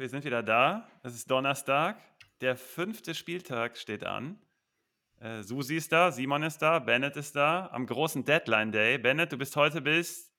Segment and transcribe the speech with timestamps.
[0.00, 0.88] wir sind wieder da.
[1.02, 2.00] Es ist Donnerstag.
[2.40, 4.38] Der fünfte Spieltag steht an.
[5.20, 7.68] Äh, Susi ist da, Simon ist da, Bennett ist da.
[7.70, 8.96] Am großen Deadline Day.
[8.96, 10.32] Bennett, du bist heute bis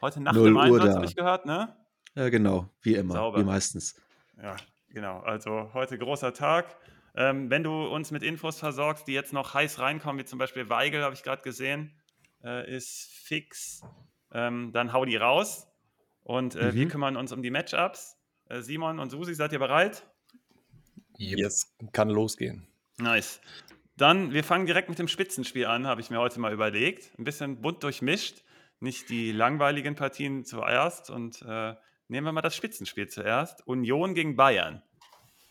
[0.00, 1.76] heute Nacht im Einsatz, habe ich gehört, ne?
[2.16, 3.38] Ja, genau, wie immer, Sauber.
[3.38, 3.94] wie meistens.
[4.42, 4.56] Ja,
[4.88, 5.20] genau.
[5.20, 6.76] Also heute großer Tag.
[7.14, 10.68] Ähm, wenn du uns mit Infos versorgst, die jetzt noch heiß reinkommen, wie zum Beispiel
[10.70, 11.94] Weigel, habe ich gerade gesehen,
[12.42, 13.82] äh, ist fix,
[14.32, 15.68] ähm, dann hau die raus.
[16.24, 16.74] Und äh, mhm.
[16.74, 18.17] wir kümmern uns um die Matchups.
[18.48, 20.02] Äh, Simon und Susi, seid ihr bereit?
[21.16, 22.66] Jetzt kann losgehen.
[22.98, 23.40] Nice.
[23.96, 27.10] Dann, wir fangen direkt mit dem Spitzenspiel an, habe ich mir heute mal überlegt.
[27.18, 28.42] Ein bisschen bunt durchmischt.
[28.80, 31.10] Nicht die langweiligen Partien zuerst.
[31.10, 31.74] Und äh,
[32.06, 33.66] nehmen wir mal das Spitzenspiel zuerst.
[33.66, 34.82] Union gegen Bayern.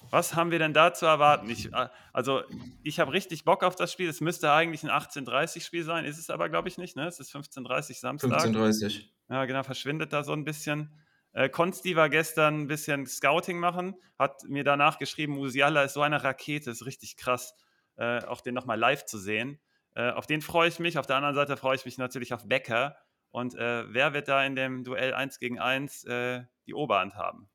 [0.09, 1.49] Was haben wir denn da zu erwarten?
[1.49, 2.43] Ich, äh, also,
[2.84, 4.07] ich habe richtig Bock auf das Spiel.
[4.07, 6.95] Es müsste eigentlich ein 18:30-Spiel sein, ist es aber, glaube ich, nicht.
[6.95, 7.05] Ne?
[7.05, 8.32] Es ist 15:30 Samstag.
[8.45, 9.09] 15:30.
[9.29, 10.89] Ja, genau, verschwindet da so ein bisschen.
[11.38, 16.02] Äh, Konsti war gestern ein bisschen Scouting machen, hat mir danach geschrieben, Musiala ist so
[16.02, 17.54] eine Rakete, ist richtig krass,
[17.96, 19.60] äh, auch den nochmal live zu sehen.
[19.94, 20.98] Äh, auf den freue ich mich.
[20.98, 22.98] Auf der anderen Seite freue ich mich natürlich auf Becker.
[23.29, 27.48] Und äh, wer wird da in dem Duell 1 gegen 1 äh, die Oberhand haben?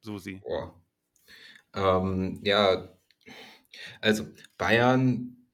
[0.00, 0.40] Susi.
[0.42, 0.70] Oh.
[1.74, 2.88] Ähm, ja,
[4.00, 4.24] also
[4.56, 5.46] Bayern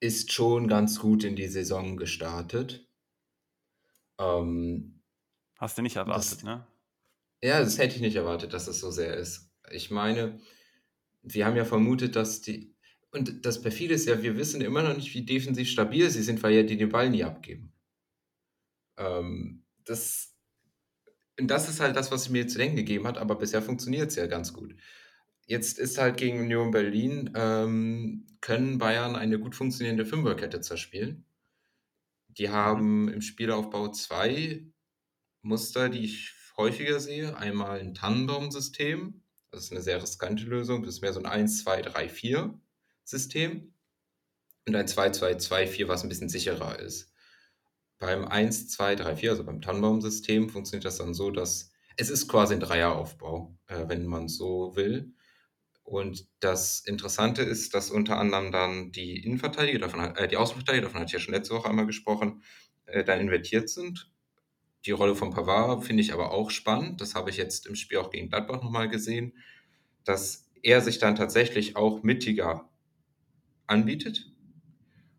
[0.00, 2.88] ist schon ganz gut in die Saison gestartet.
[4.18, 5.02] Ähm,
[5.58, 6.66] Hast du nicht erwartet, das, ne?
[7.42, 9.50] Ja, das hätte ich nicht erwartet, dass es so sehr ist.
[9.70, 10.40] Ich meine,
[11.22, 12.74] wir haben ja vermutet, dass die.
[13.10, 16.42] Und das perfide ist ja, wir wissen immer noch nicht, wie defensiv stabil sie sind,
[16.42, 17.72] weil ja die den Ball nie abgeben.
[18.98, 20.34] Ähm, das,
[21.38, 24.16] und das ist halt das, was mir zu denken gegeben hat, aber bisher funktioniert es
[24.16, 24.74] ja ganz gut.
[25.46, 31.24] Jetzt ist halt gegen Union Berlin, ähm, können Bayern eine gut funktionierende Fünferkette zerspielen.
[32.28, 34.66] Die haben im Spielaufbau zwei
[35.42, 37.36] Muster, die ich häufiger sehe.
[37.36, 41.64] Einmal ein Tannenbaum-System, das ist eine sehr riskante Lösung, das ist mehr so ein 1,
[41.64, 42.60] 2, 3, 4
[43.04, 43.74] System.
[44.66, 47.12] Und ein 2, 2, 2, 4, was ein bisschen sicherer ist.
[47.98, 52.28] Beim 1, 2, 3, 4, also beim Tannenbaum-System, funktioniert das dann so, dass es ist
[52.28, 55.14] quasi ein Dreieraufbau, äh, wenn man so will.
[55.82, 61.00] Und das Interessante ist, dass unter anderem dann die Innenverteidiger, davon, äh, die Außenverteidiger, davon
[61.00, 62.42] hatte ich ja schon letzte Woche einmal gesprochen,
[62.86, 64.10] äh, dann invertiert sind.
[64.86, 67.00] Die Rolle von Pavard finde ich aber auch spannend.
[67.00, 69.32] Das habe ich jetzt im Spiel auch gegen Gladbach nochmal gesehen,
[70.04, 72.70] dass er sich dann tatsächlich auch mittiger
[73.66, 74.32] anbietet.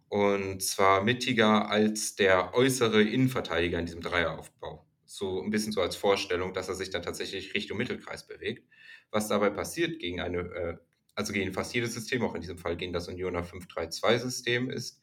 [0.07, 4.87] Und zwar mittiger als der äußere Innenverteidiger in diesem Dreieraufbau.
[5.05, 8.69] So ein bisschen so als Vorstellung, dass er sich dann tatsächlich Richtung Mittelkreis bewegt.
[9.11, 10.77] Was dabei passiert gegen eine, äh,
[11.13, 15.01] also gegen fast jedes System, auch in diesem Fall gegen das Unioner 5-3-2-System, ist,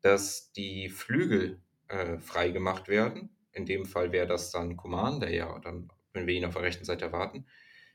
[0.00, 3.30] dass die Flügel äh, frei werden.
[3.58, 6.62] In dem Fall wäre das dann Command, der ja dann, wenn wir ihn auf der
[6.62, 7.44] rechten Seite erwarten,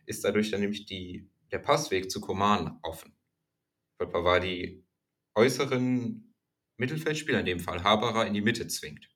[0.06, 3.16] ist dadurch dann nämlich die, der Passweg zu Command offen.
[3.97, 4.84] Weil Pavard die
[5.35, 6.34] äußeren
[6.75, 9.09] Mittelfeldspieler, in dem Fall Haberer, in die Mitte zwingt.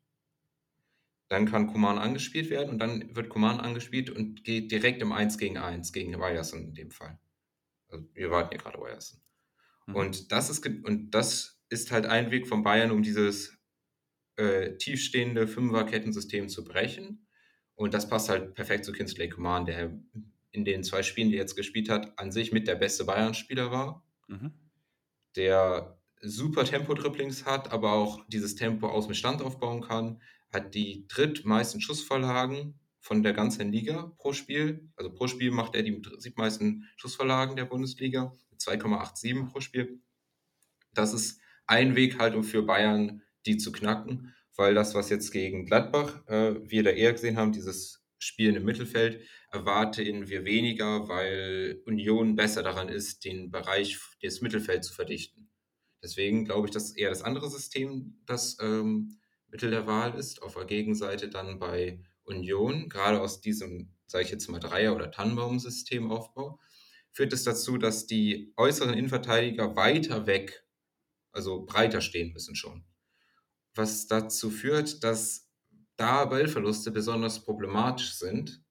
[1.27, 5.37] Dann kann Kuman angespielt werden und dann wird Kuman angespielt und geht direkt im 1
[5.37, 7.19] gegen 1 gegen Ryerson in dem Fall.
[7.89, 9.19] Also wir warten hier gerade Ryerson.
[9.87, 9.95] Mhm.
[9.95, 13.56] Und, das ist, und das ist halt ein Weg von Bayern, um dieses
[14.37, 17.27] äh, tiefstehende Fünferkettensystem zu brechen.
[17.75, 19.99] Und das passt halt perfekt zu Kinsley Coman, der
[20.51, 23.71] in den zwei Spielen, die er jetzt gespielt hat, an sich mit der beste Bayern-Spieler
[23.71, 24.03] war.
[24.27, 24.53] Mhm.
[25.35, 30.21] Der super Tempo-Dribblings hat, aber auch dieses Tempo aus dem Stand aufbauen kann,
[30.51, 34.89] hat die drittmeisten Schussvorlagen von der ganzen Liga pro Spiel.
[34.95, 40.01] Also pro Spiel macht er die siebmeisten Schussvorlagen der Bundesliga, 2,87 pro Spiel.
[40.93, 45.31] Das ist ein Weg halt, um für Bayern die zu knacken, weil das, was jetzt
[45.31, 49.21] gegen Gladbach äh, wir da eher gesehen haben, dieses Spielen im Mittelfeld,
[49.51, 55.49] erwarten wir weniger, weil Union besser daran ist, den Bereich des Mittelfelds zu verdichten.
[56.03, 60.41] Deswegen glaube ich, dass eher das andere System das ähm, Mittel der Wahl ist.
[60.41, 65.11] Auf der Gegenseite dann bei Union, gerade aus diesem, sage ich jetzt mal, Dreier- oder
[65.11, 66.59] Tannenbaum-Systemaufbau,
[67.11, 70.65] führt es dazu, dass die äußeren Innenverteidiger weiter weg,
[71.31, 72.85] also breiter stehen müssen schon.
[73.77, 75.47] Was dazu führt, dass
[75.97, 78.63] da Ballverluste besonders problematisch sind,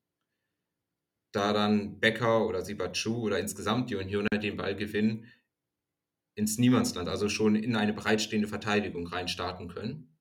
[1.33, 5.31] da dann Becker oder Sibachu oder insgesamt die Unioner den Ball gewinnen,
[6.35, 10.17] ins Niemandsland, also schon in eine bereitstehende Verteidigung reinstarten können.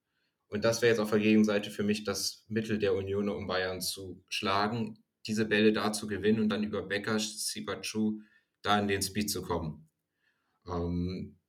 [0.47, 3.81] Und das wäre jetzt auf der Gegenseite für mich das Mittel der Union, um Bayern
[3.81, 8.21] zu schlagen, diese Bälle da zu gewinnen und dann über Becker, Sibachu
[8.61, 9.89] da in den Speed zu kommen.
[10.67, 11.39] Ähm,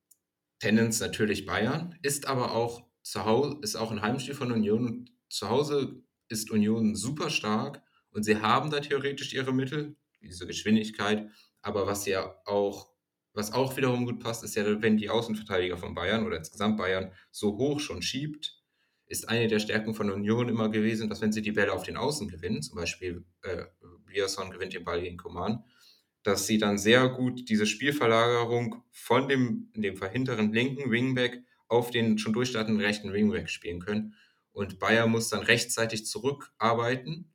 [0.59, 5.09] Tendenz natürlich Bayern, ist aber auch zu Hause, ist auch ein Heimspiel von Union.
[5.29, 7.81] Zu Hause ist Union super stark
[8.11, 9.95] und sie haben da theoretisch ihre Mittel.
[10.21, 11.29] diese Geschwindigkeit.
[11.61, 12.91] Aber was ja auch,
[13.33, 17.11] was auch wiederum gut passt, ist ja, wenn die Außenverteidiger von Bayern oder insgesamt Bayern
[17.31, 18.61] so hoch schon schiebt,
[19.05, 21.95] ist eine der Stärken von Union immer gewesen, dass wenn sie die Bälle auf den
[21.95, 23.65] Außen gewinnen, zum Beispiel äh,
[24.05, 25.63] Biasson gewinnt den Ball gegen Coman,
[26.23, 32.17] dass sie dann sehr gut diese Spielverlagerung von dem, dem verhinteren linken Wingback auf den
[32.17, 34.15] schon durchstartenden rechten Wingback spielen können.
[34.51, 37.33] Und Bayern muss dann rechtzeitig zurückarbeiten.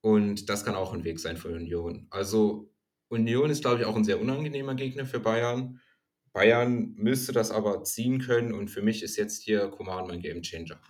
[0.00, 2.06] Und das kann auch ein Weg sein für Union.
[2.10, 2.72] Also
[3.08, 5.80] Union ist, glaube ich, auch ein sehr unangenehmer Gegner für Bayern.
[6.32, 10.80] Bayern müsste das aber ziehen können und für mich ist jetzt hier Coman mein Gamechanger.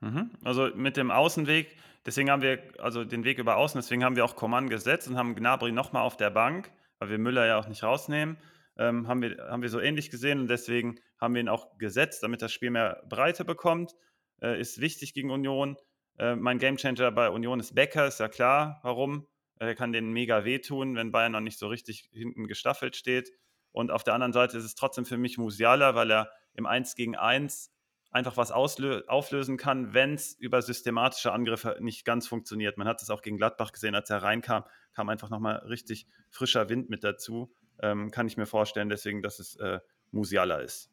[0.00, 0.30] Mhm.
[0.44, 1.76] Also mit dem Außenweg,
[2.06, 5.16] deswegen haben wir, also den Weg über Außen, deswegen haben wir auch Coman gesetzt und
[5.16, 8.36] haben Gnabry nochmal auf der Bank, weil wir Müller ja auch nicht rausnehmen.
[8.78, 12.22] Ähm, haben, wir, haben wir so ähnlich gesehen und deswegen haben wir ihn auch gesetzt,
[12.22, 13.94] damit das Spiel mehr Breite bekommt.
[14.40, 15.76] Äh, ist wichtig gegen Union.
[16.18, 18.80] Äh, mein Gamechanger bei Union ist Becker, ist ja klar.
[18.82, 19.26] Warum?
[19.58, 23.30] Er kann denen mega wehtun, wenn Bayern noch nicht so richtig hinten gestaffelt steht.
[23.70, 26.94] Und auf der anderen Seite ist es trotzdem für mich Musiala, weil er im 1
[26.94, 27.72] gegen 1
[28.10, 32.76] einfach was auflösen kann, wenn es über systematische Angriffe nicht ganz funktioniert.
[32.76, 36.68] Man hat es auch gegen Gladbach gesehen, als er reinkam, kam einfach nochmal richtig frischer
[36.68, 37.54] Wind mit dazu.
[37.80, 39.80] Ähm, kann ich mir vorstellen, deswegen, dass es äh,
[40.10, 40.90] Musiala ist.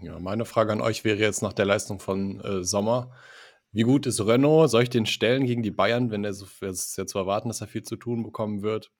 [0.00, 3.12] Ja, meine Frage an euch wäre jetzt nach der Leistung von äh, Sommer.
[3.70, 4.70] Wie gut ist Renault?
[4.70, 7.48] Soll ich den stellen gegen die Bayern, wenn er so, es ist ja zu erwarten,
[7.48, 8.92] dass er viel zu tun bekommen wird?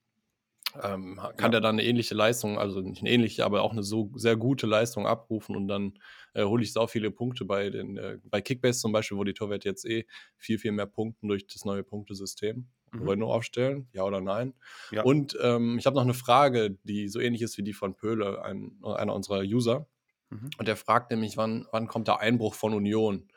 [0.82, 1.48] Ähm, kann ja.
[1.48, 4.66] der dann eine ähnliche Leistung, also nicht eine ähnliche, aber auch eine so sehr gute
[4.66, 5.98] Leistung abrufen und dann
[6.34, 9.34] äh, hole ich so viele Punkte bei den, äh, bei Kickbase zum Beispiel, wo die
[9.34, 10.06] Torwerte jetzt eh
[10.36, 12.68] viel, viel mehr punkten durch das neue Punktesystem.
[12.92, 13.08] Mhm.
[13.08, 14.54] Renault aufstellen, ja oder nein?
[14.90, 15.02] Ja.
[15.02, 18.42] Und ähm, ich habe noch eine Frage, die so ähnlich ist wie die von Pöhle,
[18.42, 19.86] ein, einer unserer User.
[20.30, 20.50] Mhm.
[20.58, 23.28] Und der fragt nämlich, wann, wann kommt der Einbruch von Union?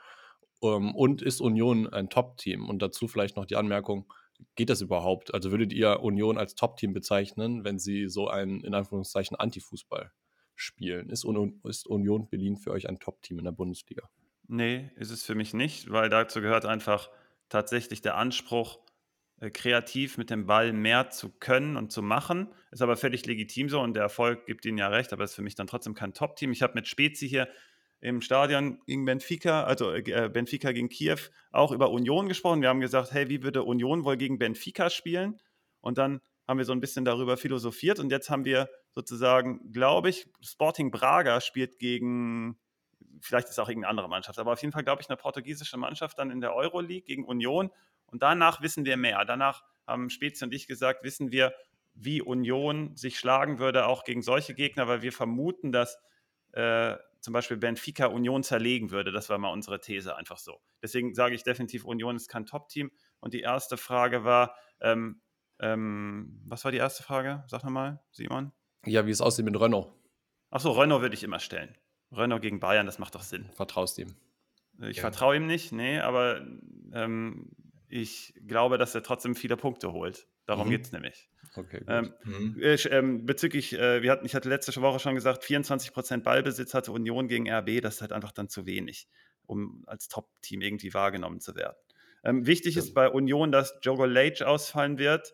[0.60, 2.68] Um, ähm, und ist Union ein Top-Team?
[2.68, 4.12] Und dazu vielleicht noch die Anmerkung,
[4.56, 5.34] geht das überhaupt?
[5.34, 10.12] Also würdet ihr Union als Top-Team bezeichnen, wenn sie so einen, in Anführungszeichen, Antifußball
[10.56, 11.10] spielen?
[11.10, 11.25] Ist,
[11.63, 14.10] ist Union Berlin für euch ein Top-Team in der Bundesliga?
[14.48, 17.10] Nee, ist es für mich nicht, weil dazu gehört einfach
[17.50, 18.80] tatsächlich der Anspruch,
[19.39, 22.48] äh, kreativ mit dem Ball mehr zu können und zu machen.
[22.72, 25.44] Ist aber völlig legitim so und der Erfolg gibt ihnen ja recht, aber ist für
[25.44, 26.51] mich dann trotzdem kein Top-Team.
[26.51, 27.48] Ich habe mit Spezi hier
[27.99, 31.17] im Stadion gegen Benfica, also äh, Benfica gegen Kiew,
[31.51, 32.61] auch über Union gesprochen.
[32.61, 35.39] Wir haben gesagt, hey, wie würde Union wohl gegen Benfica spielen?
[35.81, 40.09] Und dann haben wir so ein bisschen darüber philosophiert und jetzt haben wir sozusagen, glaube
[40.09, 42.57] ich, Sporting Braga spielt gegen,
[43.21, 45.77] vielleicht ist es auch irgendeine andere Mannschaft, aber auf jeden Fall, glaube ich, eine portugiesische
[45.77, 47.69] Mannschaft dann in der Euroleague gegen Union
[48.05, 49.25] und danach wissen wir mehr.
[49.25, 51.53] Danach haben Spezi und ich gesagt, wissen wir,
[51.93, 55.97] wie Union sich schlagen würde, auch gegen solche Gegner, weil wir vermuten, dass
[56.53, 56.95] äh,
[57.27, 59.12] zum Beispiel Benfica Union zerlegen würde.
[59.12, 60.62] Das war mal unsere These einfach so.
[60.81, 62.89] Deswegen sage ich definitiv, Union ist kein Top-Team.
[63.19, 65.21] Und die erste Frage war, ähm,
[65.59, 67.44] ähm, was war die erste Frage?
[67.47, 68.53] Sag nochmal, Simon.
[68.85, 69.91] Ja, wie es aussieht mit Renault.
[70.51, 71.77] Achso, Renault würde ich immer stellen.
[72.13, 73.50] Renault gegen Bayern, das macht doch Sinn.
[73.51, 74.15] Vertraust ihm?
[74.79, 75.01] Ich ja.
[75.01, 76.47] vertraue ihm nicht, nee, aber
[76.94, 77.51] ähm,
[77.89, 80.29] ich glaube, dass er trotzdem viele Punkte holt.
[80.47, 80.71] Darum mhm.
[80.71, 81.29] geht es nämlich.
[81.55, 82.55] Okay, ähm, mhm.
[82.61, 87.27] äh, bezüglich, äh, wir hatten, ich hatte letzte Woche schon gesagt, 24% Ballbesitz hatte Union
[87.27, 89.07] gegen RB, das ist halt einfach dann zu wenig,
[89.45, 91.75] um als Top-Team irgendwie wahrgenommen zu werden.
[92.24, 92.81] Ähm, wichtig ja.
[92.81, 95.33] ist bei Union, dass Jogo Lage ausfallen wird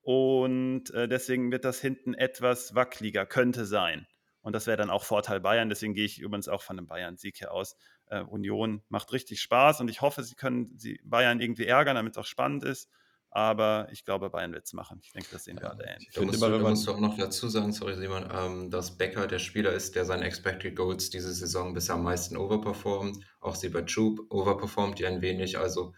[0.00, 4.06] und äh, deswegen wird das hinten etwas wackeliger, könnte sein.
[4.40, 7.36] Und das wäre dann auch Vorteil Bayern, deswegen gehe ich übrigens auch von einem Bayern-Sieg
[7.36, 7.76] hier aus.
[8.06, 12.12] Äh, Union macht richtig Spaß und ich hoffe, sie können sie Bayern irgendwie ärgern, damit
[12.14, 12.90] es auch spannend ist.
[13.36, 15.00] Aber ich glaube, Bayern wird es machen.
[15.02, 16.16] Ich denke, das sehen wir alle ähnlich.
[16.16, 19.40] Immer, du, da musst du auch noch dazu sagen, sorry Simon, ähm, dass Becker der
[19.40, 23.18] Spieler ist, der seine Expected Goals diese Saison bisher am meisten overperformt.
[23.40, 25.58] Auch sie bei Troop overperformt die ein wenig.
[25.58, 25.94] Also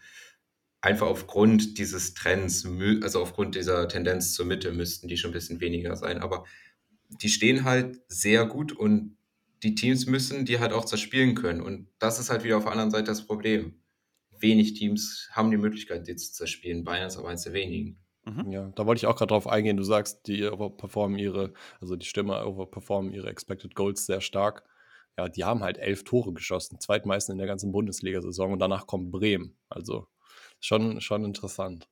[0.81, 2.67] einfach aufgrund dieses Trends,
[3.03, 6.17] also aufgrund dieser Tendenz zur Mitte müssten die schon ein bisschen weniger sein.
[6.17, 6.43] Aber
[7.21, 9.15] die stehen halt sehr gut und
[9.61, 11.61] die Teams müssen die halt auch zerspielen können.
[11.61, 13.75] Und das ist halt wieder auf der anderen Seite das Problem
[14.41, 16.83] wenig Teams haben die Möglichkeit, die zu zerspielen.
[16.83, 17.99] Bayern ist aber eins der wenigen.
[18.25, 18.51] Mhm.
[18.51, 19.77] Ja, da wollte ich auch gerade drauf eingehen.
[19.77, 24.63] Du sagst, die overperformen ihre, also die Stimme overperformen ihre Expected Goals sehr stark.
[25.17, 29.11] Ja, die haben halt elf Tore geschossen, zweitmeisten in der ganzen Bundesliga-Saison und danach kommt
[29.11, 29.57] Bremen.
[29.69, 30.07] Also
[30.59, 31.87] schon, schon interessant.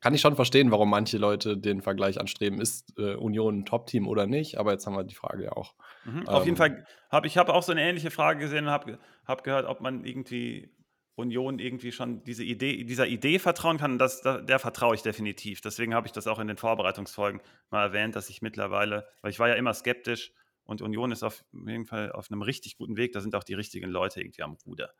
[0.00, 4.08] Kann ich schon verstehen, warum manche Leute den Vergleich anstreben, ist äh, Union ein Top-Team
[4.08, 5.74] oder nicht, aber jetzt haben wir die Frage ja auch.
[6.04, 8.70] Mhm, auf jeden ähm, Fall habe ich habe auch so eine ähnliche Frage gesehen und
[8.72, 10.74] habe hab gehört, ob man irgendwie
[11.22, 13.98] Union irgendwie schon diese Idee, dieser Idee vertrauen kann.
[13.98, 15.60] Das, der vertraue ich definitiv.
[15.60, 19.38] Deswegen habe ich das auch in den Vorbereitungsfolgen mal erwähnt, dass ich mittlerweile, weil ich
[19.38, 20.32] war ja immer skeptisch
[20.64, 23.12] und Union ist auf jeden Fall auf einem richtig guten Weg.
[23.12, 24.92] Da sind auch die richtigen Leute irgendwie am Ruder.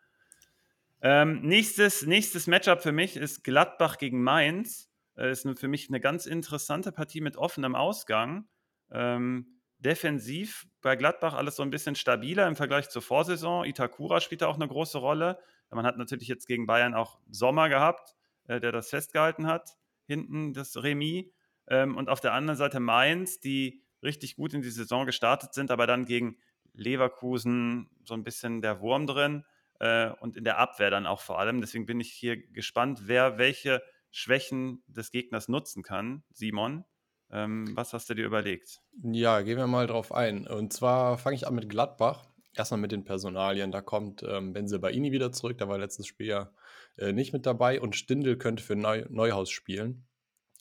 [1.02, 4.88] Ähm, nächstes, nächstes Matchup für mich ist Gladbach gegen Mainz.
[5.16, 8.48] äh, ist für mich eine ganz interessante Partie mit offenem Ausgang.
[8.90, 13.64] Ähm, defensiv bei Gladbach alles so ein bisschen stabiler im Vergleich zur Vorsaison.
[13.64, 15.38] Itakura spielt da auch eine große Rolle.
[15.74, 18.14] Man hat natürlich jetzt gegen Bayern auch Sommer gehabt,
[18.46, 19.76] äh, der das festgehalten hat,
[20.06, 21.26] hinten das Remis.
[21.68, 25.70] Ähm, und auf der anderen Seite Mainz, die richtig gut in die Saison gestartet sind,
[25.70, 26.36] aber dann gegen
[26.74, 29.44] Leverkusen so ein bisschen der Wurm drin
[29.78, 31.60] äh, und in der Abwehr dann auch vor allem.
[31.60, 36.22] Deswegen bin ich hier gespannt, wer welche Schwächen des Gegners nutzen kann.
[36.32, 36.84] Simon,
[37.30, 38.80] ähm, was hast du dir überlegt?
[39.02, 40.46] Ja, gehen wir mal drauf ein.
[40.46, 42.31] Und zwar fange ich an mit Gladbach.
[42.54, 43.72] Erstmal mit den Personalien.
[43.72, 45.58] Da kommt ähm, Benzelbaini wieder zurück.
[45.58, 46.52] Da war letztes Spiel ja
[46.98, 47.80] äh, nicht mit dabei.
[47.80, 50.06] Und Stindel könnte für Neu Neuhaus spielen.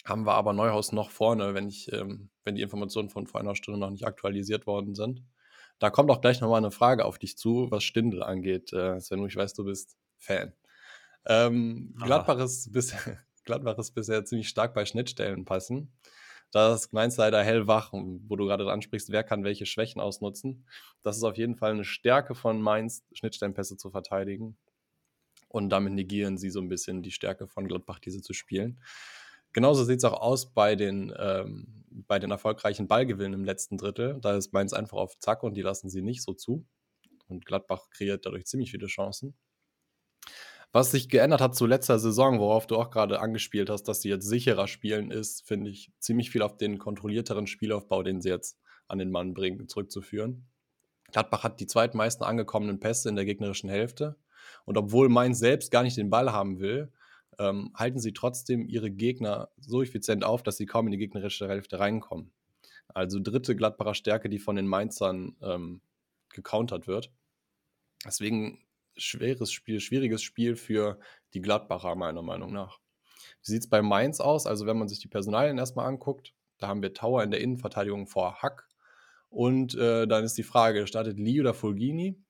[0.05, 3.55] Haben wir aber Neuhaus noch vorne, wenn, ich, ähm, wenn die Informationen von vor einer
[3.55, 5.23] Stunde noch nicht aktualisiert worden sind.
[5.79, 8.71] Da kommt auch gleich nochmal eine Frage auf dich zu, was Stindel angeht.
[8.71, 10.53] Äh, Sven, ich weiß, du bist Fan.
[11.25, 12.99] Ähm, Gladbach, ist bisher,
[13.45, 15.91] Gladbach ist bisher ziemlich stark bei Schnittstellen passen.
[16.51, 20.65] Da ist Mainz leider hellwach, wo du gerade ansprichst, wer kann welche Schwächen ausnutzen.
[21.01, 24.57] Das ist auf jeden Fall eine Stärke von Mainz, Schnittstellenpässe zu verteidigen.
[25.47, 28.81] Und damit negieren sie so ein bisschen die Stärke von Gladbach, diese zu spielen.
[29.53, 34.19] Genauso sieht es auch aus bei den, ähm, bei den erfolgreichen Ballgewinnen im letzten Drittel.
[34.21, 36.65] Da ist Mainz einfach auf Zack und die lassen sie nicht so zu.
[37.27, 39.35] Und Gladbach kreiert dadurch ziemlich viele Chancen.
[40.73, 44.09] Was sich geändert hat zu letzter Saison, worauf du auch gerade angespielt hast, dass sie
[44.09, 48.57] jetzt sicherer spielen, ist, finde ich, ziemlich viel auf den kontrollierteren Spielaufbau, den sie jetzt
[48.87, 50.47] an den Mann bringen, zurückzuführen.
[51.11, 54.15] Gladbach hat die zweitmeisten angekommenen Pässe in der gegnerischen Hälfte.
[54.63, 56.91] Und obwohl Mainz selbst gar nicht den Ball haben will,
[57.37, 61.49] ähm, halten sie trotzdem ihre Gegner so effizient auf, dass sie kaum in die gegnerische
[61.49, 62.31] Hälfte reinkommen.
[62.93, 65.81] Also dritte Gladbacher Stärke, die von den Mainzern ähm,
[66.29, 67.11] gecountert wird.
[68.05, 68.59] Deswegen
[68.97, 70.99] schweres Spiel, schwieriges Spiel für
[71.33, 72.79] die Gladbacher, meiner Meinung nach.
[73.43, 74.45] Wie sieht es bei Mainz aus?
[74.45, 78.07] Also, wenn man sich die Personalien erstmal anguckt, da haben wir Tower in der Innenverteidigung
[78.07, 78.67] vor Hack.
[79.29, 82.21] Und äh, dann ist die Frage, startet Lee oder Fulgini?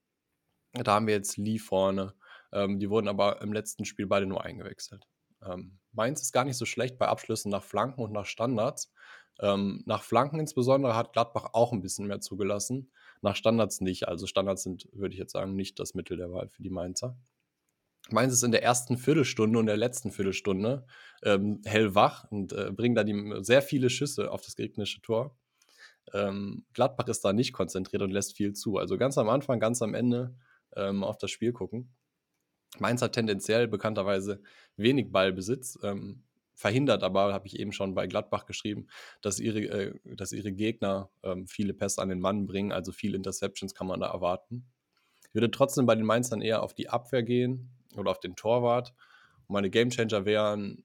[0.74, 2.14] Da haben wir jetzt Lee vorne.
[2.54, 5.08] Ähm, die wurden aber im letzten Spiel beide nur eingewechselt.
[5.44, 8.92] Ähm, Mainz ist gar nicht so schlecht bei Abschlüssen nach Flanken und nach Standards.
[9.40, 12.92] Ähm, nach Flanken insbesondere hat Gladbach auch ein bisschen mehr zugelassen.
[13.22, 14.08] Nach Standards nicht.
[14.08, 17.18] Also Standards sind, würde ich jetzt sagen, nicht das Mittel der Wahl für die Mainzer.
[18.10, 20.86] Mainz ist in der ersten Viertelstunde und der letzten Viertelstunde
[21.24, 25.38] ähm, hellwach und äh, bringen da die, sehr viele Schüsse auf das gegnerische Tor.
[26.14, 28.78] Ähm, Gladbach ist da nicht konzentriert und lässt viel zu.
[28.78, 30.36] Also ganz am Anfang, ganz am Ende
[30.76, 31.94] ähm, auf das Spiel gucken.
[32.80, 34.42] Mainz hat tendenziell bekannterweise
[34.78, 36.24] wenig Ballbesitz, ähm,
[36.54, 38.88] verhindert aber, habe ich eben schon bei Gladbach geschrieben,
[39.22, 43.18] dass ihre, äh, dass ihre Gegner ähm, viele Pässe an den Mann bringen, also viele
[43.18, 44.72] Interceptions kann man da erwarten.
[45.28, 48.94] Ich würde trotzdem bei den Mainzern eher auf die Abwehr gehen oder auf den Torwart.
[49.48, 50.84] Und meine Gamechanger wären,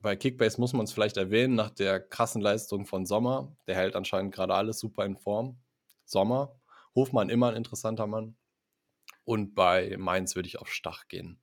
[0.00, 3.96] bei Kickbase muss man es vielleicht erwähnen, nach der krassen Leistung von Sommer, der hält
[3.96, 5.58] anscheinend gerade alles super in Form.
[6.04, 6.58] Sommer,
[6.94, 8.36] Hofmann immer ein interessanter Mann.
[9.24, 11.40] Und bei Mainz würde ich auf Stach gehen.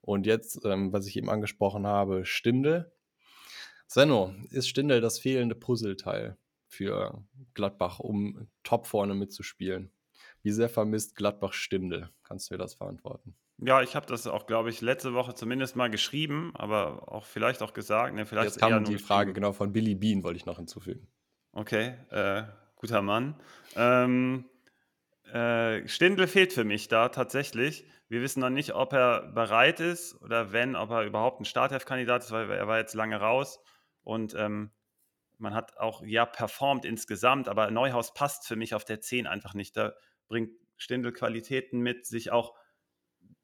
[0.00, 2.92] Und jetzt, ähm, was ich eben angesprochen habe, Stindel.
[3.86, 6.38] Senno, ist Stindel das fehlende Puzzleteil
[6.68, 9.92] für Gladbach, um top vorne mitzuspielen?
[10.42, 12.10] Wie sehr vermisst Gladbach Stindel?
[12.22, 13.36] Kannst du mir das verantworten?
[13.62, 17.62] Ja, ich habe das auch, glaube ich, letzte Woche zumindest mal geschrieben, aber auch vielleicht
[17.62, 18.14] auch gesagt.
[18.14, 21.08] Ne, vielleicht Jetzt kam die Frage genau von Billy Bean, wollte ich noch hinzufügen.
[21.52, 22.44] Okay, äh,
[22.76, 23.34] guter Mann.
[23.76, 24.46] Ähm,
[25.30, 27.84] äh, Stindl fehlt für mich da tatsächlich.
[28.10, 32.24] Wir wissen noch nicht, ob er bereit ist oder wenn, ob er überhaupt ein Starthelfkandidat
[32.24, 33.60] ist, weil er war jetzt lange raus
[34.02, 34.72] und ähm,
[35.38, 39.54] man hat auch ja performt insgesamt, aber Neuhaus passt für mich auf der 10 einfach
[39.54, 39.76] nicht.
[39.76, 39.94] Da
[40.26, 42.56] bringt Stindl Qualitäten mit, sich auch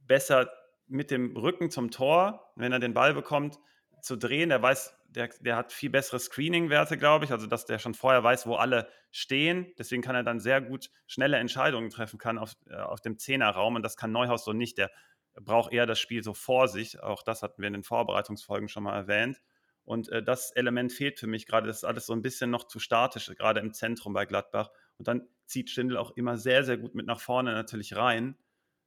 [0.00, 0.50] besser
[0.88, 3.61] mit dem Rücken zum Tor, wenn er den Ball bekommt,
[4.02, 4.49] zu drehen.
[4.49, 8.23] Der weiß, der, der hat viel bessere Screening-Werte, glaube ich, also dass der schon vorher
[8.23, 9.73] weiß, wo alle stehen.
[9.78, 13.76] Deswegen kann er dann sehr gut schnelle Entscheidungen treffen kann auf, äh, auf dem Zehnerraum
[13.76, 14.76] und das kann Neuhaus so nicht.
[14.78, 14.90] Der
[15.35, 17.02] braucht eher das Spiel so vor sich.
[17.02, 19.40] Auch das hatten wir in den Vorbereitungsfolgen schon mal erwähnt.
[19.85, 21.66] Und äh, das Element fehlt für mich gerade.
[21.66, 24.70] Das ist alles so ein bisschen noch zu statisch, gerade im Zentrum bei Gladbach.
[24.99, 28.37] Und dann zieht Stindl auch immer sehr, sehr gut mit nach vorne natürlich rein.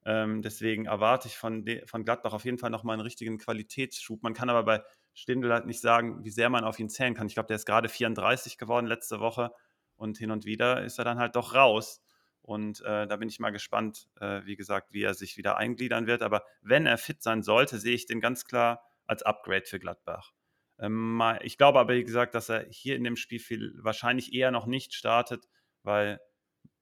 [0.04, 4.22] Ähm, deswegen erwarte ich von, von Gladbach auf jeden Fall nochmal einen richtigen Qualitätsschub.
[4.22, 4.82] Man kann aber bei
[5.14, 7.26] Stindl halt nicht sagen, wie sehr man auf ihn zählen kann.
[7.26, 9.52] Ich glaube, der ist gerade 34 geworden letzte Woche
[9.96, 12.02] und hin und wieder ist er dann halt doch raus.
[12.42, 16.06] Und äh, da bin ich mal gespannt, äh, wie gesagt, wie er sich wieder eingliedern
[16.06, 16.22] wird.
[16.22, 20.32] Aber wenn er fit sein sollte, sehe ich den ganz klar als Upgrade für Gladbach.
[20.78, 24.50] Ähm, ich glaube aber, wie gesagt, dass er hier in dem Spiel viel, wahrscheinlich eher
[24.50, 25.46] noch nicht startet,
[25.82, 26.20] weil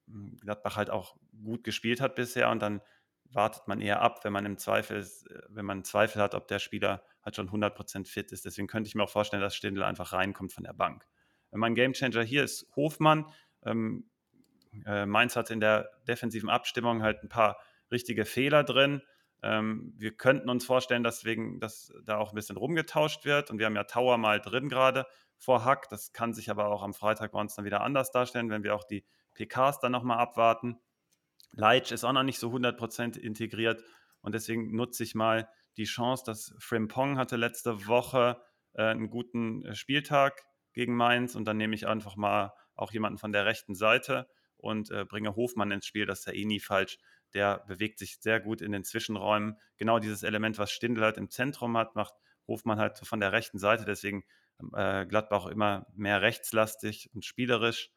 [0.06, 2.80] hm, Gladbach halt auch gut gespielt hat bisher und dann
[3.24, 5.06] wartet man eher ab, wenn man im Zweifel,
[5.48, 8.44] wenn man Zweifel hat, ob der Spieler halt schon 100% fit ist.
[8.44, 11.06] Deswegen könnte ich mir auch vorstellen, dass Stindl einfach reinkommt von der Bank.
[11.50, 13.26] Mein Gamechanger hier ist Hofmann.
[13.64, 14.08] Ähm,
[14.86, 17.58] äh, Mainz hat in der defensiven Abstimmung halt ein paar
[17.90, 19.02] richtige Fehler drin.
[19.42, 23.50] Ähm, wir könnten uns vorstellen, dass, wegen, dass da auch ein bisschen rumgetauscht wird.
[23.50, 25.06] Und wir haben ja Tower mal drin gerade
[25.36, 25.88] vor Hack.
[25.88, 28.74] Das kann sich aber auch am Freitag bei uns dann wieder anders darstellen, wenn wir
[28.74, 29.04] auch die
[29.34, 30.78] PKs dann nochmal abwarten.
[31.52, 33.82] Leitch ist auch noch nicht so 100% integriert
[34.20, 38.42] und deswegen nutze ich mal die Chance, dass Frimpong hatte letzte Woche
[38.74, 43.18] äh, einen guten äh, Spieltag gegen Mainz und dann nehme ich einfach mal auch jemanden
[43.18, 46.06] von der rechten Seite und äh, bringe Hofmann ins Spiel.
[46.06, 46.98] Das ist ja eh nie falsch.
[47.34, 49.56] Der bewegt sich sehr gut in den Zwischenräumen.
[49.76, 52.14] Genau dieses Element, was Stindl halt im Zentrum hat, macht
[52.46, 53.84] Hofmann halt von der rechten Seite.
[53.84, 54.24] Deswegen
[54.74, 57.90] äh, Gladbach immer mehr rechtslastig und spielerisch.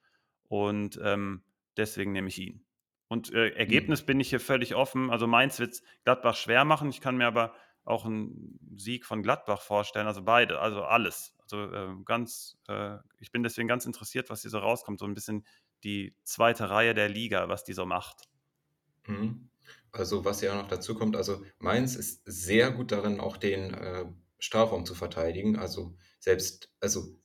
[0.47, 1.43] Und ähm,
[1.77, 2.65] deswegen nehme ich ihn.
[3.07, 4.05] Und äh, Ergebnis mhm.
[4.05, 5.09] bin ich hier völlig offen.
[5.09, 6.89] Also Mainz wird es Gladbach schwer machen.
[6.89, 10.07] Ich kann mir aber auch einen Sieg von Gladbach vorstellen.
[10.07, 11.35] Also beide, also alles.
[11.39, 14.99] Also äh, ganz, äh, ich bin deswegen ganz interessiert, was hier so rauskommt.
[14.99, 15.45] So ein bisschen
[15.83, 18.29] die zweite Reihe der Liga, was die so macht.
[19.07, 19.49] Mhm.
[19.91, 23.73] Also was ja auch noch dazu kommt, also Mainz ist sehr gut darin, auch den
[23.73, 24.05] äh,
[24.39, 25.57] Strafraum zu verteidigen.
[25.57, 27.17] Also selbst, also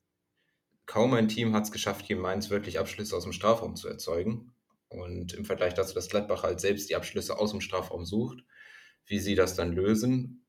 [0.87, 4.53] kaum ein Team hat es geschafft, hier Mainz wirklich Abschlüsse aus dem Strafraum zu erzeugen.
[4.89, 8.45] Und im Vergleich dazu, dass Gladbach halt selbst die Abschlüsse aus dem Strafraum sucht,
[9.05, 10.46] wie sie das dann lösen,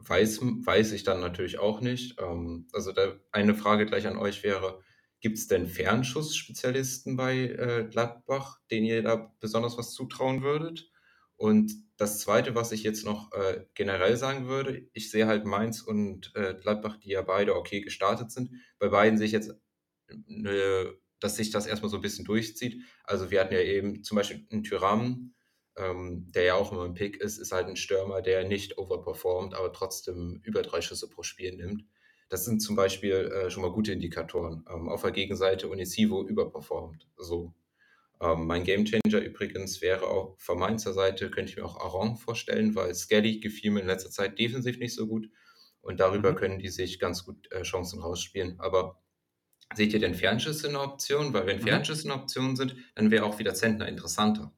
[0.00, 2.20] weiß, weiß ich dann natürlich auch nicht.
[2.20, 2.92] Ähm, also
[3.32, 4.80] eine Frage gleich an euch wäre,
[5.20, 10.90] gibt es denn Fernschussspezialisten bei äh, Gladbach, denen ihr da besonders was zutrauen würdet?
[11.36, 15.80] Und das Zweite, was ich jetzt noch äh, generell sagen würde, ich sehe halt Mainz
[15.82, 18.50] und äh, Gladbach, die ja beide okay gestartet sind.
[18.78, 19.54] Bei beiden sehe ich jetzt,
[20.26, 22.82] ne, dass sich das erstmal so ein bisschen durchzieht.
[23.04, 25.34] Also wir hatten ja eben zum Beispiel einen Tyram,
[25.76, 29.54] ähm, der ja auch immer ein Pick ist, ist halt ein Stürmer, der nicht overperformt,
[29.54, 31.84] aber trotzdem über drei Schüsse pro Spiel nimmt.
[32.28, 34.64] Das sind zum Beispiel äh, schon mal gute Indikatoren.
[34.72, 37.08] Ähm, auf der Gegenseite Unisivo überperformt.
[37.16, 37.54] So.
[38.20, 42.74] Ähm, mein Gamechanger übrigens wäre auch von Mainzer Seite, könnte ich mir auch Aron vorstellen,
[42.74, 45.28] weil Skelly gefiel mir in letzter Zeit defensiv nicht so gut.
[45.80, 46.36] Und darüber mhm.
[46.36, 48.60] können die sich ganz gut äh, Chancen rausspielen.
[48.60, 49.00] Aber
[49.74, 51.32] seht ihr denn Fernschüsse eine Option?
[51.32, 51.62] Weil wenn mhm.
[51.62, 54.52] Fernschüsse eine Option sind, dann wäre auch wieder Zentner interessanter.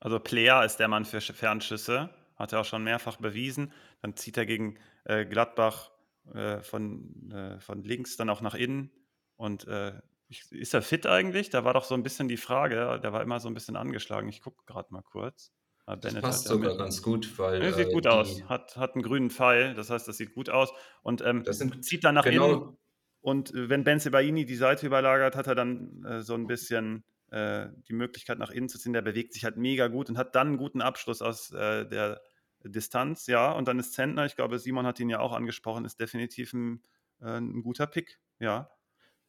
[0.00, 3.72] Also Player ist der Mann für Fernschüsse, hat er auch schon mehrfach bewiesen.
[4.00, 5.90] Dann zieht er gegen äh, Gladbach
[6.34, 8.90] äh, von, äh, von links dann auch nach innen.
[9.36, 9.92] Und äh,
[10.28, 11.50] ist er fit eigentlich?
[11.50, 14.28] Da war doch so ein bisschen die Frage, der war immer so ein bisschen angeschlagen.
[14.28, 15.52] Ich gucke gerade mal kurz.
[15.86, 16.78] Ah, das passt sogar mit.
[16.78, 17.62] ganz gut, weil.
[17.62, 18.44] Ja, sieht äh, gut aus.
[18.44, 20.72] Hat, hat einen grünen Pfeil, das heißt, das sieht gut aus.
[21.02, 22.76] Und ähm, sind, zieht dann nach genau, innen.
[23.20, 27.02] Und äh, wenn Ben Sebaini die Seite überlagert, hat er dann äh, so ein bisschen
[27.30, 28.92] äh, die Möglichkeit nach innen zu ziehen.
[28.92, 32.20] Der bewegt sich halt mega gut und hat dann einen guten Abschluss aus äh, der
[32.64, 33.52] Distanz, ja.
[33.52, 36.82] Und dann ist Zentner, ich glaube, Simon hat ihn ja auch angesprochen, ist definitiv ein,
[37.20, 38.70] äh, ein guter Pick, ja.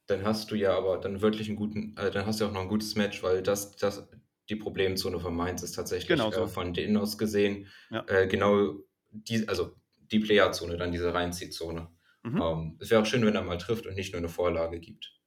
[0.08, 2.62] Dann hast du ja aber dann wirklich einen guten, äh, dann hast du auch noch
[2.62, 4.10] ein gutes Match, weil das, das
[4.50, 6.44] die Problemzone von Mainz ist tatsächlich genau so.
[6.44, 8.04] äh, von denen aus gesehen ja.
[8.08, 8.80] Äh, genau
[9.12, 9.76] die, also
[10.12, 11.90] die Playerzone, dann diese Reinziehzone.
[12.24, 12.42] Mhm.
[12.42, 15.21] Ähm, es wäre auch schön, wenn er mal trifft und nicht nur eine Vorlage gibt.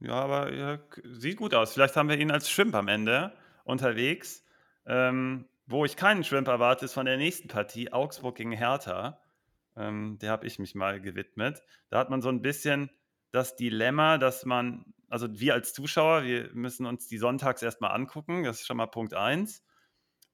[0.00, 1.74] Ja, aber ja, sieht gut aus.
[1.74, 3.32] Vielleicht haben wir ihn als Schwimp am Ende
[3.64, 4.44] unterwegs.
[4.86, 9.20] Ähm, wo ich keinen Shrimp erwarte, ist von der nächsten Partie, Augsburg gegen Hertha.
[9.76, 11.62] Ähm, der habe ich mich mal gewidmet.
[11.90, 12.90] Da hat man so ein bisschen
[13.30, 18.42] das Dilemma, dass man, also wir als Zuschauer, wir müssen uns die sonntags erstmal angucken.
[18.42, 19.62] Das ist schon mal Punkt 1.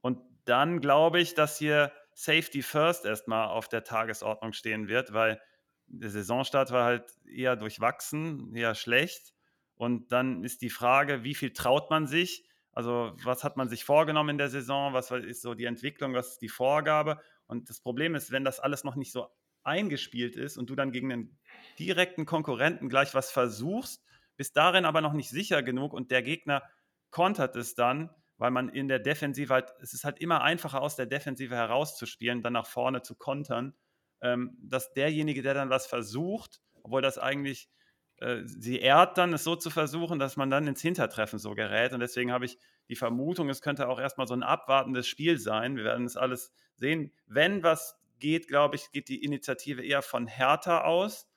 [0.00, 5.40] Und dann glaube ich, dass hier Safety First erstmal auf der Tagesordnung stehen wird, weil
[5.86, 9.34] der Saisonstart war halt eher durchwachsen, eher schlecht.
[9.76, 12.48] Und dann ist die Frage, wie viel traut man sich?
[12.72, 14.92] Also was hat man sich vorgenommen in der Saison?
[14.92, 16.14] Was ist so die Entwicklung?
[16.14, 17.20] Was ist die Vorgabe?
[17.46, 19.28] Und das Problem ist, wenn das alles noch nicht so
[19.62, 21.38] eingespielt ist und du dann gegen einen
[21.78, 24.04] direkten Konkurrenten gleich was versuchst,
[24.36, 26.62] bist darin aber noch nicht sicher genug und der Gegner
[27.10, 30.96] kontert es dann, weil man in der Defensive halt, es ist halt immer einfacher aus
[30.96, 33.74] der Defensive herauszuspielen, dann nach vorne zu kontern,
[34.20, 37.70] ähm, dass derjenige, der dann was versucht, obwohl das eigentlich
[38.18, 41.92] äh, sie ehrt dann, es so zu versuchen, dass man dann ins Hintertreffen so gerät.
[41.92, 45.76] Und deswegen habe ich die Vermutung, es könnte auch erstmal so ein abwartendes Spiel sein.
[45.76, 47.12] Wir werden es alles sehen.
[47.26, 51.28] Wenn was geht, glaube ich, geht die Initiative eher von Hertha aus.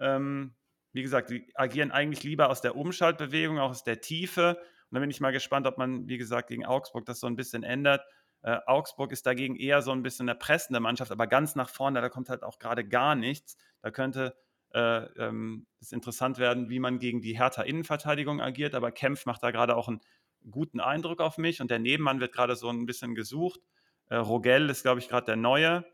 [0.00, 0.54] Ähm,
[0.92, 4.58] wie gesagt, die agieren eigentlich lieber aus der Umschaltbewegung, auch aus der Tiefe.
[4.90, 7.36] Und da bin ich mal gespannt, ob man, wie gesagt, gegen Augsburg das so ein
[7.36, 8.02] bisschen ändert.
[8.42, 12.00] Äh, Augsburg ist dagegen eher so ein bisschen eine pressende Mannschaft, aber ganz nach vorne,
[12.00, 13.56] da kommt halt auch gerade gar nichts.
[13.80, 14.36] Da könnte
[14.74, 18.74] äh, ähm, es interessant werden, wie man gegen die Hertha Innenverteidigung agiert.
[18.74, 20.00] Aber Kempf macht da gerade auch einen
[20.50, 23.60] guten Eindruck auf mich und der Nebenmann wird gerade so ein bisschen gesucht.
[24.08, 25.84] Äh, Rogel ist, glaube ich, gerade der Neue.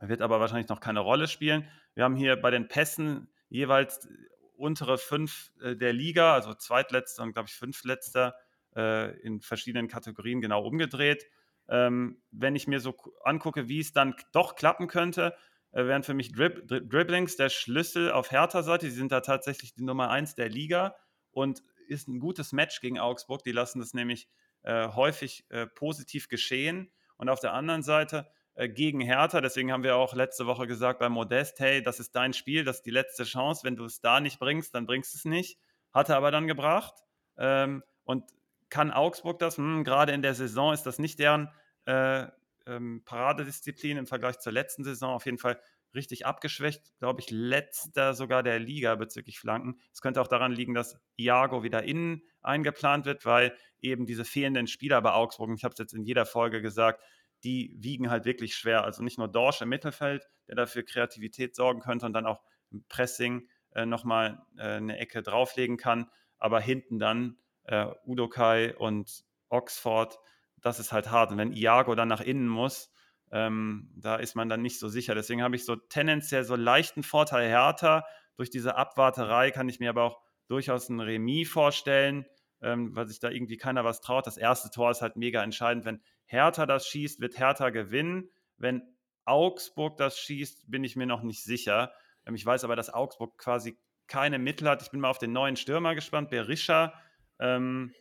[0.00, 1.68] Wird aber wahrscheinlich noch keine Rolle spielen.
[1.94, 4.08] Wir haben hier bei den Pässen jeweils
[4.56, 8.34] untere fünf äh, der Liga, also zweitletzter und glaube ich fünftletzter
[8.74, 11.26] äh, in verschiedenen Kategorien genau umgedreht.
[11.68, 15.34] Ähm, wenn ich mir so angucke, wie es dann doch klappen könnte,
[15.72, 18.90] äh, wären für mich Drib Dribblings der Schlüssel auf Hertha-Seite.
[18.90, 20.96] Sie sind da tatsächlich die Nummer eins der Liga
[21.30, 23.42] und ist ein gutes Match gegen Augsburg.
[23.44, 24.28] Die lassen das nämlich
[24.62, 26.92] äh, häufig äh, positiv geschehen.
[27.16, 31.00] Und auf der anderen Seite äh, gegen Hertha, deswegen haben wir auch letzte Woche gesagt
[31.00, 33.64] bei Modest, hey, das ist dein Spiel, das ist die letzte Chance.
[33.64, 35.58] Wenn du es da nicht bringst, dann bringst du es nicht.
[35.92, 36.94] Hat er aber dann gebracht.
[37.36, 38.24] Ähm, und
[38.70, 39.56] kann Augsburg das?
[39.56, 41.50] Hm, gerade in der Saison ist das nicht deren
[41.86, 42.26] äh,
[42.68, 45.14] ähm, Paradedisziplin im Vergleich zur letzten Saison.
[45.14, 45.60] Auf jeden Fall
[45.94, 49.80] richtig abgeschwächt, glaube ich, letzter sogar der Liga bezüglich Flanken.
[49.92, 54.66] Es könnte auch daran liegen, dass Iago wieder innen eingeplant wird, weil eben diese fehlenden
[54.66, 57.02] Spieler bei Augsburg, ich habe es jetzt in jeder Folge gesagt,
[57.44, 58.84] die wiegen halt wirklich schwer.
[58.84, 62.84] Also nicht nur Dorsch im Mittelfeld, der dafür Kreativität sorgen könnte und dann auch im
[62.88, 70.18] Pressing äh, nochmal äh, eine Ecke drauflegen kann, aber hinten dann äh, Udokai und Oxford,
[70.60, 71.30] das ist halt hart.
[71.30, 72.92] Und wenn Iago dann nach innen muss,
[73.30, 75.14] ähm, da ist man dann nicht so sicher.
[75.14, 78.04] Deswegen habe ich so tendenziell so leichten Vorteil härter.
[78.36, 82.24] Durch diese Abwarterei kann ich mir aber auch durchaus ein Remis vorstellen,
[82.62, 84.26] ähm, weil sich da irgendwie keiner was traut.
[84.26, 85.84] Das erste Tor ist halt mega entscheidend.
[85.84, 88.30] Wenn Hertha das schießt, wird Hertha gewinnen.
[88.56, 88.82] Wenn
[89.24, 91.92] Augsburg das schießt, bin ich mir noch nicht sicher.
[92.26, 94.82] Ähm, ich weiß aber, dass Augsburg quasi keine Mittel hat.
[94.82, 96.94] Ich bin mal auf den neuen Stürmer gespannt, Berisha.
[97.38, 97.92] Ähm,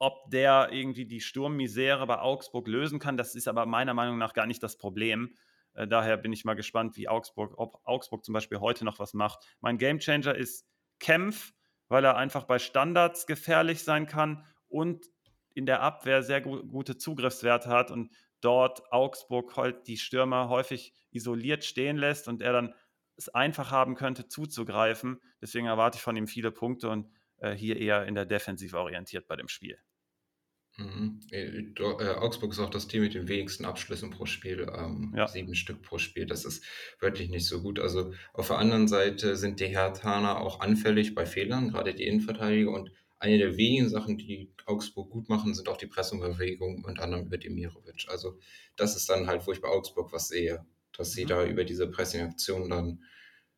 [0.00, 3.18] ob der irgendwie die Sturmmisere bei Augsburg lösen kann.
[3.18, 5.34] Das ist aber meiner Meinung nach gar nicht das Problem.
[5.74, 9.12] Äh, daher bin ich mal gespannt, wie Augsburg, ob Augsburg zum Beispiel heute noch was
[9.12, 9.44] macht.
[9.60, 10.66] Mein Gamechanger ist
[10.98, 11.52] Kempf,
[11.88, 15.06] weil er einfach bei Standards gefährlich sein kann und
[15.52, 18.10] in der Abwehr sehr gu gute Zugriffswerte hat und
[18.40, 22.74] dort Augsburg halt die Stürmer häufig isoliert stehen lässt und er dann
[23.16, 25.20] es einfach haben könnte, zuzugreifen.
[25.42, 29.26] Deswegen erwarte ich von ihm viele Punkte und äh, hier eher in der Defensive orientiert
[29.26, 29.78] bei dem Spiel.
[30.80, 31.20] Mhm.
[31.30, 35.28] Äh, äh, Augsburg ist auch das Team mit den wenigsten Abschlüssen pro Spiel, ähm, Ja.
[35.28, 36.26] 7 Stück pro Spiel.
[36.26, 36.64] Das ist
[37.00, 37.78] wirklich nicht so gut.
[37.78, 42.70] Also, auf der anderen Seite sind die Herthaner auch anfällig bei Fehlern, gerade die Innenverteidiger.
[42.70, 47.26] Und eine der wenigen Sachen, die Augsburg gut machen, sind auch die Pressingbewegung, unter anderem
[47.26, 48.06] über Demirovic.
[48.08, 48.38] Also,
[48.76, 50.64] das ist dann halt, wo ich bei Augsburg was sehe,
[50.96, 51.28] dass sie Mhm.
[51.28, 53.04] da über diese Pressingaktion dann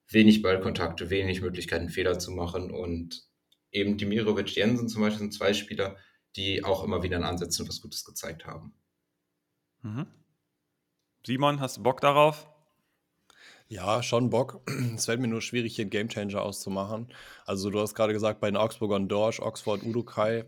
[0.08, 2.70] wenig Ballkontakte, wenig Möglichkeiten, Fehler zu machen.
[2.70, 3.22] Und
[3.70, 5.96] eben Demirovic, Jensen zum Beispiel sind zwei Spieler
[6.36, 8.74] die auch immer wieder in Ansätzen was Gutes gezeigt haben.
[9.82, 10.06] Mhm.
[11.26, 12.48] Simon, hast du Bock darauf?
[13.68, 14.60] Ja, schon Bock.
[14.94, 17.12] Es fällt mir nur schwierig, hier einen Gamechanger auszumachen.
[17.46, 20.44] Also, du hast gerade gesagt, bei den Augsburgern Dorsch, Oxford, Udokai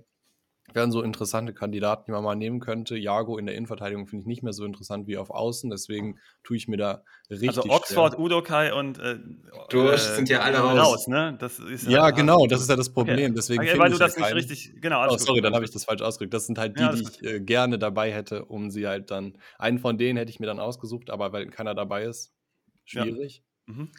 [0.72, 2.96] wären so interessante Kandidaten, die man mal nehmen könnte.
[2.96, 6.56] Jago in der Innenverteidigung finde ich nicht mehr so interessant wie auf Außen, deswegen tue
[6.56, 8.20] ich mir da richtig Also Oxford, schwer.
[8.20, 9.18] Udokai und äh,
[9.68, 10.78] Durch äh, sind ja alle raus.
[10.78, 11.36] raus ne?
[11.38, 13.18] Das ist ja, ja genau, das ist ja das Problem.
[13.18, 13.32] Okay.
[13.36, 14.34] Deswegen okay, weil du das nicht keinen.
[14.34, 15.06] richtig, genau.
[15.06, 16.34] Oh, sorry, dann habe ich das falsch ausgedrückt.
[16.34, 19.36] Das sind halt die, ja, die ich äh, gerne dabei hätte, um sie halt dann,
[19.58, 22.32] einen von denen hätte ich mir dann ausgesucht, aber weil keiner dabei ist,
[22.84, 23.42] schwierig.
[23.66, 23.74] Ja.
[23.74, 23.90] Mhm.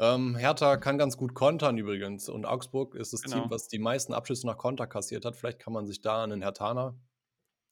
[0.00, 3.42] Ähm, Hertha kann ganz gut kontern übrigens und Augsburg ist das genau.
[3.42, 5.36] Team, was die meisten Abschlüsse nach Konter kassiert hat.
[5.36, 6.96] Vielleicht kann man sich da an den Hertaner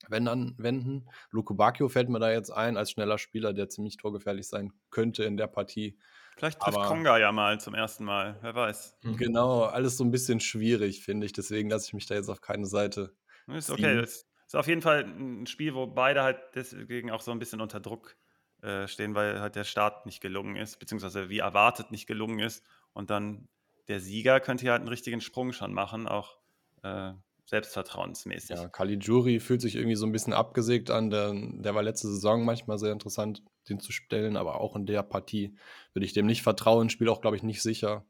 [0.06, 1.08] wenn dann wenden.
[1.30, 5.24] Luko Bacchio fällt mir da jetzt ein als schneller Spieler, der ziemlich torgefährlich sein könnte
[5.24, 5.98] in der Partie.
[6.36, 8.98] Vielleicht trifft Aber, Konga ja mal zum ersten Mal, wer weiß.
[9.02, 9.16] Mhm.
[9.16, 11.32] Genau, alles so ein bisschen schwierig, finde ich.
[11.32, 13.12] Deswegen lasse ich mich da jetzt auf keine Seite.
[13.48, 17.32] Ist okay, das ist auf jeden Fall ein Spiel, wo beide halt deswegen auch so
[17.32, 18.16] ein bisschen unter Druck
[18.62, 22.64] äh, stehen, weil halt der Start nicht gelungen ist, beziehungsweise wie erwartet nicht gelungen ist.
[22.92, 23.48] Und dann
[23.88, 26.38] der Sieger könnte hier halt einen richtigen Sprung schon machen, auch
[26.82, 27.12] äh,
[27.46, 28.56] selbstvertrauensmäßig.
[28.56, 31.08] Ja, Caligiuri fühlt sich irgendwie so ein bisschen abgesägt an.
[31.08, 35.02] Der, der war letzte Saison manchmal sehr interessant, den zu stellen, aber auch in der
[35.02, 35.56] Partie
[35.94, 36.90] würde ich dem nicht vertrauen.
[36.90, 38.04] Spiel auch, glaube ich, nicht sicher.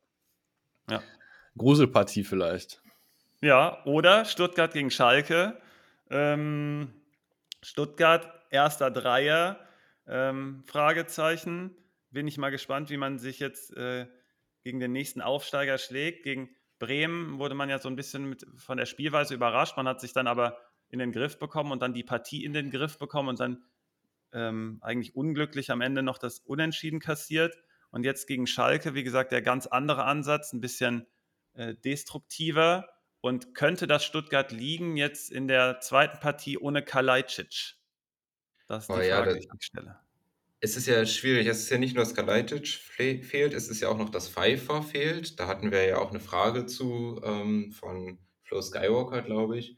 [0.91, 1.03] Ja.
[1.57, 2.83] Gruselpartie vielleicht.
[3.41, 5.61] Ja, oder Stuttgart gegen Schalke.
[6.11, 6.93] Ähm,
[7.63, 9.61] Stuttgart, erster Dreier,
[10.09, 11.77] ähm, Fragezeichen.
[12.11, 14.07] Bin ich mal gespannt, wie man sich jetzt äh,
[14.63, 16.25] gegen den nächsten Aufsteiger schlägt.
[16.25, 19.77] Gegen Bremen wurde man ja so ein bisschen mit, von der Spielweise überrascht.
[19.77, 22.71] Man hat sich dann aber in den Griff bekommen und dann die Partie in den
[22.71, 23.65] Griff bekommen und dann
[24.33, 27.57] ähm, eigentlich unglücklich am Ende noch das Unentschieden kassiert.
[27.91, 31.07] Und jetzt gegen Schalke, wie gesagt, der ganz andere Ansatz, ein bisschen
[31.55, 32.89] äh, destruktiver.
[33.21, 37.78] Und könnte das Stuttgart liegen jetzt in der zweiten Partie ohne Kalajdzic?
[38.69, 39.99] Das ist die Frage, ja, das, die ich stelle.
[40.61, 41.47] Es ist ja schwierig.
[41.47, 44.83] Es ist ja nicht nur, dass Kalajdzic fehlt, es ist ja auch noch, dass Pfeiffer
[44.83, 45.39] fehlt.
[45.41, 49.77] Da hatten wir ja auch eine Frage zu ähm, von Flo Skywalker, glaube ich,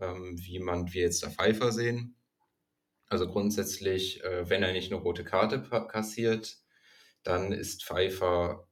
[0.00, 2.14] ähm, wie man wir jetzt da Pfeiffer sehen.
[3.08, 6.58] Also grundsätzlich, äh, wenn er nicht eine rote Karte kassiert,
[7.22, 8.68] dann ist Pfeiffer,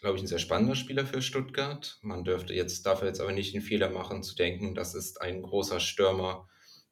[0.00, 1.98] glaube ich, ein sehr spannender Spieler für Stuttgart.
[2.02, 5.42] Man dürfte jetzt, darf jetzt aber nicht den Fehler machen, zu denken, das ist ein
[5.42, 6.48] großer Stürmer,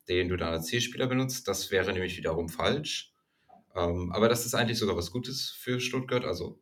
[0.08, 1.48] den du dann als Zielspieler benutzt.
[1.48, 3.12] Das wäre nämlich wiederum falsch.
[3.74, 6.60] Ähm, aber das ist eigentlich sogar was Gutes für Stuttgart, also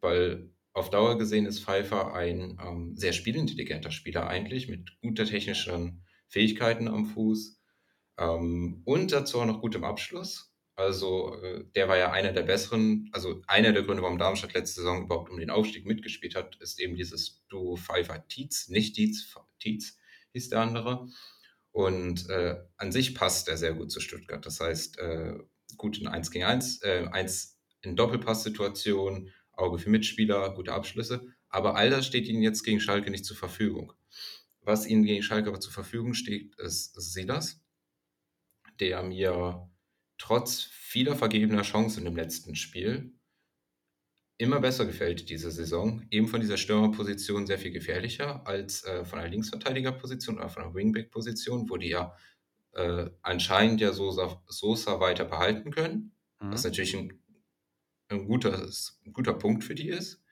[0.00, 6.02] weil auf Dauer gesehen ist Pfeiffer ein ähm, sehr spielintelligenter Spieler eigentlich, mit guter technischen
[6.28, 7.60] Fähigkeiten am Fuß
[8.18, 10.52] ähm, und dazu auch noch gutem Abschluss.
[10.74, 14.80] Also äh, der war ja einer der besseren, also einer der Gründe, warum Darmstadt letzte
[14.80, 19.98] Saison überhaupt um den Aufstieg mitgespielt hat, ist eben dieses Duo Pfeiffer-Tietz, nicht Tietz, Tietz
[20.32, 21.08] hieß der andere.
[21.72, 24.44] Und äh, an sich passt er sehr gut zu Stuttgart.
[24.44, 25.38] Das heißt, äh,
[25.76, 31.26] gut in 1 gegen 1, äh, 1 in Doppelpasssituationen, Auge für Mitspieler, gute Abschlüsse.
[31.48, 33.92] Aber all das steht ihnen jetzt gegen Schalke nicht zur Verfügung.
[34.60, 37.60] Was ihnen gegen Schalke aber zur Verfügung steht, ist Silas,
[38.78, 39.68] der mir
[40.18, 43.12] trotz vieler vergebener Chancen im letzten Spiel
[44.42, 46.06] immer besser gefällt diese Saison.
[46.10, 50.74] Eben von dieser Stürmerposition sehr viel gefährlicher als äh, von einer Linksverteidigerposition oder von einer
[50.74, 52.16] Wingback-Position, wo die ja
[52.72, 56.12] äh, anscheinend ja Sosa, Sosa weiter behalten können.
[56.40, 56.52] Mhm.
[56.52, 57.20] Was natürlich ein,
[58.08, 58.68] ein, guter,
[59.06, 60.22] ein guter Punkt für die ist.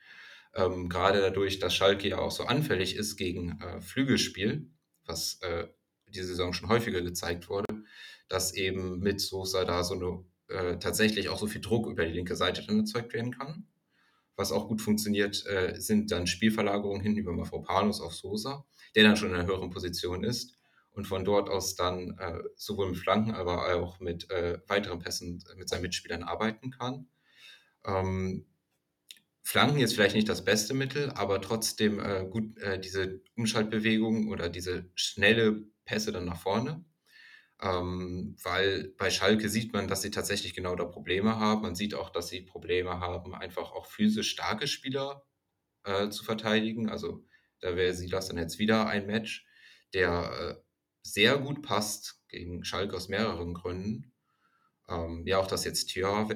[0.55, 4.71] Ähm, gerade dadurch, dass Schalke ja auch so anfällig ist gegen äh, Flügelspiel,
[5.07, 5.69] was äh,
[6.07, 7.85] diese Saison schon häufiger gezeigt wurde,
[8.29, 12.13] dass eben mit Sosa da so eine äh, tatsächlich auch so viel Druck über die
[12.13, 13.67] linke Seite dann erzeugt werden kann.
[14.41, 18.65] Was auch gut funktioniert, äh, sind dann Spielverlagerungen hin über Mafropanos auf Sosa,
[18.97, 20.57] der dann schon in einer höheren Position ist
[20.93, 25.45] und von dort aus dann äh, sowohl mit Flanken, aber auch mit äh, weiteren Pässen
[25.57, 27.07] mit seinen Mitspielern arbeiten kann.
[27.85, 28.47] Ähm,
[29.43, 34.49] Flanken ist vielleicht nicht das beste Mittel, aber trotzdem äh, gut äh, diese Umschaltbewegung oder
[34.49, 36.83] diese schnelle Pässe dann nach vorne.
[37.63, 41.63] Ähm, weil bei Schalke sieht man, dass sie tatsächlich genau da Probleme haben.
[41.63, 45.25] Man sieht auch, dass sie Probleme haben, einfach auch physisch starke Spieler
[45.85, 46.89] äh, zu verteidigen.
[46.89, 47.25] Also
[47.61, 49.47] da wäre Silas dann jetzt wieder ein Match,
[49.93, 50.63] der äh,
[51.03, 54.13] sehr gut passt gegen Schalke aus mehreren Gründen.
[54.89, 56.29] Ähm, ja, auch dass jetzt Thier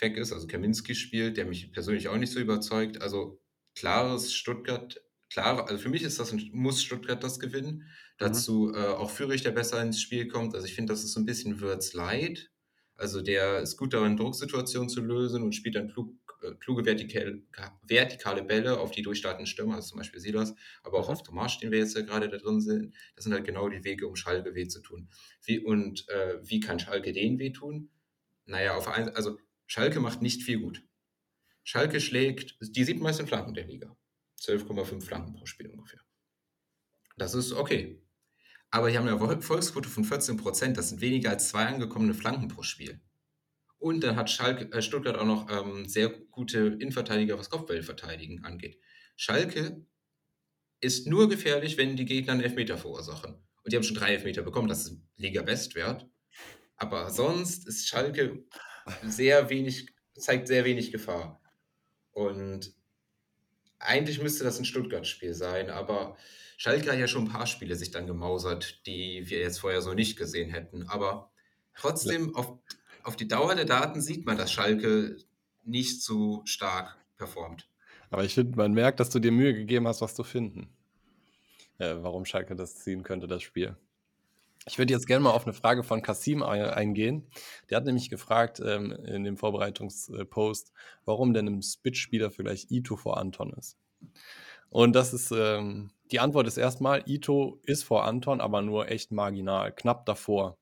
[0.00, 3.02] weg ist, also Kaminski spielt, der mich persönlich auch nicht so überzeugt.
[3.02, 3.40] Also
[3.74, 7.88] klares Stuttgart, klar, also für mich ist das, muss Stuttgart das gewinnen.
[8.18, 8.24] Mhm.
[8.24, 10.54] Dazu äh, auch Fürich, der besser ins Spiel kommt.
[10.54, 12.50] Also ich finde, das ist so ein bisschen Würz leid.
[12.96, 17.42] Also der ist gut darin, Drucksituationen zu lösen und spielt dann klug, äh, kluge vertikale,
[17.82, 20.52] vertikale Bälle auf die durchstartenden Stürmer, also zum Beispiel Silas,
[20.82, 21.12] aber auch mhm.
[21.12, 22.94] auf Tomasch, den wir jetzt ja gerade da drin sind.
[23.14, 25.08] Das sind halt genau die Wege, um Schalke weh zu tun.
[25.44, 27.90] Wie, und äh, wie kann Schalke den weh tun?
[28.46, 30.82] Naja, auf ein, also Schalke macht nicht viel gut.
[31.62, 33.96] Schalke schlägt die siebten meisten Flanken der Liga.
[34.40, 36.00] 12,5 Flanken pro Spiel ungefähr.
[37.16, 38.00] Das ist okay.
[38.70, 40.76] Aber die haben eine Erfolgsquote von 14 Prozent.
[40.76, 43.00] Das sind weniger als zwei angekommene Flanken pro Spiel.
[43.78, 48.78] Und dann hat Schalke, äh, Stuttgart auch noch ähm, sehr gute Innenverteidiger, was Kopfballverteidigen angeht.
[49.16, 49.84] Schalke
[50.80, 53.34] ist nur gefährlich, wenn die Gegner einen Elfmeter verursachen.
[53.34, 56.08] Und die haben schon drei Elfmeter bekommen, das ist Liga-Bestwert.
[56.76, 58.44] Aber sonst ist Schalke
[59.04, 61.40] sehr wenig, zeigt sehr wenig Gefahr.
[62.10, 62.74] Und
[63.78, 66.16] eigentlich müsste das ein Stuttgart-Spiel sein, aber
[66.56, 69.94] Schalke hat ja schon ein paar Spiele sich dann gemausert, die wir jetzt vorher so
[69.94, 70.88] nicht gesehen hätten.
[70.88, 71.30] Aber
[71.76, 72.58] trotzdem, auf,
[73.04, 75.16] auf die Dauer der Daten sieht man, dass Schalke
[75.64, 77.68] nicht so stark performt.
[78.10, 80.68] Aber ich finde, man merkt, dass du dir Mühe gegeben hast, was zu finden.
[81.78, 83.76] Äh, warum Schalke das ziehen könnte, das Spiel.
[84.68, 87.26] Ich würde jetzt gerne mal auf eine Frage von Kasim eingehen.
[87.70, 90.72] Der hat nämlich gefragt ähm, in dem Vorbereitungspost,
[91.04, 93.78] warum denn im Spitch-Spieler vielleicht Ito vor Anton ist.
[94.70, 99.10] Und das ist, ähm, die Antwort ist erstmal, Ito ist vor Anton, aber nur echt
[99.10, 100.58] marginal, knapp davor.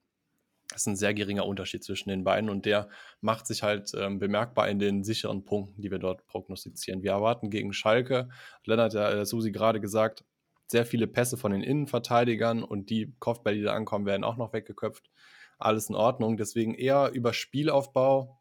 [0.68, 2.88] Das ist ein sehr geringer Unterschied zwischen den beiden und der
[3.20, 7.02] macht sich halt ähm, bemerkbar in den sicheren Punkten, die wir dort prognostizieren.
[7.02, 8.28] Wir erwarten gegen Schalke,
[8.64, 10.24] Lennart, der äh, Susi gerade gesagt,
[10.66, 14.52] sehr viele Pässe von den Innenverteidigern und die Kopfbälle, die da ankommen, werden auch noch
[14.52, 15.10] weggeköpft.
[15.58, 16.36] Alles in Ordnung.
[16.36, 18.38] Deswegen eher über Spielaufbau.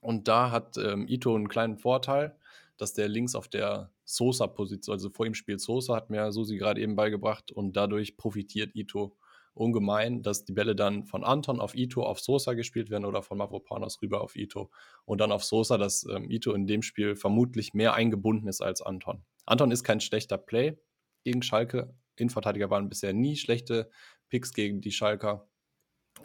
[0.00, 2.36] Und da hat ähm, Ito einen kleinen Vorteil,
[2.76, 6.80] dass der links auf der Sosa-Position, also vor ihm spielt Sosa, hat mir Susi gerade
[6.80, 9.16] eben beigebracht und dadurch profitiert Ito
[9.54, 13.38] ungemein, dass die Bälle dann von Anton auf Ito auf Sosa gespielt werden oder von
[13.38, 14.70] Mavropanos rüber auf Ito
[15.04, 18.82] und dann auf Sosa, dass ähm, Ito in dem Spiel vermutlich mehr eingebunden ist als
[18.82, 19.22] Anton.
[19.46, 20.78] Anton ist kein schlechter Play,
[21.24, 21.94] gegen Schalke.
[22.16, 23.90] Innenverteidiger waren bisher nie schlechte
[24.28, 25.48] Picks gegen die Schalker.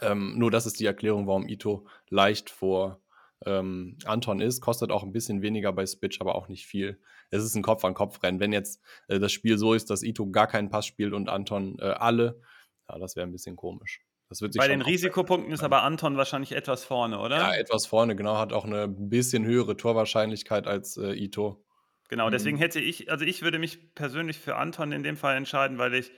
[0.02, 3.02] Ähm, nur das ist die Erklärung, warum Ito leicht vor
[3.46, 4.62] ähm, Anton ist.
[4.62, 7.00] Kostet auch ein bisschen weniger bei Spitch, aber auch nicht viel.
[7.30, 8.40] Es ist ein Kopf-an-Kopf-Rennen.
[8.40, 11.78] Wenn jetzt äh, das Spiel so ist, dass Ito gar keinen Pass spielt und Anton
[11.80, 12.42] äh, alle,
[12.90, 14.02] ja, das wäre ein bisschen komisch.
[14.30, 17.38] Das wird sich Bei den Risikopunkten ist aber Anton wahrscheinlich etwas vorne, oder?
[17.38, 18.38] Ja, etwas vorne, genau.
[18.38, 21.64] Hat auch eine bisschen höhere Torwahrscheinlichkeit als äh, Ito.
[22.10, 22.62] Genau, deswegen mhm.
[22.62, 26.12] hätte ich, also ich würde mich persönlich für Anton in dem Fall entscheiden, weil ich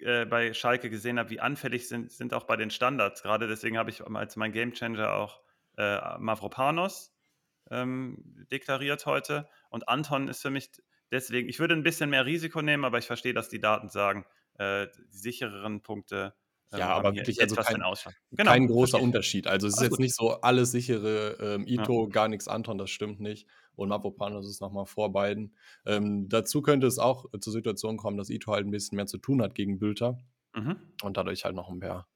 [0.00, 3.22] äh, bei Schalke gesehen habe, wie anfällig sind, sind auch bei den Standards.
[3.22, 5.40] Gerade deswegen habe ich als mein Gamechanger auch
[5.76, 7.14] äh, Mavropanos
[7.70, 9.48] ähm, deklariert heute.
[9.70, 10.70] Und Anton ist für mich
[11.10, 14.24] deswegen, ich würde ein bisschen mehr Risiko nehmen, aber ich verstehe, dass die Daten sagen,
[14.58, 16.34] äh, die sichereren Punkte
[16.74, 17.82] ja, aber wirklich also kein,
[18.32, 19.06] genau, kein großer verstehe.
[19.06, 19.46] Unterschied.
[19.46, 20.00] Also es ist jetzt gut.
[20.00, 22.10] nicht so alles sichere ähm, Ito, ja.
[22.10, 23.46] gar nichts Anton, das stimmt nicht.
[23.76, 25.54] Und Mavropanos ist nochmal vor beiden.
[25.84, 29.18] Ähm, dazu könnte es auch zur Situation kommen, dass Ito halt ein bisschen mehr zu
[29.18, 30.18] tun hat gegen Bülter
[30.54, 30.76] mhm.
[31.02, 32.08] und dadurch halt noch ein paar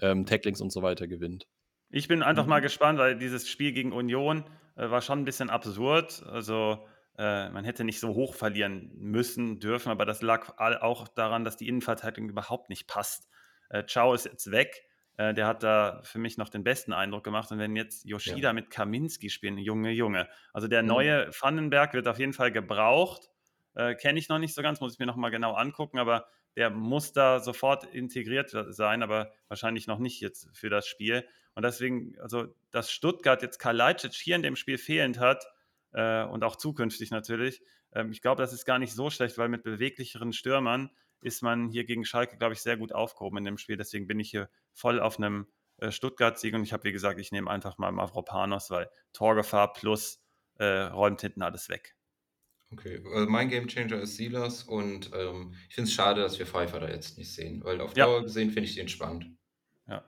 [0.00, 1.48] ähm, Tacklings und so weiter gewinnt.
[1.90, 2.50] Ich bin einfach mhm.
[2.50, 4.44] mal gespannt, weil dieses Spiel gegen Union
[4.76, 6.22] äh, war schon ein bisschen absurd.
[6.26, 6.86] Also
[7.18, 11.56] äh, man hätte nicht so hoch verlieren müssen, dürfen, aber das lag auch daran, dass
[11.56, 13.28] die Innenverteidigung überhaupt nicht passt.
[13.70, 14.84] Äh, Ciao ist jetzt weg.
[15.16, 17.50] Äh, der hat da für mich noch den besten Eindruck gemacht.
[17.50, 18.52] Und wenn jetzt Yoshida ja.
[18.52, 20.28] mit Kaminski spielen, Junge, Junge.
[20.52, 20.88] Also der mhm.
[20.88, 23.30] neue Vandenberg wird auf jeden Fall gebraucht.
[23.74, 26.26] Äh, Kenne ich noch nicht so ganz, muss ich mir nochmal genau angucken, aber
[26.56, 31.26] der muss da sofort integriert sein, aber wahrscheinlich noch nicht jetzt für das Spiel.
[31.54, 35.46] Und deswegen, also dass Stuttgart jetzt Kalajdzic hier in dem Spiel fehlend hat
[35.92, 37.62] äh, und auch zukünftig natürlich,
[37.94, 41.68] ähm, ich glaube, das ist gar nicht so schlecht, weil mit beweglicheren Stürmern ist man
[41.68, 43.76] hier gegen Schalke, glaube ich, sehr gut aufgehoben in dem Spiel.
[43.76, 45.46] Deswegen bin ich hier voll auf einem
[45.78, 50.22] äh, Stuttgart-Sieg und ich habe, wie gesagt, ich nehme einfach mal Mavropanos, weil Torgefahr plus
[50.58, 51.96] äh, räumt hinten alles weg.
[52.72, 56.80] Okay, also mein Gamechanger ist Silas und ähm, ich finde es schade, dass wir Pfeiffer
[56.80, 58.22] da jetzt nicht sehen, weil auf Dauer ja.
[58.22, 59.30] gesehen finde ich den spannend.
[59.86, 60.04] Ja.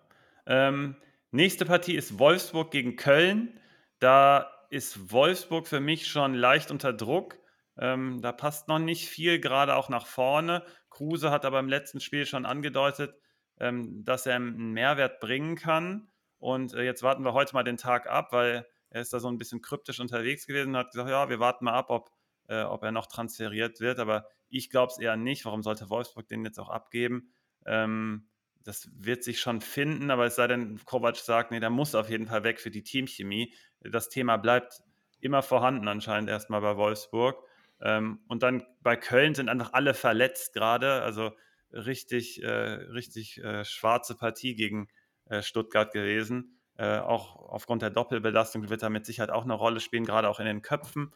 [0.46, 0.96] Ähm,
[1.30, 3.60] nächste Partie ist Wolfsburg gegen Köln.
[4.00, 7.38] Da ist Wolfsburg für mich schon leicht unter Druck.
[7.78, 10.64] Ähm, da passt noch nicht viel, gerade auch nach vorne.
[10.98, 13.14] Kruse hat aber im letzten Spiel schon angedeutet,
[13.60, 16.10] ähm, dass er einen Mehrwert bringen kann.
[16.38, 19.28] Und äh, jetzt warten wir heute mal den Tag ab, weil er ist da so
[19.28, 22.10] ein bisschen kryptisch unterwegs gewesen und hat gesagt, ja, wir warten mal ab, ob,
[22.48, 24.00] äh, ob er noch transferiert wird.
[24.00, 25.44] Aber ich glaube es eher nicht.
[25.44, 27.32] Warum sollte Wolfsburg den jetzt auch abgeben?
[27.64, 28.28] Ähm,
[28.64, 32.10] das wird sich schon finden, aber es sei denn, Kovac sagt, nee, der muss auf
[32.10, 33.54] jeden Fall weg für die Teamchemie.
[33.80, 34.82] Das Thema bleibt
[35.20, 37.42] immer vorhanden anscheinend erstmal bei Wolfsburg.
[37.80, 41.02] Ähm, und dann bei Köln sind einfach alle verletzt gerade.
[41.02, 41.32] Also
[41.72, 44.88] richtig, äh, richtig äh, schwarze Partie gegen
[45.26, 46.60] äh, Stuttgart gewesen.
[46.76, 50.40] Äh, auch aufgrund der Doppelbelastung wird da mit Sicherheit auch eine Rolle spielen, gerade auch
[50.40, 51.12] in den Köpfen.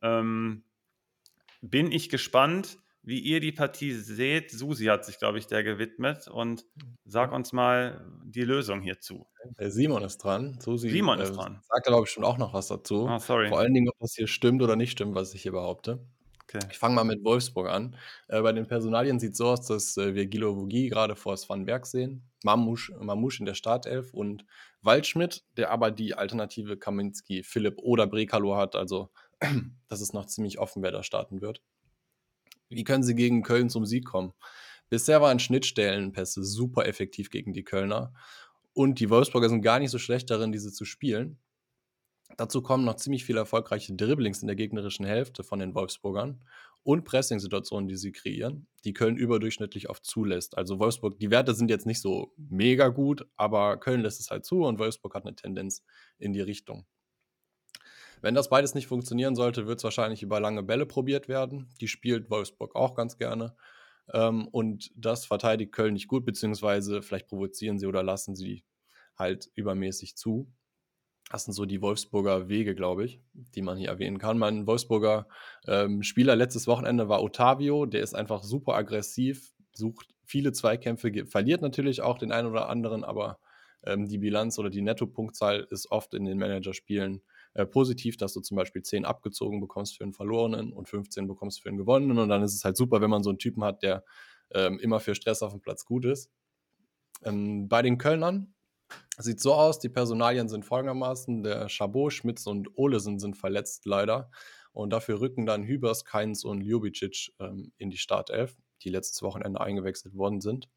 [0.00, 0.64] Ähm,
[1.60, 4.50] bin ich gespannt, wie ihr die Partie seht.
[4.50, 6.64] Susi hat sich, glaube ich, der gewidmet und
[7.04, 9.26] sag uns mal die Lösung hierzu.
[9.58, 10.58] Der Simon ist dran.
[10.60, 11.60] Susi Simon ist äh, dran.
[11.68, 13.08] Sagt, glaube ich, schon auch noch was dazu.
[13.10, 13.48] Oh, sorry.
[13.48, 16.06] Vor allen Dingen, ob das hier stimmt oder nicht stimmt, was ich hier behaupte.
[16.44, 16.66] Okay.
[16.70, 17.96] Ich fange mal mit Wolfsburg an.
[18.28, 21.36] Äh, bei den Personalien sieht es so aus, dass äh, wir Gilo Vogie gerade vor
[21.36, 24.44] Svan Berg sehen, Mamouche, Mamouche in der Startelf und
[24.82, 28.76] Waldschmidt, der aber die Alternative Kaminski, Philipp oder Brekalo hat.
[28.76, 29.10] Also
[29.88, 31.62] das ist noch ziemlich offen, wer da starten wird.
[32.72, 34.32] Wie können sie gegen Köln zum Sieg kommen?
[34.88, 38.12] Bisher waren Schnittstellenpässe super effektiv gegen die Kölner.
[38.74, 41.38] Und die Wolfsburger sind gar nicht so schlecht darin, diese zu spielen.
[42.36, 46.42] Dazu kommen noch ziemlich viele erfolgreiche Dribblings in der gegnerischen Hälfte von den Wolfsburgern
[46.82, 50.56] und Pressing-Situationen, die sie kreieren, die Köln überdurchschnittlich oft zulässt.
[50.58, 54.44] Also Wolfsburg, die Werte sind jetzt nicht so mega gut, aber Köln lässt es halt
[54.44, 55.84] zu und Wolfsburg hat eine Tendenz
[56.18, 56.86] in die Richtung.
[58.22, 61.68] Wenn das beides nicht funktionieren sollte, wird es wahrscheinlich über lange Bälle probiert werden.
[61.80, 63.54] Die spielt Wolfsburg auch ganz gerne.
[64.12, 68.64] Ähm, und das verteidigt Köln nicht gut, beziehungsweise vielleicht provozieren sie oder lassen sie
[69.16, 70.50] halt übermäßig zu.
[71.30, 74.38] Das sind so die Wolfsburger Wege, glaube ich, die man hier erwähnen kann.
[74.38, 75.26] Mein Wolfsburger
[75.66, 77.86] ähm, Spieler letztes Wochenende war Otavio.
[77.86, 83.02] Der ist einfach super aggressiv, sucht viele Zweikämpfe, verliert natürlich auch den einen oder anderen,
[83.02, 83.40] aber
[83.84, 87.22] ähm, die Bilanz oder die Nettopunktzahl ist oft in den Managerspielen
[87.54, 91.62] äh, positiv, dass du zum Beispiel 10 abgezogen bekommst für einen verlorenen und 15 bekommst
[91.62, 92.18] für einen gewonnenen.
[92.18, 94.04] Und dann ist es halt super, wenn man so einen Typen hat, der
[94.50, 96.30] ähm, immer für Stress auf dem Platz gut ist.
[97.22, 98.54] Ähm, bei den Kölnern
[99.18, 104.30] sieht so aus, die Personalien sind folgendermaßen: Der Chabot, Schmitz und Olesen sind verletzt leider.
[104.72, 109.60] Und dafür rücken dann Hübers, Keins und Ljubicic ähm, in die Startelf, die letztes Wochenende
[109.60, 110.70] eingewechselt worden sind.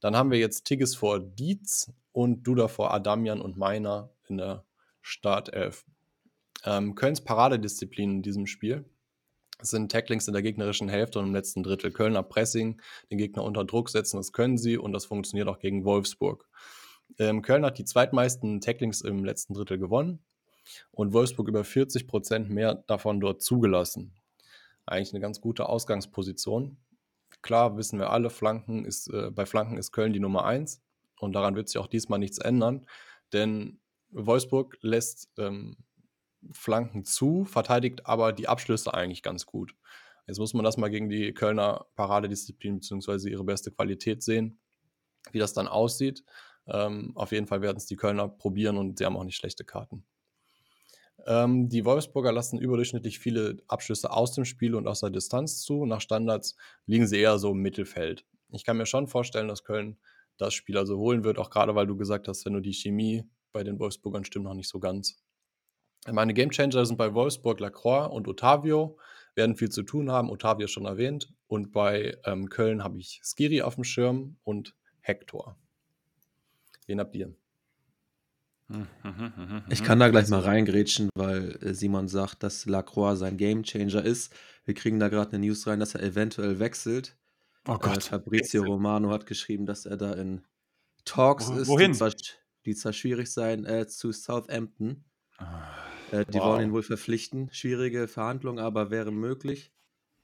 [0.00, 4.65] Dann haben wir jetzt Tigges vor Dietz und Duda vor Adamian und Meiner in der
[5.06, 5.84] Startelf.
[6.64, 8.84] Ähm, Kölns Paradedisziplin in diesem Spiel
[9.60, 11.92] sind Tacklings in der gegnerischen Hälfte und im letzten Drittel.
[11.92, 15.84] Kölner Pressing, den Gegner unter Druck setzen, das können sie und das funktioniert auch gegen
[15.84, 16.48] Wolfsburg.
[17.18, 20.24] Ähm, Köln hat die zweitmeisten Tacklings im letzten Drittel gewonnen
[20.90, 24.12] und Wolfsburg über 40 Prozent mehr davon dort zugelassen.
[24.86, 26.78] Eigentlich eine ganz gute Ausgangsposition.
[27.42, 30.82] Klar wissen wir alle, Flanken ist, äh, bei Flanken ist Köln die Nummer 1.
[31.20, 32.86] Und daran wird sich auch diesmal nichts ändern,
[33.32, 33.78] denn
[34.16, 35.76] Wolfsburg lässt ähm,
[36.52, 39.74] Flanken zu, verteidigt aber die Abschlüsse eigentlich ganz gut.
[40.26, 43.30] Jetzt muss man das mal gegen die Kölner Paradedisziplin bzw.
[43.30, 44.58] ihre beste Qualität sehen,
[45.32, 46.24] wie das dann aussieht.
[46.66, 49.64] Ähm, auf jeden Fall werden es die Kölner probieren und sie haben auch nicht schlechte
[49.64, 50.04] Karten.
[51.26, 55.84] Ähm, die Wolfsburger lassen überdurchschnittlich viele Abschlüsse aus dem Spiel und aus der Distanz zu.
[55.86, 56.56] Nach Standards
[56.86, 58.24] liegen sie eher so im Mittelfeld.
[58.50, 59.98] Ich kann mir schon vorstellen, dass Köln
[60.38, 63.24] das Spiel also holen wird, auch gerade weil du gesagt hast, wenn du die Chemie
[63.56, 65.16] bei den Wolfsburgern stimmt noch nicht so ganz.
[66.06, 68.98] Meine Gamechanger sind bei Wolfsburg Lacroix und Otavio,
[69.34, 71.32] werden viel zu tun haben, Otavio schon erwähnt.
[71.46, 75.56] Und bei ähm, Köln habe ich Skiri auf dem Schirm und Hector.
[76.86, 77.34] Wen habt ihr?
[79.70, 84.34] Ich kann da gleich mal reingrätschen, weil äh, Simon sagt, dass Lacroix sein Gamechanger ist.
[84.66, 87.16] Wir kriegen da gerade eine News rein, dass er eventuell wechselt.
[87.66, 87.96] Oh äh, Gott.
[87.96, 88.68] Äh, Fabrizio wechselt.
[88.68, 90.44] Romano hat geschrieben, dass er da in
[91.06, 91.94] Talks Wo, ist, wohin?
[92.66, 95.04] Die, zwar, schwierig sein, äh, zu Southampton.
[95.38, 95.72] Ah.
[96.10, 96.46] Äh, die wow.
[96.46, 97.48] wollen ihn wohl verpflichten.
[97.52, 99.72] Schwierige Verhandlung, aber wäre möglich.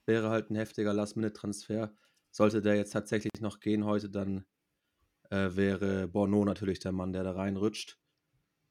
[0.05, 1.93] Wäre halt ein heftiger Last-Minute-Transfer.
[2.31, 4.45] Sollte der jetzt tatsächlich noch gehen heute, dann
[5.29, 7.99] äh, wäre Borno natürlich der Mann, der da reinrutscht.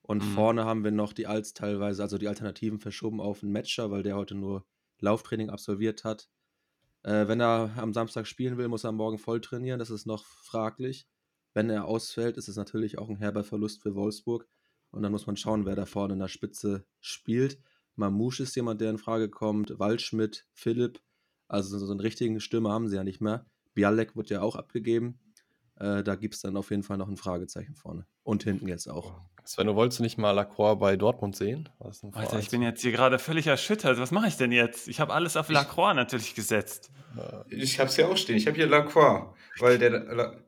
[0.02, 0.34] Und mhm.
[0.34, 4.02] vorne haben wir noch die Alts teilweise, also die Alternativen verschoben auf einen Matcher, weil
[4.02, 4.66] der heute nur
[4.98, 6.28] Lauftraining absolviert hat.
[7.04, 9.78] Äh, wenn er am Samstag spielen will, muss er morgen voll trainieren.
[9.78, 11.06] Das ist noch fraglich.
[11.54, 14.48] Wenn er ausfällt, ist es natürlich auch ein herber Verlust für Wolfsburg.
[14.90, 17.58] Und dann muss man schauen, wer da vorne in der Spitze spielt.
[17.94, 19.78] Mamouche ist jemand, der in Frage kommt.
[19.78, 21.00] Waldschmidt, Philipp.
[21.48, 23.46] Also so einen richtigen Stürmer haben sie ja nicht mehr.
[23.74, 25.18] Bialek wird ja auch abgegeben.
[25.82, 28.06] Äh, da gibt es dann auf jeden Fall noch ein Fragezeichen vorne.
[28.22, 29.20] Und hinten jetzt auch.
[29.44, 31.68] Sven, du wolltest nicht mal Lacroix bei Dortmund sehen?
[32.12, 33.98] Alter, ich bin jetzt hier gerade völlig erschüttert.
[33.98, 34.86] Was mache ich denn jetzt?
[34.86, 36.92] Ich habe alles auf Lacroix natürlich gesetzt.
[37.48, 38.36] Ich habe es ja auch stehen.
[38.36, 39.90] Ich habe hier Lacroix, weil der,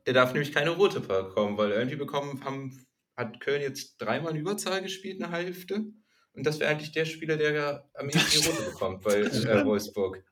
[0.07, 2.78] der darf nämlich keine rote bekommen, weil irgendwie bekommen haben
[3.16, 5.85] hat Köln jetzt dreimal in Überzahl gespielt, eine Hälfte.
[6.32, 9.64] Und das wäre eigentlich der Spieler, der ja am ehesten die Rote bekommt bei äh,
[9.64, 10.24] Wolfsburg.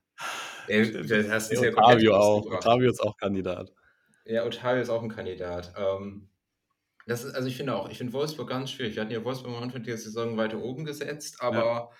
[0.68, 2.46] Der, der, das ist ja Otavio auch.
[2.46, 3.72] Otavio ist auch Kandidat.
[4.25, 5.73] Ja, Otavio ist auch ein Kandidat.
[5.77, 6.29] Ähm,
[7.07, 8.95] das ist, also ich finde auch, ich finde Wolfsburg ganz schwierig.
[8.95, 11.91] Wir hatten ja Wolfsburg am Anfang der Saison weiter oben gesetzt, aber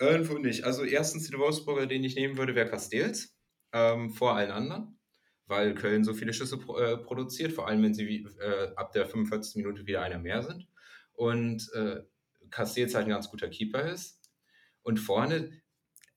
[0.00, 0.08] ja.
[0.08, 0.64] irgendwo nicht.
[0.64, 3.36] Also erstens, der Wolfsburger, den ich nehmen würde, wäre Castells,
[3.72, 5.00] ähm, vor allen anderen
[5.50, 9.56] weil Köln so viele Schüsse äh, produziert, vor allem wenn sie äh, ab der 45.
[9.56, 10.66] Minute wieder einer mehr sind.
[11.12, 12.02] Und äh,
[12.50, 14.20] Castells halt ein ganz guter Keeper ist.
[14.82, 15.60] Und vorne,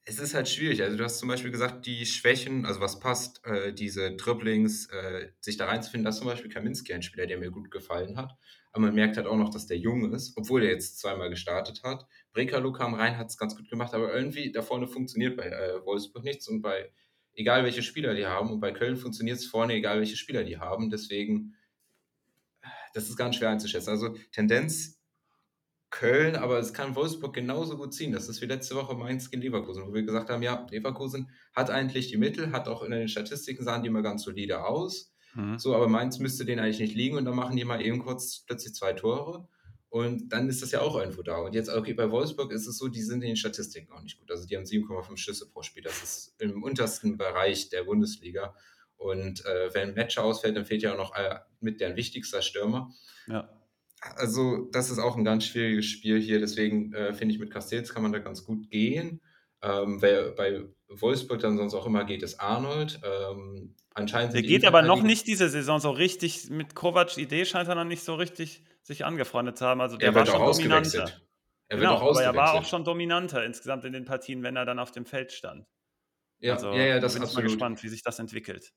[0.05, 0.81] es ist halt schwierig.
[0.81, 5.29] Also du hast zum Beispiel gesagt, die Schwächen, also was passt, äh, diese Dribblings, äh,
[5.39, 8.35] sich da reinzufinden, das ist zum Beispiel Kaminski ein Spieler, der mir gut gefallen hat.
[8.73, 11.83] Aber man merkt halt auch noch, dass der jung ist, obwohl er jetzt zweimal gestartet
[11.83, 12.05] hat.
[12.33, 15.85] Brekalo kam rein, hat es ganz gut gemacht, aber irgendwie da vorne funktioniert bei äh,
[15.85, 16.91] Wolfsburg nichts und bei
[17.33, 18.51] egal welche Spieler die haben.
[18.51, 20.89] Und bei Köln funktioniert es vorne, egal welche Spieler die haben.
[20.89, 21.55] Deswegen,
[22.93, 23.91] das ist ganz schwer einzuschätzen.
[23.91, 24.99] Also Tendenz
[25.93, 28.11] Köln, aber es kann Wolfsburg genauso gut ziehen.
[28.11, 31.69] Das ist wie letzte Woche Mainz gegen Leverkusen, wo wir gesagt haben, ja, Leverkusen hat
[31.69, 35.13] eigentlich die Mittel, hat auch in den Statistiken sahen die immer ganz solide aus.
[35.35, 35.59] Mhm.
[35.59, 38.43] So, aber Mainz müsste den eigentlich nicht liegen und dann machen die mal eben kurz
[38.45, 39.47] plötzlich zwei Tore.
[39.89, 41.37] Und dann ist das ja auch irgendwo da.
[41.37, 44.17] Und jetzt, okay, bei Wolfsburg ist es so, die sind in den Statistiken auch nicht
[44.17, 44.31] gut.
[44.31, 45.83] Also die haben 7,5 Schüsse pro Spiel.
[45.83, 48.55] Das ist im untersten Bereich der Bundesliga.
[48.97, 52.41] Und äh, wenn ein Matcher ausfällt, dann fehlt ja auch noch äh, mit deren wichtigster
[52.41, 52.89] Stürmer.
[53.27, 53.47] Ja.
[54.15, 56.39] Also, das ist auch ein ganz schwieriges Spiel hier.
[56.39, 59.21] Deswegen äh, finde ich, mit Castells kann man da ganz gut gehen.
[59.61, 62.99] Ähm, wer bei Wolfsburg dann sonst auch immer geht, ist Arnold.
[63.03, 66.49] Ähm, anscheinend Der geht aber noch nicht diese Saison so richtig.
[66.49, 69.79] Mit Kovacs Idee scheint er noch nicht so richtig sich angefreundet zu haben.
[69.79, 71.11] Also der er war schon dominanter.
[71.69, 74.79] Er genau, aber er war auch schon dominanter insgesamt in den Partien, wenn er dann
[74.79, 75.65] auf dem Feld stand.
[76.39, 77.45] Ja, also, ja, ja das bin ist absolut.
[77.45, 78.73] mal gespannt, wie sich das entwickelt.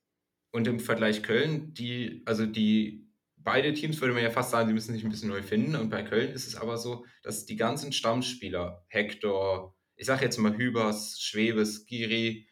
[0.53, 3.06] Und im Vergleich Köln, die, also die
[3.47, 5.77] beide Teams würde man ja fast sagen, sie müssen sich ein bisschen neu finden.
[5.77, 10.37] Und bei Köln ist es aber so, dass die ganzen Stammspieler, Hector, ich sage jetzt
[10.37, 12.49] mal Hübers, Schwebes, Giri,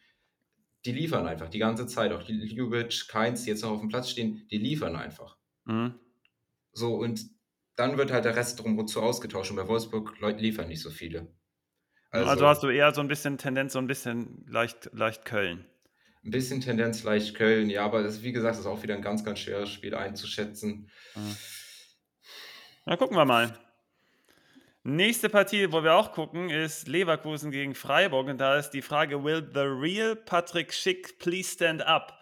[0.85, 2.13] die liefern einfach die ganze Zeit.
[2.13, 5.37] Auch Ljubic, Keins, die jetzt noch auf dem Platz stehen, die liefern einfach.
[5.65, 5.99] Mhm.
[6.71, 7.21] So, und
[7.75, 11.27] dann wird halt der Rest drumherum zu ausgetauscht und bei Wolfsburg liefern nicht so viele.
[12.09, 15.65] Also, also, hast du eher so ein bisschen Tendenz, so ein bisschen leicht, leicht Köln.
[16.25, 19.23] Ein bisschen Tendenz leicht Köln, ja, aber das, wie gesagt, ist auch wieder ein ganz,
[19.23, 20.89] ganz schweres Spiel einzuschätzen.
[22.85, 23.55] Na, gucken wir mal.
[24.81, 28.27] Nächste Partie, wo wir auch gucken, ist Leverkusen gegen Freiburg.
[28.27, 32.17] Und da ist die Frage: Will the real Patrick Schick please stand up?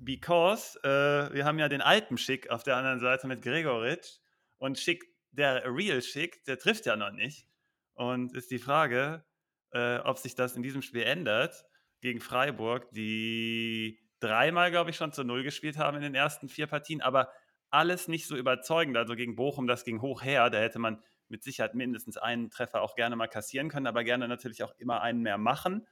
[0.00, 4.18] Because äh, wir haben ja den alten Schick auf der anderen Seite mit Gregoritsch.
[4.56, 7.46] Und Schick, der Real Schick, der trifft ja noch nicht.
[7.94, 9.24] Und ist die Frage,
[9.70, 11.67] äh, ob sich das in diesem Spiel ändert
[12.00, 16.66] gegen Freiburg, die dreimal, glaube ich, schon zu Null gespielt haben in den ersten vier
[16.66, 17.30] Partien, aber
[17.70, 18.96] alles nicht so überzeugend.
[18.96, 22.82] Also gegen Bochum, das ging hoch her, da hätte man mit Sicherheit mindestens einen Treffer
[22.82, 25.86] auch gerne mal kassieren können, aber gerne natürlich auch immer einen mehr machen.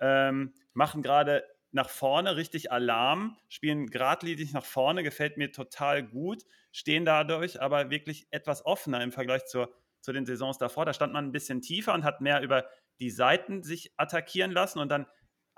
[0.00, 6.44] Ähm, machen gerade nach vorne richtig Alarm, spielen geradlinig nach vorne, gefällt mir total gut,
[6.72, 10.84] stehen dadurch aber wirklich etwas offener im Vergleich zur, zu den Saisons davor.
[10.84, 12.66] Da stand man ein bisschen tiefer und hat mehr über
[12.98, 15.06] die Seiten sich attackieren lassen und dann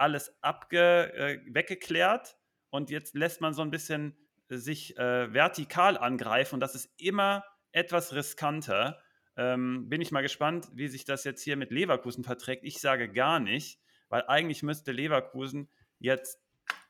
[0.03, 2.37] alles abge, äh, weggeklärt.
[2.71, 4.17] Und jetzt lässt man so ein bisschen
[4.49, 8.99] sich äh, vertikal angreifen und das ist immer etwas riskanter.
[9.37, 12.65] Ähm, bin ich mal gespannt, wie sich das jetzt hier mit Leverkusen verträgt.
[12.65, 13.79] Ich sage gar nicht,
[14.09, 16.39] weil eigentlich müsste Leverkusen jetzt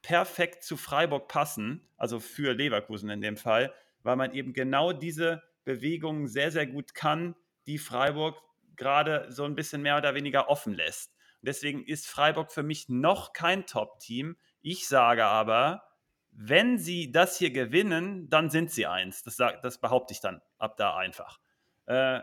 [0.01, 5.43] perfekt zu Freiburg passen, also für Leverkusen in dem Fall, weil man eben genau diese
[5.65, 7.37] Bewegungen sehr, sehr gut kann,
[7.67, 8.37] die Freiburg
[8.75, 11.15] gerade so ein bisschen mehr oder weniger offen lässt.
[11.43, 14.37] Deswegen ist Freiburg für mich noch kein Top-Team.
[14.61, 15.83] Ich sage aber,
[16.31, 19.23] wenn sie das hier gewinnen, dann sind sie eins.
[19.23, 21.39] Das, das behaupte ich dann ab da einfach.
[21.87, 22.21] Äh,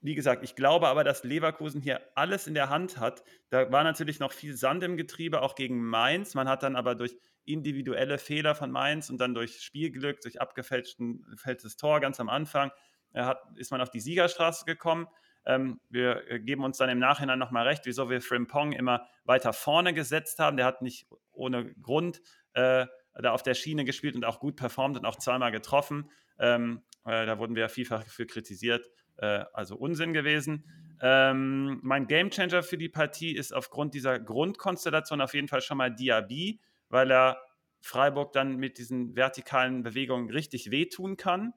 [0.00, 3.24] wie gesagt, ich glaube aber, dass Leverkusen hier alles in der Hand hat.
[3.48, 6.34] Da war natürlich noch viel Sand im Getriebe, auch gegen Mainz.
[6.34, 11.76] Man hat dann aber durch individuelle Fehler von Mainz und dann durch Spielglück, durch abgefälschtes
[11.76, 12.70] Tor ganz am Anfang,
[13.12, 15.06] äh, hat, ist man auf die Siegerstraße gekommen.
[15.46, 19.52] Ähm, wir äh, geben uns dann im Nachhinein nochmal recht, wieso wir Frimpong immer weiter
[19.52, 20.56] vorne gesetzt haben.
[20.56, 22.20] Der hat nicht ohne Grund
[22.54, 26.10] äh, da auf der Schiene gespielt und auch gut performt und auch zweimal getroffen.
[26.38, 30.64] Ähm, äh, da wurden wir vielfach für kritisiert äh, also Unsinn gewesen.
[31.00, 35.94] Ähm, mein Gamechanger für die Partie ist aufgrund dieser Grundkonstellation auf jeden Fall schon mal
[35.94, 37.38] Diaby, weil er
[37.80, 41.52] Freiburg dann mit diesen vertikalen Bewegungen richtig wehtun kann.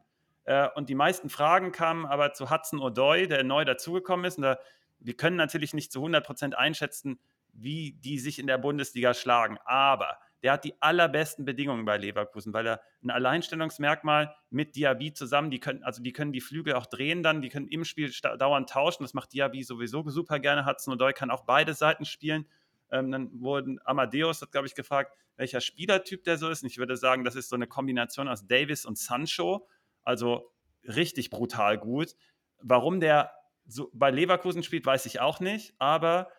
[0.47, 4.37] Äh, und die meisten Fragen kamen aber zu Hudson O'Doy, der neu dazugekommen ist.
[4.37, 4.57] Und da,
[4.99, 7.19] wir können natürlich nicht zu 100% einschätzen,
[7.53, 9.57] wie die sich in der Bundesliga schlagen.
[9.65, 15.51] Aber der hat die allerbesten Bedingungen bei Leverkusen, weil er ein Alleinstellungsmerkmal mit Diaby zusammen,
[15.51, 18.69] die können, also die können die Flügel auch drehen dann, die können im Spiel dauernd
[18.69, 19.03] tauschen.
[19.03, 20.65] Das macht Diaby sowieso super gerne.
[20.65, 22.47] Hudson Odoi kann auch beide Seiten spielen.
[22.89, 26.63] Ähm, dann wurden Amadeus hat, glaube ich, gefragt, welcher Spielertyp der so ist.
[26.63, 29.67] Und ich würde sagen, das ist so eine Kombination aus Davis und Sancho.
[30.07, 30.53] Also
[30.83, 32.15] richtig brutal gut.
[32.61, 33.33] Warum der
[33.65, 35.75] so bei Leverkusen spielt, weiß ich auch nicht.
[35.79, 36.31] Aber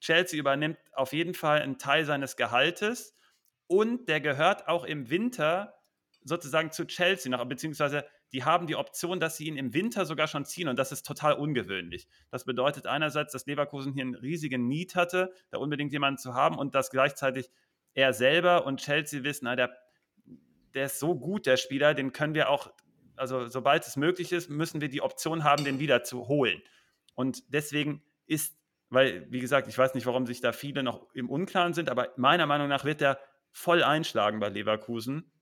[0.00, 3.14] Chelsea übernimmt auf jeden Fall einen Teil seines Gehaltes
[3.66, 5.74] und der gehört auch im Winter
[6.24, 10.26] sozusagen zu Chelsea noch, beziehungsweise die haben die Option, dass sie ihn im Winter sogar
[10.26, 12.08] schon ziehen und das ist total ungewöhnlich.
[12.30, 16.56] Das bedeutet einerseits, dass Leverkusen hier einen riesigen Need hatte, da unbedingt jemanden zu haben
[16.56, 17.50] und dass gleichzeitig
[17.92, 19.76] er selber und Chelsea wissen, na, der,
[20.72, 22.72] der ist so gut, der Spieler, den können wir auch,
[23.16, 26.62] also sobald es möglich ist, müssen wir die Option haben, den wieder zu holen.
[27.14, 28.56] Und deswegen ist,
[28.88, 32.12] weil, wie gesagt, ich weiß nicht, warum sich da viele noch im Unklaren sind, aber
[32.16, 33.18] meiner Meinung nach wird der
[33.50, 35.32] voll einschlagen bei Leverkusen.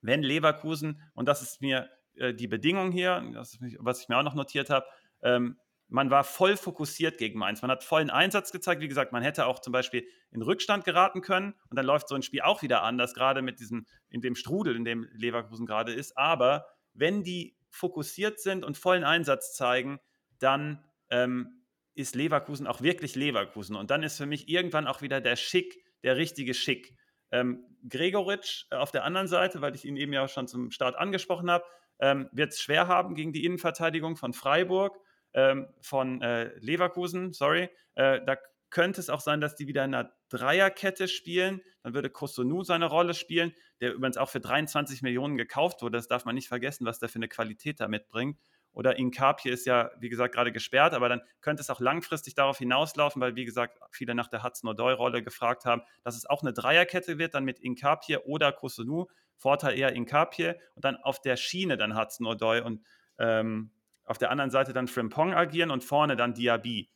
[0.00, 4.16] Wenn Leverkusen, und das ist mir äh, die Bedingung hier, das ist, was ich mir
[4.16, 4.86] auch noch notiert habe,
[5.22, 5.58] ähm,
[5.92, 7.60] man war voll fokussiert gegen Mainz.
[7.60, 8.80] Man hat vollen Einsatz gezeigt.
[8.80, 12.14] Wie gesagt, man hätte auch zum Beispiel in Rückstand geraten können und dann läuft so
[12.14, 15.92] ein Spiel auch wieder anders, gerade mit diesem, in dem Strudel, in dem Leverkusen gerade
[15.92, 16.16] ist.
[16.16, 16.64] Aber
[16.94, 19.98] wenn die fokussiert sind und vollen Einsatz zeigen,
[20.38, 21.62] dann ähm,
[21.94, 23.76] ist Leverkusen auch wirklich Leverkusen.
[23.76, 26.96] Und dann ist für mich irgendwann auch wieder der Schick, der richtige Schick.
[27.30, 30.96] Ähm, Gregoritsch äh, auf der anderen Seite, weil ich ihn eben ja schon zum Start
[30.96, 31.64] angesprochen habe,
[31.98, 34.98] ähm, wird es schwer haben gegen die Innenverteidigung von Freiburg,
[35.34, 37.70] ähm, von äh, Leverkusen, sorry.
[37.94, 38.36] Äh, da
[38.70, 41.60] könnte es auch sein, dass die wieder in einer Dreierkette spielen.
[41.82, 45.98] Dann würde Kosunu seine Rolle spielen, der übrigens auch für 23 Millionen gekauft wurde.
[45.98, 48.38] Das darf man nicht vergessen, was der für eine Qualität da mitbringt.
[48.72, 52.58] Oder Inkapie ist ja, wie gesagt, gerade gesperrt, aber dann könnte es auch langfristig darauf
[52.58, 57.18] hinauslaufen, weil, wie gesagt, viele nach der Hudson-Odoi-Rolle gefragt haben, dass es auch eine Dreierkette
[57.18, 59.08] wird, dann mit Inkapie oder Kosunu.
[59.36, 62.82] Vorteil eher Inkapie und dann auf der Schiene dann Hudson-Odoi und
[63.18, 63.72] ähm,
[64.04, 66.90] auf der anderen Seite dann Frimpong agieren und vorne dann Diaby.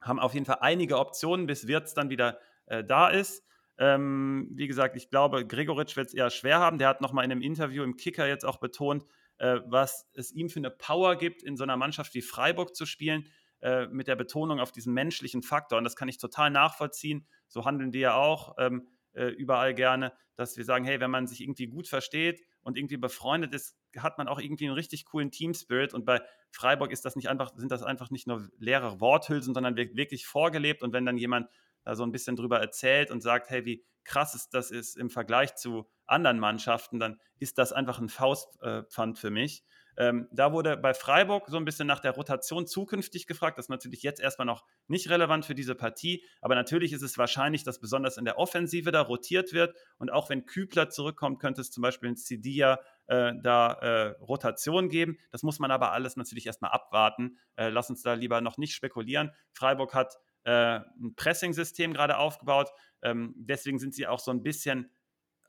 [0.00, 2.38] Haben auf jeden Fall einige Optionen, bis Wirtz dann wieder
[2.68, 3.44] äh, da ist.
[3.78, 6.78] Ähm, wie gesagt, ich glaube, Gregoritsch wird es eher schwer haben.
[6.78, 9.04] Der hat nochmal in einem Interview im Kicker jetzt auch betont,
[9.38, 12.86] äh, was es ihm für eine Power gibt, in so einer Mannschaft wie Freiburg zu
[12.86, 13.28] spielen,
[13.60, 15.78] äh, mit der Betonung auf diesen menschlichen Faktor.
[15.78, 17.26] Und das kann ich total nachvollziehen.
[17.46, 21.26] So handeln die ja auch ähm, äh, überall gerne, dass wir sagen, hey, wenn man
[21.26, 25.30] sich irgendwie gut versteht und irgendwie befreundet ist, hat man auch irgendwie einen richtig coolen
[25.30, 25.94] Team-Spirit.
[25.94, 29.76] Und bei Freiburg ist das nicht einfach, sind das einfach nicht nur leere Worthülsen, sondern
[29.76, 30.82] wirklich vorgelebt.
[30.82, 31.48] Und wenn dann jemand
[31.88, 35.08] da so ein bisschen drüber erzählt und sagt, hey, wie krass ist das ist im
[35.08, 39.64] Vergleich zu anderen Mannschaften, dann ist das einfach ein Faustpfand für mich.
[39.96, 43.58] Ähm, da wurde bei Freiburg so ein bisschen nach der Rotation zukünftig gefragt.
[43.58, 47.18] Das ist natürlich jetzt erstmal noch nicht relevant für diese Partie, aber natürlich ist es
[47.18, 49.74] wahrscheinlich, dass besonders in der Offensive da rotiert wird.
[49.98, 54.88] Und auch wenn Kübler zurückkommt, könnte es zum Beispiel in Cidia äh, da äh, Rotation
[54.88, 55.18] geben.
[55.32, 57.38] Das muss man aber alles natürlich erstmal abwarten.
[57.56, 59.32] Äh, lass uns da lieber noch nicht spekulieren.
[59.52, 60.18] Freiburg hat
[60.48, 62.70] äh, ein Pressing-System gerade aufgebaut.
[63.02, 64.90] Ähm, deswegen sind sie auch so ein bisschen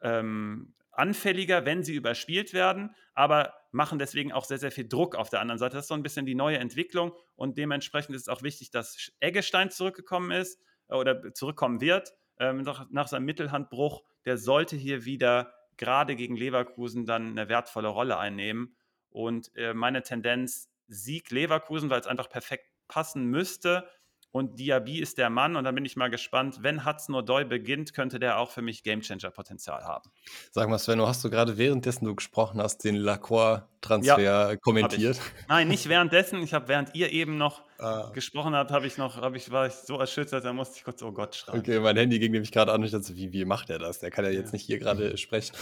[0.02, 5.30] ähm, anfälliger, wenn sie überspielt werden, aber machen deswegen auch sehr, sehr viel Druck auf
[5.30, 5.78] der anderen Seite.
[5.78, 9.14] Das ist so ein bisschen die neue Entwicklung und dementsprechend ist es auch wichtig, dass
[9.22, 14.04] Eggestein zurückgekommen ist äh, oder zurückkommen wird ähm, nach, nach seinem Mittelhandbruch.
[14.26, 18.76] Der sollte hier wieder gerade gegen Leverkusen dann eine wertvolle Rolle einnehmen.
[19.12, 23.88] Und äh, meine Tendenz Sieg Leverkusen, weil es einfach perfekt passen müsste
[24.32, 27.94] und Diaby ist der Mann und da bin ich mal gespannt, wenn Hudson O'Doy beginnt,
[27.94, 30.12] könnte der auch für mich Gamechanger-Potenzial haben.
[30.52, 35.20] Sag mal, Sven, hast du gerade währenddessen du gesprochen hast, den Lacroix-Transfer ja, kommentiert?
[35.48, 36.44] Nein, nicht währenddessen.
[36.44, 38.12] Ich habe, während ihr eben noch ah.
[38.14, 41.02] gesprochen habt, habe ich noch, hab ich, war ich so erschüttert, da musste ich kurz,
[41.02, 41.60] oh Gott, schreien.
[41.60, 44.00] Okay, mein Handy ging nämlich gerade an und ich dachte, wie, wie macht er das?
[44.00, 45.56] Der kann ja jetzt nicht hier gerade sprechen.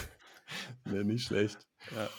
[0.86, 1.60] nee, nicht schlecht.
[1.96, 2.10] Ja.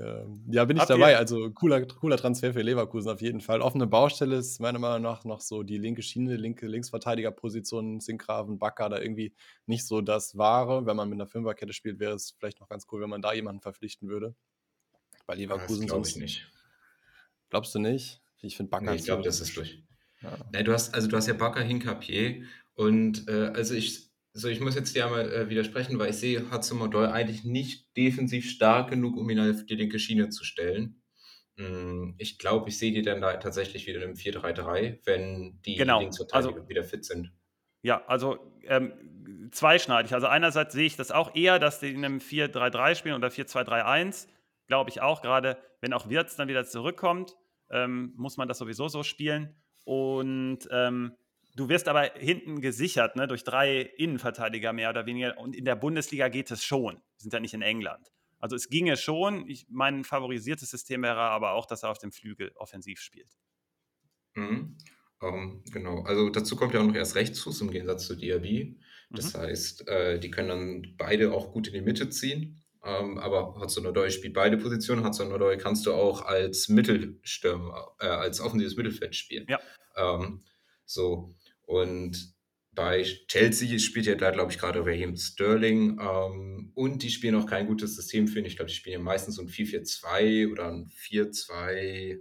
[0.00, 1.12] Ähm, ja, bin ich Habt dabei.
[1.12, 1.18] Ihr?
[1.18, 3.60] Also cooler, cooler Transfer für Leverkusen auf jeden Fall.
[3.60, 8.88] Offene Baustelle ist meiner Meinung nach noch so die linke Schiene, linke Linksverteidigerposition, Sinkgraven, Bakker
[8.88, 9.32] da irgendwie
[9.66, 10.86] nicht so das Wahre.
[10.86, 13.32] Wenn man mit einer Fünferkette spielt, wäre es vielleicht noch ganz cool, wenn man da
[13.32, 14.34] jemanden verpflichten würde.
[15.26, 16.46] Bei Leverkusen glaube ich nicht.
[17.48, 18.22] Glaubst du nicht?
[18.42, 18.90] Ich finde Bakker.
[18.90, 19.82] Nee, ich glaube, das ist durch.
[20.22, 20.36] Ja.
[20.52, 22.42] Nee, du hast, also du hast ja Bakker, Hinkapier
[22.74, 24.05] und äh, also ich
[24.36, 28.50] also ich muss jetzt dir einmal äh, widersprechen, weil ich sehe Hudson-Odoi eigentlich nicht defensiv
[28.50, 31.02] stark genug, um ihn auf die linke Schiene zu stellen.
[31.56, 36.00] Mm, ich glaube, ich sehe die dann da tatsächlich wieder im 4-3-3, wenn die genau.
[36.00, 37.32] Linksverteidiger also, wieder fit sind.
[37.80, 40.12] Ja, also ähm, zweischneidig.
[40.12, 44.28] Also einerseits sehe ich das auch eher, dass die in einem 4-3-3 spielen oder 4-2-3-1.
[44.66, 47.36] Glaube ich auch, gerade wenn auch Wirtz dann wieder zurückkommt,
[47.70, 49.56] ähm, muss man das sowieso so spielen.
[49.86, 51.16] Und ähm,
[51.56, 55.38] Du wirst aber hinten gesichert, ne, durch drei Innenverteidiger mehr oder weniger.
[55.38, 56.96] Und in der Bundesliga geht es schon.
[56.96, 58.12] Wir sind ja nicht in England.
[58.38, 59.48] Also es ginge schon.
[59.48, 63.38] Ich, mein favorisiertes System wäre aber auch, dass er auf dem Flügel offensiv spielt.
[64.34, 64.76] Mhm.
[65.18, 66.02] Um, ähm, genau.
[66.02, 68.78] Also dazu kommt ja auch noch erst Rechtsfuß im Gegensatz zu Diaby.
[69.08, 69.38] Das mhm.
[69.38, 72.62] heißt, äh, die können dann beide auch gut in die Mitte ziehen.
[72.84, 75.06] Ähm, aber Hudson-Odoi spielt beide Positionen.
[75.06, 79.46] Hudson-Odoi kannst du auch als Mittelstürmer, äh, als offensives Mittelfeld spielen.
[79.48, 79.58] Ja.
[79.96, 80.44] Ähm,
[80.84, 81.34] so.
[81.66, 82.34] Und
[82.72, 85.98] bei Chelsea spielt ja da, glaube ich, gerade Raheem Sterling.
[86.00, 88.44] Ähm, und die spielen auch kein gutes System für ihn.
[88.44, 92.20] Ich glaube, die spielen ja meistens so ein 4-4-2 oder ein 4-2.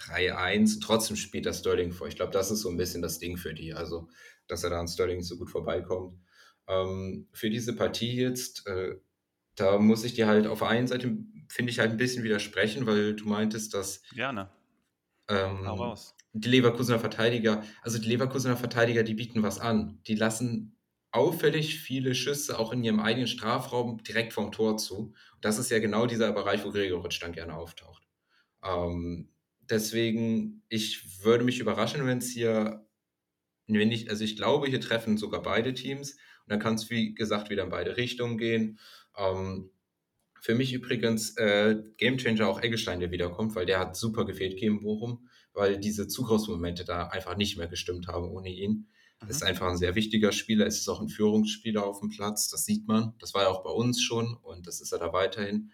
[0.00, 2.08] 3-1, trotzdem spielt das Sterling vor.
[2.08, 3.72] Ich glaube, das ist so ein bisschen das Ding für die.
[3.72, 4.08] Also,
[4.48, 6.18] dass er da an Sterling so gut vorbeikommt.
[6.66, 8.96] Ähm, für diese Partie jetzt, äh,
[9.54, 11.16] da muss ich dir halt auf der einen Seite,
[11.48, 14.02] finde ich, halt ein bisschen widersprechen, weil du meintest, dass.
[14.10, 14.50] Gerne.
[15.28, 20.00] Ähm, Hau raus die Leverkusener Verteidiger, also die Leverkusener Verteidiger, die bieten was an.
[20.08, 20.76] Die lassen
[21.12, 25.14] auffällig viele Schüsse auch in ihrem eigenen Strafraum direkt vom Tor zu.
[25.40, 28.02] Das ist ja genau dieser Bereich, wo Gregoritsch dann gerne auftaucht.
[28.64, 29.28] Ähm,
[29.60, 32.84] deswegen, ich würde mich überraschen, wenn es hier,
[33.68, 37.14] wenn ich, also ich glaube, hier treffen sogar beide Teams und dann kann es, wie
[37.14, 38.80] gesagt, wieder in beide Richtungen gehen.
[39.16, 39.70] Ähm,
[40.40, 44.82] für mich übrigens äh, Gamechanger auch Eggestein, der wiederkommt, weil der hat super gefehlt gegen
[44.82, 48.88] Bochum weil diese Zugriffsmomente da einfach nicht mehr gestimmt haben ohne ihn.
[49.22, 49.30] Mhm.
[49.30, 50.66] ist einfach ein sehr wichtiger Spieler.
[50.66, 53.14] Es ist auch ein Führungsspieler auf dem Platz, das sieht man.
[53.18, 55.70] Das war ja auch bei uns schon und das ist er da weiterhin.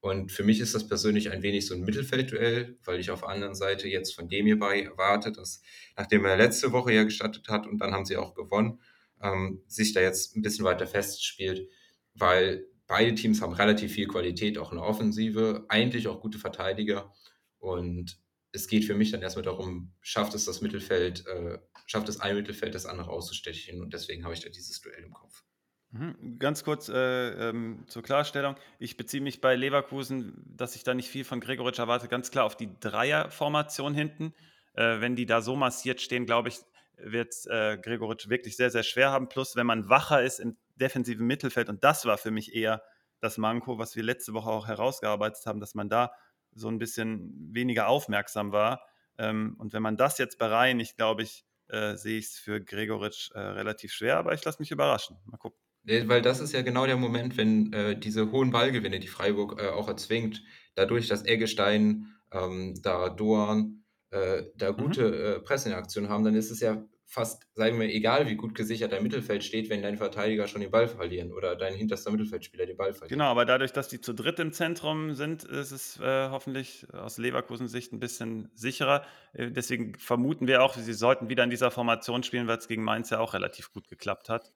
[0.00, 3.30] Und für mich ist das persönlich ein wenig so ein Mittelfeldduell, weil ich auf der
[3.30, 5.62] anderen Seite jetzt von dem hierbei erwarte, dass
[5.96, 8.80] nachdem er letzte Woche ja gestattet hat und dann haben sie auch gewonnen,
[9.22, 11.70] ähm, sich da jetzt ein bisschen weiter festspielt,
[12.12, 17.10] weil beide Teams haben relativ viel Qualität, auch in der Offensive, eigentlich auch gute Verteidiger.
[17.58, 18.18] Und
[18.54, 22.36] es geht für mich dann erstmal darum, schafft es das Mittelfeld, äh, schafft es ein
[22.36, 25.42] Mittelfeld, das andere auszustechen und deswegen habe ich da dieses Duell im Kopf.
[25.90, 26.38] Mhm.
[26.38, 28.56] Ganz kurz äh, ähm, zur Klarstellung.
[28.78, 32.44] Ich beziehe mich bei Leverkusen, dass ich da nicht viel von Gregoritsch erwarte, ganz klar
[32.44, 34.34] auf die Dreierformation hinten.
[34.74, 36.58] Äh, wenn die da so massiert stehen, glaube ich,
[36.96, 39.28] wird äh, Gregoritsch wirklich sehr, sehr schwer haben.
[39.28, 42.82] Plus, wenn man wacher ist im defensiven Mittelfeld, und das war für mich eher
[43.20, 46.12] das Manko, was wir letzte Woche auch herausgearbeitet haben, dass man da
[46.54, 48.82] so ein bisschen weniger aufmerksam war.
[49.18, 53.30] Ähm, und wenn man das jetzt bereinigt, glaube ich, äh, sehe ich es für Gregoritsch
[53.32, 55.16] äh, relativ schwer, aber ich lasse mich überraschen.
[55.24, 55.58] Mal gucken.
[55.86, 59.68] Weil das ist ja genau der Moment, wenn äh, diese hohen Ballgewinne, die Freiburg äh,
[59.68, 60.42] auch erzwingt,
[60.74, 64.76] dadurch, dass Eggestein, ähm, da Doan, äh, da mhm.
[64.78, 65.44] gute mhm.
[65.44, 69.44] Presseaktionen haben, dann ist es ja fast, sagen wir, egal wie gut gesichert dein Mittelfeld
[69.44, 73.10] steht, wenn dein Verteidiger schon den Ball verlieren oder dein hinterster Mittelfeldspieler den Ball verliert.
[73.10, 77.18] Genau, aber dadurch, dass die zu dritt im Zentrum sind, ist es äh, hoffentlich aus
[77.18, 79.04] Leverkusens Sicht ein bisschen sicherer.
[79.32, 82.82] Äh, deswegen vermuten wir auch, sie sollten wieder in dieser Formation spielen, weil es gegen
[82.82, 84.52] Mainz ja auch relativ gut geklappt hat.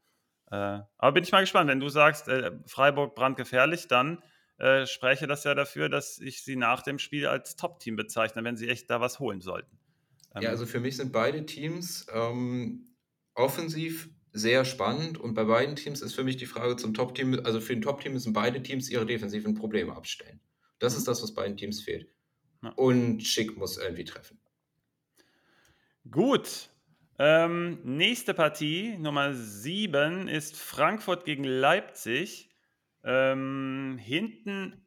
[0.50, 4.22] Äh, aber bin ich mal gespannt, wenn du sagst, äh, Freiburg brandgefährlich, dann
[4.58, 8.56] äh, spreche das ja dafür, dass ich sie nach dem Spiel als Top-Team bezeichne, wenn
[8.56, 9.78] sie echt da was holen sollten.
[10.34, 12.86] Ähm, ja, also für mich sind beide Teams ähm,
[13.34, 17.60] offensiv sehr spannend und bei beiden Teams ist für mich die Frage zum Top-Team, also
[17.60, 20.40] für ein Top-Team müssen beide Teams ihre defensiven Probleme abstellen.
[20.78, 20.98] Das mhm.
[20.98, 22.08] ist das, was beiden Teams fehlt.
[22.62, 22.70] Ja.
[22.70, 24.38] Und Schick muss irgendwie treffen.
[26.10, 26.70] Gut.
[27.18, 32.48] Ähm, nächste Partie, Nummer 7, ist Frankfurt gegen Leipzig.
[33.02, 34.86] Ähm, hinten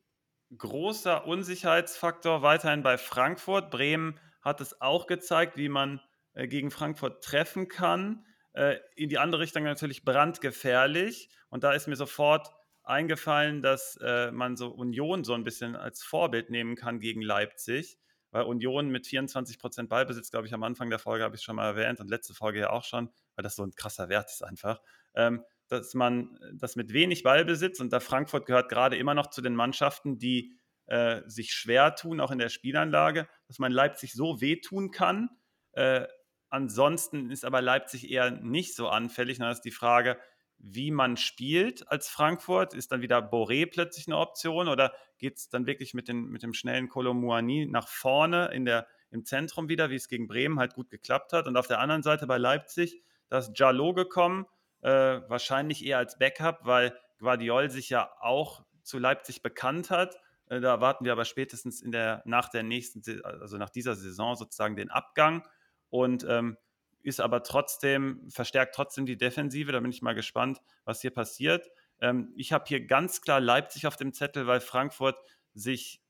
[0.58, 3.70] großer Unsicherheitsfaktor weiterhin bei Frankfurt.
[3.70, 6.02] Bremen hat es auch gezeigt, wie man
[6.34, 8.26] äh, gegen Frankfurt treffen kann.
[8.54, 11.30] Äh, in die andere Richtung natürlich brandgefährlich.
[11.50, 12.52] Und da ist mir sofort
[12.84, 17.98] eingefallen, dass äh, man so Union so ein bisschen als Vorbild nehmen kann gegen Leipzig.
[18.32, 21.58] Weil Union mit 24 Prozent Ballbesitz, glaube ich, am Anfang der Folge habe ich schon
[21.58, 24.44] mal erwähnt und letzte Folge ja auch schon, weil das so ein krasser Wert ist
[24.44, 24.82] einfach.
[25.14, 29.42] Ähm, dass man das mit wenig Ballbesitz und da Frankfurt gehört gerade immer noch zu
[29.42, 30.54] den Mannschaften, die
[30.92, 35.30] äh, sich schwer tun, auch in der Spielanlage, dass man Leipzig so wehtun kann.
[35.72, 36.06] Äh,
[36.50, 39.38] ansonsten ist aber Leipzig eher nicht so anfällig.
[39.38, 40.20] Da ist die Frage,
[40.58, 42.74] wie man spielt als Frankfurt.
[42.74, 46.44] Ist dann wieder Boré plötzlich eine Option oder geht es dann wirklich mit, den, mit
[46.44, 50.74] dem schnellen Kolomuani nach vorne in der, im Zentrum wieder, wie es gegen Bremen halt
[50.74, 51.48] gut geklappt hat.
[51.48, 54.46] Und auf der anderen Seite bei Leipzig, da ist Jallo gekommen,
[54.82, 60.18] äh, wahrscheinlich eher als Backup, weil Guardiol sich ja auch zu Leipzig bekannt hat
[60.60, 64.76] da warten wir aber spätestens in der, nach der nächsten, also nach dieser Saison sozusagen
[64.76, 65.48] den Abgang
[65.90, 66.58] und ähm,
[67.04, 69.72] ist aber trotzdem, verstärkt trotzdem die Defensive.
[69.72, 71.70] Da bin ich mal gespannt, was hier passiert.
[72.00, 75.18] Ähm, ich habe hier ganz klar Leipzig auf dem Zettel, weil Frankfurt
[75.54, 76.02] sich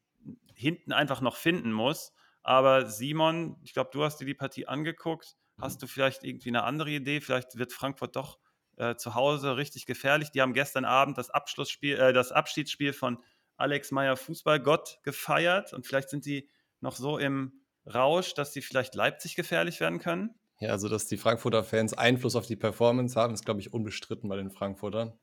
[0.56, 2.14] hinten einfach noch finden muss.
[2.44, 5.36] Aber Simon, ich glaube, du hast dir die Partie angeguckt.
[5.58, 5.64] Mhm.
[5.64, 7.22] Hast du vielleicht irgendwie eine andere Idee?
[7.22, 8.39] Vielleicht wird Frankfurt doch
[8.78, 10.32] äh, zu Hause richtig gefährlich.
[10.32, 13.24] Die haben gestern Abend das Abschlussspiel, äh, das Abschiedsspiel von
[13.62, 16.49] Alex Meyer Fußballgott gefeiert und vielleicht sind sie
[16.82, 17.53] noch so im
[17.86, 20.36] Rausch, dass sie vielleicht Leipzig gefährlich werden können?
[20.59, 24.30] Ja, also dass die Frankfurter Fans Einfluss auf die Performance haben, ist, glaube ich, unbestritten
[24.30, 25.14] bei den Frankfurtern.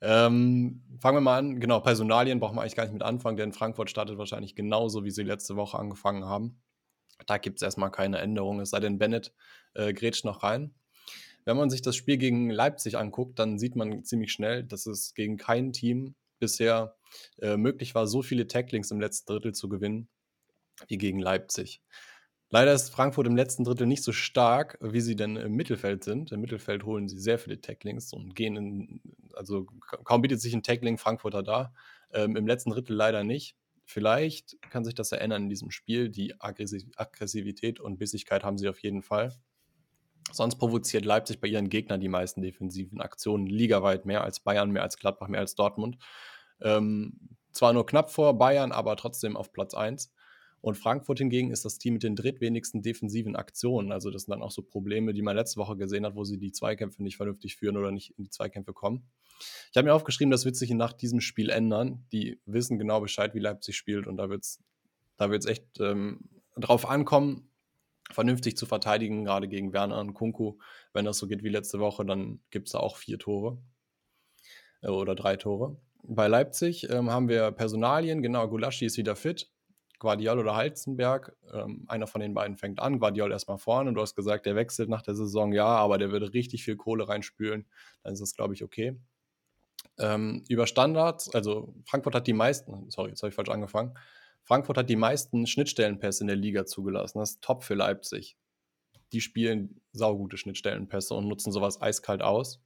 [0.00, 1.60] Ähm, fangen wir mal an.
[1.60, 5.10] Genau, Personalien brauchen wir eigentlich gar nicht mit anfangen, denn Frankfurt startet wahrscheinlich genauso, wie
[5.10, 6.62] sie letzte Woche angefangen haben.
[7.26, 9.32] Da gibt es erstmal keine Änderung, es sei denn, Bennett
[9.74, 10.74] äh, grätscht noch rein.
[11.44, 15.14] Wenn man sich das Spiel gegen Leipzig anguckt, dann sieht man ziemlich schnell, dass es
[15.14, 16.96] gegen kein Team bisher
[17.40, 20.08] äh, möglich war, so viele Tacklings im letzten Drittel zu gewinnen
[20.88, 21.80] wie gegen Leipzig.
[22.50, 26.30] Leider ist Frankfurt im letzten Drittel nicht so stark, wie sie denn im Mittelfeld sind.
[26.30, 29.00] Im Mittelfeld holen sie sehr viele Tacklings und gehen in,
[29.32, 29.66] also
[30.04, 31.74] kaum bietet sich ein Tackling Frankfurter da.
[32.12, 33.56] Ähm, Im letzten Drittel leider nicht.
[33.86, 36.10] Vielleicht kann sich das erinnern in diesem Spiel.
[36.10, 39.34] Die Aggressivität und Bissigkeit haben sie auf jeden Fall.
[40.32, 44.82] Sonst provoziert Leipzig bei ihren Gegnern die meisten defensiven Aktionen ligaweit mehr als Bayern, mehr
[44.82, 45.98] als Gladbach, mehr als Dortmund.
[46.60, 47.18] Ähm,
[47.52, 50.12] zwar nur knapp vor Bayern, aber trotzdem auf Platz 1.
[50.60, 53.92] Und Frankfurt hingegen ist das Team mit den drittwenigsten defensiven Aktionen.
[53.92, 56.38] Also das sind dann auch so Probleme, die man letzte Woche gesehen hat, wo sie
[56.38, 59.04] die Zweikämpfe nicht vernünftig führen oder nicht in die Zweikämpfe kommen.
[59.70, 62.06] Ich habe mir aufgeschrieben, das wird sich nach diesem Spiel ändern.
[62.12, 64.62] Die wissen genau Bescheid, wie Leipzig spielt und da wird es
[65.16, 67.50] da wird's echt ähm, drauf ankommen,
[68.10, 70.58] vernünftig zu verteidigen, gerade gegen Werner und Kunku.
[70.92, 73.58] Wenn das so geht wie letzte Woche, dann gibt es da auch vier Tore
[74.82, 75.76] äh, oder drei Tore.
[76.06, 79.50] Bei Leipzig ähm, haben wir Personalien, genau, Gulaschi ist wieder fit.
[79.98, 83.92] Guardiol oder Halzenberg, ähm, einer von den beiden fängt an, Guardiol erstmal vorne.
[83.94, 87.08] Du hast gesagt, der wechselt nach der Saison, ja, aber der würde richtig viel Kohle
[87.08, 87.66] reinspülen.
[88.02, 89.00] Dann ist das, glaube ich, okay.
[89.98, 93.96] Ähm, über Standards, also Frankfurt hat die meisten, sorry, jetzt habe ich falsch angefangen.
[94.42, 97.18] Frankfurt hat die meisten Schnittstellenpässe in der Liga zugelassen.
[97.18, 98.36] Das ist top für Leipzig.
[99.12, 102.60] Die spielen saugute Schnittstellenpässe und nutzen sowas eiskalt aus.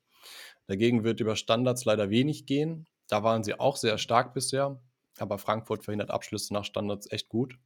[0.67, 2.87] Dagegen wird über Standards leider wenig gehen.
[3.09, 4.81] Da waren sie auch sehr stark bisher,
[5.19, 7.59] aber Frankfurt verhindert Abschlüsse nach Standards echt gut.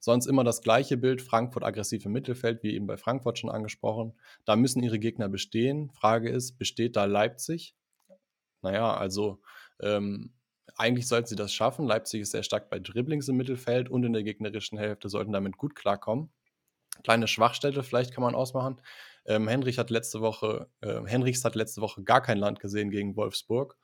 [0.00, 4.14] Sonst immer das gleiche Bild, Frankfurt aggressiv im Mittelfeld, wie eben bei Frankfurt schon angesprochen.
[4.44, 5.90] Da müssen ihre Gegner bestehen.
[5.90, 7.74] Frage ist, besteht da Leipzig?
[8.62, 9.40] Naja, also
[9.80, 10.32] ähm,
[10.76, 11.86] eigentlich sollten sie das schaffen.
[11.86, 15.56] Leipzig ist sehr stark bei Dribblings im Mittelfeld und in der gegnerischen Hälfte sollten damit
[15.56, 16.30] gut klarkommen.
[17.04, 18.80] Kleine Schwachstelle vielleicht kann man ausmachen.
[19.26, 23.16] Ähm, Henrich hat letzte Woche, äh, Henrichs hat letzte Woche gar kein Land gesehen gegen
[23.16, 23.76] Wolfsburg.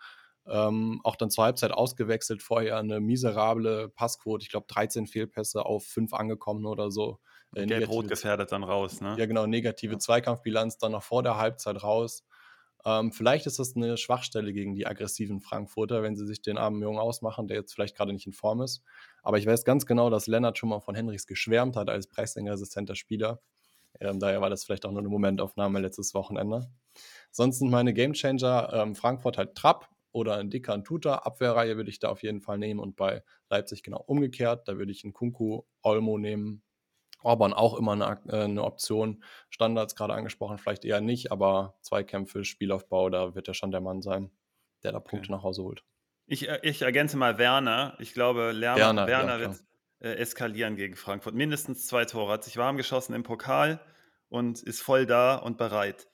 [0.47, 5.86] Ähm, auch dann zur Halbzeit ausgewechselt, vorher eine miserable Passquote, ich glaube 13 Fehlpässe auf
[5.86, 7.18] 5 angekommen oder so.
[7.55, 9.16] Äh, Gelb-Rot gefährdet dann raus, ne?
[9.18, 12.24] Ja, genau, negative Zweikampfbilanz dann noch vor der Halbzeit raus.
[12.84, 16.82] Ähm, vielleicht ist das eine Schwachstelle gegen die aggressiven Frankfurter, wenn sie sich den armen
[16.82, 18.82] Jungen ausmachen, der jetzt vielleicht gerade nicht in Form ist.
[19.22, 22.95] Aber ich weiß ganz genau, dass Lennart schon mal von Henrichs geschwärmt hat als pressing-resistenter
[22.95, 23.40] Spieler.
[24.01, 26.68] Ähm, daher war das vielleicht auch nur eine Momentaufnahme letztes Wochenende.
[27.30, 31.17] Sonst sind meine Gamechanger ähm, Frankfurt halt Trapp oder ein dicker Tuta.
[31.17, 34.69] Abwehrreihe würde ich da auf jeden Fall nehmen und bei Leipzig genau umgekehrt.
[34.69, 36.62] Da würde ich einen Kunku Olmo nehmen.
[37.23, 39.25] Orban auch immer eine, äh, eine Option.
[39.51, 44.03] Standards gerade angesprochen, vielleicht eher nicht, aber Zweikämpfe, Spielaufbau, da wird er schon der Mann
[44.03, 44.31] sein,
[44.85, 45.33] der da Punkte okay.
[45.33, 45.85] nach Hause holt.
[46.27, 47.97] Ich, äh, ich ergänze mal Werner.
[47.99, 49.65] Ich glaube, Lerner, Werner, Werner ja, wird
[49.99, 51.35] äh, eskalieren gegen Frankfurt.
[51.35, 52.33] Mindestens zwei Tore.
[52.33, 53.81] Hat sich warm geschossen im Pokal
[54.29, 56.07] und ist voll da und bereit.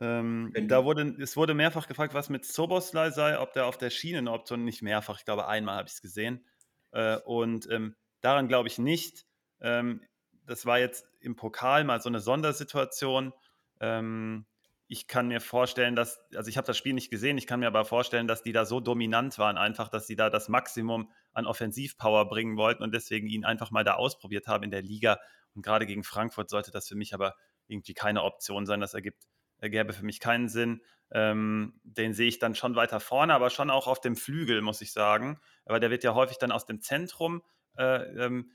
[0.00, 3.90] Ähm, da wurde, es wurde mehrfach gefragt, was mit Soboslai sei, ob der auf der
[3.90, 6.44] Schiene eine Option, nicht mehrfach, ich glaube einmal habe ich es gesehen.
[6.92, 9.26] Äh, und ähm, daran glaube ich nicht.
[9.60, 10.02] Ähm,
[10.46, 13.32] das war jetzt im Pokal mal so eine Sondersituation.
[13.78, 14.46] Ähm,
[14.88, 17.68] ich kann mir vorstellen, dass, also ich habe das Spiel nicht gesehen, ich kann mir
[17.68, 21.46] aber vorstellen, dass die da so dominant waren, einfach, dass sie da das Maximum an
[21.46, 25.20] Offensivpower bringen wollten und deswegen ihn einfach mal da ausprobiert haben in der Liga.
[25.54, 27.36] Und gerade gegen Frankfurt sollte das für mich aber
[27.68, 28.80] irgendwie keine Option sein.
[28.80, 29.22] Das ergibt
[29.68, 30.82] gäbe für mich keinen Sinn.
[31.12, 34.80] Ähm, den sehe ich dann schon weiter vorne, aber schon auch auf dem Flügel, muss
[34.80, 35.40] ich sagen.
[35.64, 37.42] Aber der wird ja häufig dann aus dem Zentrum
[37.76, 38.52] äh, ähm,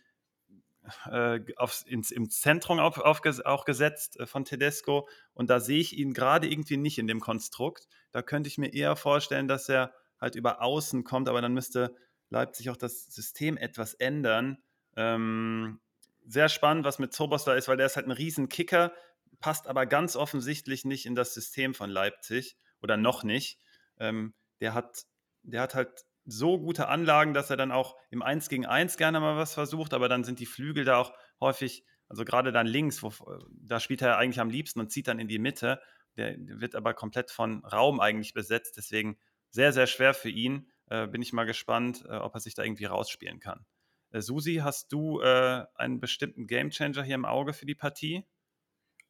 [1.12, 5.08] äh, aufs, ins, im Zentrum auf, auf, auch gesetzt äh, von Tedesco.
[5.34, 7.88] Und da sehe ich ihn gerade irgendwie nicht in dem Konstrukt.
[8.12, 11.96] Da könnte ich mir eher vorstellen, dass er halt über außen kommt, aber dann müsste
[12.30, 14.58] Leipzig auch das System etwas ändern.
[14.96, 15.80] Ähm,
[16.26, 18.92] sehr spannend, was mit Zobos da ist, weil der ist halt ein riesen Kicker,
[19.40, 23.60] passt aber ganz offensichtlich nicht in das System von Leipzig oder noch nicht.
[24.00, 25.04] Ähm, der, hat,
[25.44, 29.20] der hat halt so gute Anlagen, dass er dann auch im 1 gegen 1 gerne
[29.20, 33.04] mal was versucht, aber dann sind die Flügel da auch häufig, also gerade dann links,
[33.04, 33.14] wo,
[33.52, 35.82] da spielt er eigentlich am liebsten und zieht dann in die Mitte.
[36.18, 39.18] Der, wird aber komplett von Raum eigentlich besetzt, deswegen
[39.50, 40.72] sehr, sehr schwer für ihn.
[40.88, 43.66] Äh, bin ich mal gespannt, äh, ob er sich da irgendwie rausspielen kann.
[44.12, 48.24] Äh, Susi, hast du äh, einen bestimmten Gamechanger hier im Auge für die Partie?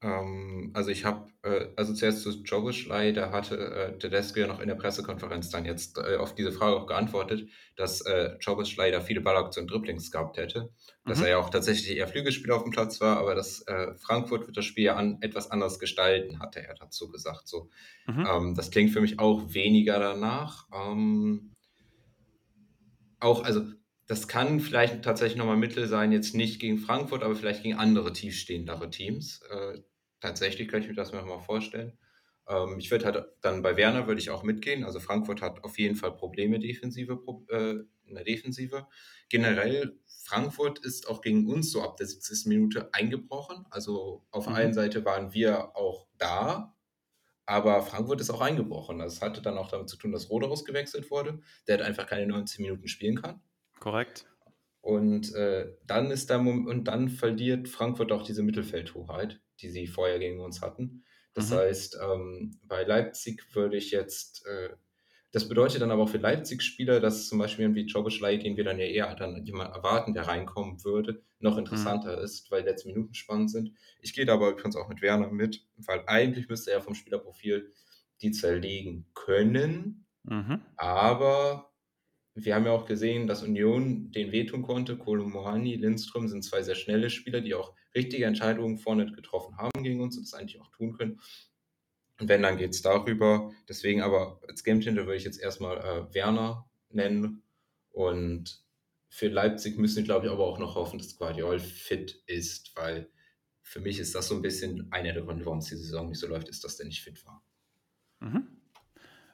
[0.02, 4.60] Ähm, also ich habe, äh, also zuerst zu Jogoschlei, da hatte äh, Tedesco ja noch
[4.60, 9.00] in der Pressekonferenz dann jetzt äh, auf diese Frage auch geantwortet, dass äh, Jogoschlei da
[9.00, 10.70] viele Ballaktionen Dribblings gehabt hätte,
[11.06, 11.26] dass mhm.
[11.26, 14.58] er ja auch tatsächlich eher Flügelspieler auf dem Platz war, aber dass äh, Frankfurt wird
[14.58, 17.48] das Spiel ja an, etwas anders gestalten, hatte er dazu gesagt.
[17.48, 17.70] So,
[18.06, 18.28] mhm.
[18.30, 20.68] ähm, das klingt für mich auch weniger danach.
[20.74, 21.54] Ähm,
[23.20, 23.64] auch, also
[24.08, 28.14] das kann vielleicht tatsächlich nochmal Mittel sein, jetzt nicht gegen Frankfurt, aber vielleicht gegen andere
[28.14, 29.42] tiefstehendere Teams.
[29.50, 29.82] Äh,
[30.20, 31.98] tatsächlich könnte ich mir das mir mal vorstellen.
[32.48, 34.84] Ähm, ich würde halt dann bei Werner würde ich auch mitgehen.
[34.84, 37.76] Also Frankfurt hat auf jeden Fall Probleme defensive, äh,
[38.08, 38.88] in der Defensive.
[39.30, 42.46] Generell, Frankfurt ist auch gegen uns so ab der 70.
[42.48, 43.66] Minute eingebrochen.
[43.72, 44.54] Also auf mhm.
[44.54, 46.76] der einen Seite waren wir auch da,
[47.48, 49.00] aber Frankfurt ist auch eingebrochen.
[49.00, 52.28] Das hatte dann auch damit zu tun, dass Roderus gewechselt wurde, der halt einfach keine
[52.28, 53.42] 19 Minuten spielen kann.
[53.86, 54.26] Korrekt.
[54.82, 60.18] Und äh, dann ist da und dann verliert Frankfurt auch diese Mittelfeldhoheit, die sie vorher
[60.18, 61.04] gegen uns hatten.
[61.36, 61.56] Das mhm.
[61.58, 64.70] heißt, ähm, bei Leipzig würde ich jetzt, äh,
[65.32, 68.80] das bedeutet dann aber auch für Leipzig-Spieler, dass zum Beispiel wie Jobischlei, den wir dann
[68.80, 72.24] ja eher dann jemand erwarten, der reinkommen würde, noch interessanter mhm.
[72.24, 73.72] ist, weil letzte Minuten spannend sind.
[74.02, 77.72] Ich gehe da aber übrigens auch mit Werner mit, weil eigentlich müsste er vom Spielerprofil
[78.24, 80.62] die zerlegen können, mhm.
[80.76, 81.72] aber
[82.36, 84.98] wir haben ja auch gesehen, dass Union den wehtun konnte.
[84.98, 90.02] Kolomohani, Lindström sind zwei sehr schnelle Spieler, die auch richtige Entscheidungen vorne getroffen haben gegen
[90.02, 91.22] uns und das eigentlich auch tun können.
[92.20, 93.54] Und wenn, dann geht es darüber.
[93.70, 97.42] Deswegen aber als Game Changer würde ich jetzt erstmal äh, Werner nennen.
[97.92, 98.66] Und
[99.08, 103.10] für Leipzig müssen wir, glaube ich, aber auch noch hoffen, dass Guardiol fit ist, weil
[103.62, 106.20] für mich ist das so ein bisschen einer der Gründe, warum es die Saison nicht
[106.20, 107.45] so läuft, ist, dass der nicht fit war.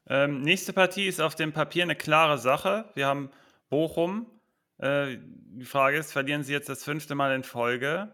[0.07, 2.89] Ähm, nächste Partie ist auf dem Papier eine klare Sache.
[2.95, 3.29] Wir haben
[3.69, 4.27] Bochum.
[4.77, 8.13] Äh, die Frage ist, verlieren sie jetzt das fünfte Mal in Folge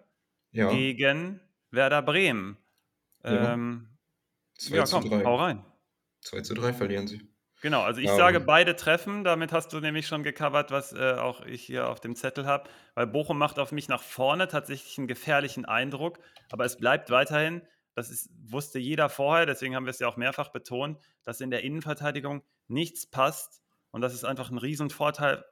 [0.51, 0.69] ja.
[0.69, 1.39] gegen
[1.71, 2.57] Werder Bremen?
[3.23, 3.97] Ähm,
[4.59, 5.63] ja, komm, hau rein.
[6.21, 7.21] 2 zu 3 verlieren sie.
[7.61, 8.17] Genau, also ich um.
[8.17, 11.99] sage beide treffen, damit hast du nämlich schon gecovert, was äh, auch ich hier auf
[11.99, 16.19] dem Zettel habe, weil Bochum macht auf mich nach vorne tatsächlich einen gefährlichen Eindruck,
[16.51, 17.61] aber es bleibt weiterhin
[17.98, 21.50] das ist, wusste jeder vorher, deswegen haben wir es ja auch mehrfach betont, dass in
[21.50, 23.64] der Innenverteidigung nichts passt.
[23.89, 25.43] Und das ist einfach ein Riesenvorteil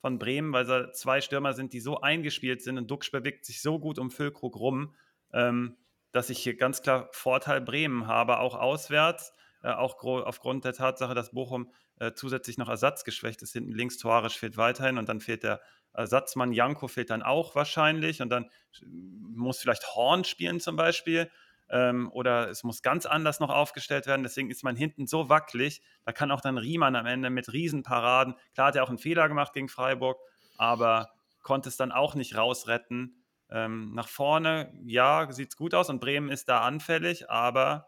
[0.00, 3.62] von Bremen, weil da zwei Stürmer sind, die so eingespielt sind und Duxch bewegt sich
[3.62, 4.96] so gut um Füllkrug rum,
[5.32, 5.76] ähm,
[6.10, 9.32] dass ich hier ganz klar Vorteil Bremen habe, auch auswärts,
[9.62, 13.52] äh, auch aufgrund der Tatsache, dass Bochum äh, zusätzlich noch ersatzgeschwächt ist.
[13.52, 15.60] Hinten links Tuarisch fehlt weiterhin und dann fehlt der
[15.92, 18.50] Ersatzmann Janko fehlt dann auch wahrscheinlich und dann
[18.82, 21.30] muss vielleicht Horn spielen zum Beispiel
[21.72, 24.22] ähm, oder es muss ganz anders noch aufgestellt werden.
[24.22, 25.80] Deswegen ist man hinten so wackelig.
[26.04, 28.34] Da kann auch dann Riemann am Ende mit Riesenparaden.
[28.54, 30.18] Klar hat er auch einen Fehler gemacht gegen Freiburg,
[30.58, 31.10] aber
[31.42, 33.24] konnte es dann auch nicht rausretten.
[33.50, 37.86] Ähm, nach vorne, ja, sieht es gut aus und Bremen ist da anfällig, aber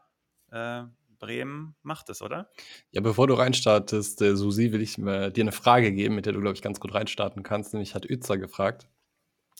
[0.50, 0.84] äh,
[1.18, 2.50] Bremen macht es, oder?
[2.90, 6.32] Ja, bevor du reinstartest, äh, Susi, will ich äh, dir eine Frage geben, mit der
[6.32, 7.74] du, glaube ich, ganz gut reinstarten kannst.
[7.74, 8.88] Nämlich hat Ützer gefragt.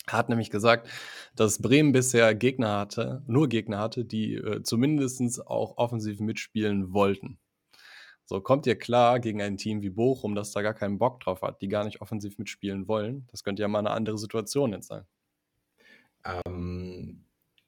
[0.08, 0.88] Hat nämlich gesagt,
[1.34, 7.38] dass Bremen bisher Gegner hatte, nur Gegner hatte, die äh, zumindest auch offensiv mitspielen wollten.
[8.26, 11.42] So, kommt ihr klar gegen ein Team wie Bochum, das da gar keinen Bock drauf
[11.42, 13.26] hat, die gar nicht offensiv mitspielen wollen?
[13.30, 15.04] Das könnte ja mal eine andere Situation jetzt sein.
[16.24, 17.24] Ähm,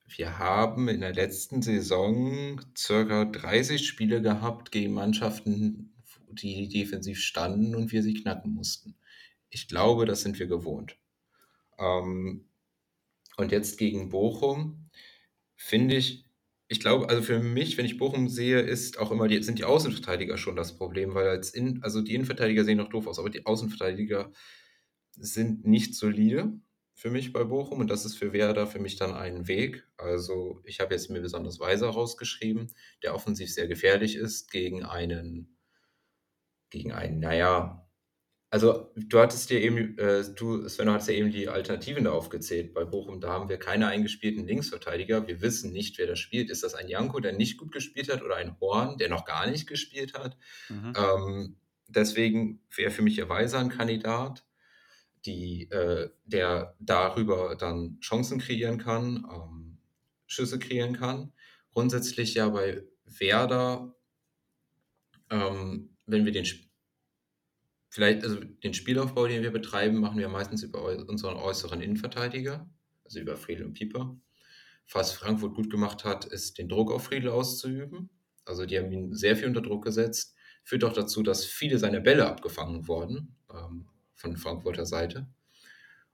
[0.09, 5.95] wir haben in der letzten Saison circa 30 Spiele gehabt gegen Mannschaften,
[6.31, 8.95] die defensiv standen und wir sie knacken mussten.
[9.51, 10.97] Ich glaube, das sind wir gewohnt.
[11.79, 12.47] Ähm,
[13.37, 14.91] und jetzt gegen Bochum
[15.57, 16.27] finde ich,
[16.69, 19.65] ich glaube, also für mich, wenn ich Bochum sehe, ist auch immer die, sind die
[19.65, 23.31] Außenverteidiger schon das Problem, weil als in, also die Innenverteidiger sehen noch doof aus, aber
[23.31, 24.33] die Außenverteidiger
[25.13, 26.61] sind nicht solide
[26.95, 29.87] für mich bei Bochum und das ist für Werder für mich dann ein Weg.
[29.99, 32.73] Also ich habe jetzt mir besonders Weiser rausgeschrieben,
[33.03, 35.59] der offensiv sehr gefährlich ist gegen einen,
[36.71, 37.86] gegen einen, naja,
[38.51, 42.73] also du hattest dir eben, äh, du, Sven, hattest ja eben die Alternativen da aufgezählt.
[42.75, 45.27] Bei Bochum, da haben wir keine eingespielten Linksverteidiger.
[45.27, 46.51] Wir wissen nicht, wer da spielt.
[46.51, 49.51] Ist das ein Janko, der nicht gut gespielt hat oder ein Horn, der noch gar
[49.51, 50.37] nicht gespielt hat?
[50.69, 50.93] Mhm.
[50.97, 51.57] Ähm,
[51.89, 54.47] deswegen wäre für mich Weiser ein Kandidat
[55.27, 59.79] die, äh, der darüber dann Chancen kreieren kann, ähm,
[60.27, 61.33] Schüsse kreieren kann.
[61.73, 63.95] Grundsätzlich ja bei Werder,
[65.31, 66.47] ähm, wenn wir den
[67.97, 72.69] vielleicht, also den Spielaufbau, den wir betreiben, machen wir meistens über unseren äußeren Innenverteidiger,
[73.05, 74.21] also über Friedel und Pieper.
[74.93, 78.11] Was Frankfurt gut gemacht hat, ist den Druck auf Friedel auszuüben.
[78.45, 80.37] Also die haben ihn sehr viel unter Druck gesetzt.
[80.63, 83.35] Führt auch dazu, dass viele seiner Bälle abgefangen wurden.
[83.51, 85.27] Ähm, von Frankfurter Seite.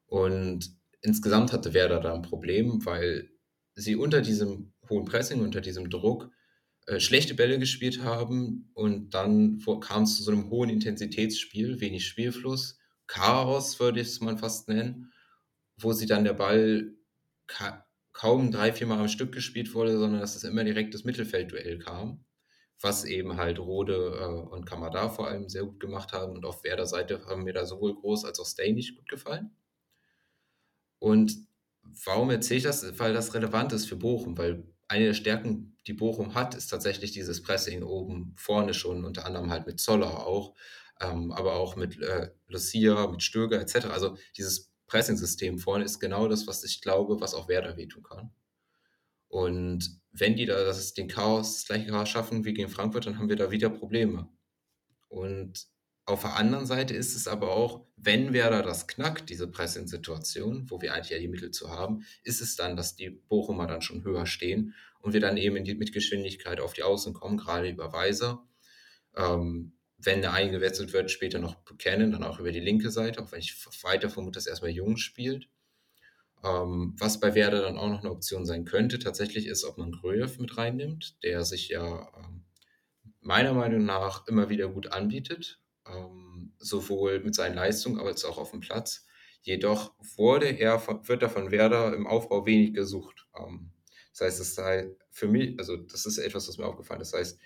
[0.07, 3.31] Und insgesamt hatte Werder da ein Problem, weil
[3.75, 6.31] sie unter diesem hohen Pressing, unter diesem Druck
[6.87, 12.07] äh, schlechte Bälle gespielt haben und dann kam es zu so einem hohen Intensitätsspiel, wenig
[12.07, 15.13] Spielfluss, Chaos würde ich es mal fast nennen,
[15.77, 16.95] wo sie dann der Ball
[17.47, 21.05] ka kaum drei, vier Mal am Stück gespielt wurde, sondern dass es immer direkt das
[21.05, 22.25] Mittelfeldduell kam
[22.83, 26.33] was eben halt Rode äh, und Kamada vor allem sehr gut gemacht haben.
[26.33, 29.51] Und auf Werder-Seite haben mir da sowohl Groß als auch Stay nicht gut gefallen.
[30.99, 31.37] Und
[32.05, 32.99] warum erzähle ich das?
[32.99, 37.13] Weil das relevant ist für Bochum, weil eine der Stärken, die Bochum hat, ist tatsächlich
[37.13, 40.55] dieses Pressing oben vorne schon, unter anderem halt mit Zoller auch,
[41.01, 43.87] ähm, aber auch mit äh, Lucia, mit Stöger etc.
[43.87, 48.31] Also dieses Pressing-System vorne ist genau das, was ich glaube, was auch Werder wehtun kann.
[49.29, 53.19] Und wenn die da das, den Chaos, das gleiche Chaos schaffen wie gegen Frankfurt, dann
[53.19, 54.29] haben wir da wieder Probleme.
[55.09, 55.69] Und
[56.13, 60.81] auf der anderen Seite ist es aber auch, wenn Werder das knackt, diese Pressing-Situation, wo
[60.81, 64.05] wir eigentlich ja die Mittel zu haben, ist es dann, dass die Bochumer dann schon
[64.05, 67.93] höher stehen und wir dann eben die, mit Geschwindigkeit auf die Außen kommen, gerade über
[67.93, 68.47] Weiser.
[69.17, 73.33] Ähm, wenn der eingewechselt wird, später noch Buchanan, dann auch über die linke Seite, auch
[73.33, 75.49] wenn ich weiter vermute, dass erstmal Jung spielt.
[76.45, 79.93] Ähm, was bei Werder dann auch noch eine Option sein könnte, tatsächlich ist, ob man
[79.93, 82.45] Gröjew mit reinnimmt, der sich ja ähm,
[83.21, 88.51] meiner Meinung nach immer wieder gut anbietet, ähm, sowohl mit seinen Leistungen als auch auf
[88.51, 89.07] dem Platz.
[89.43, 93.27] Jedoch wurde er von, wird er von Werder im Aufbau wenig gesucht.
[93.37, 93.71] Ähm,
[94.13, 97.13] das heißt, es sei für mich, also das ist etwas, was mir aufgefallen ist.
[97.13, 97.41] Das heißt,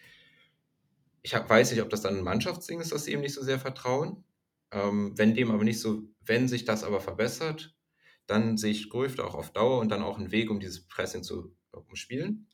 [1.22, 3.42] ich hab, weiß nicht, ob das dann ein Mannschaftsding ist, dass sie ihm nicht so
[3.42, 4.24] sehr vertrauen.
[4.72, 7.74] Ähm, wenn dem aber nicht so, wenn sich das aber verbessert,
[8.26, 11.22] dann sehe ich Gröfte auch auf Dauer und dann auch einen Weg, um dieses Pressing
[11.22, 12.48] zu umspielen.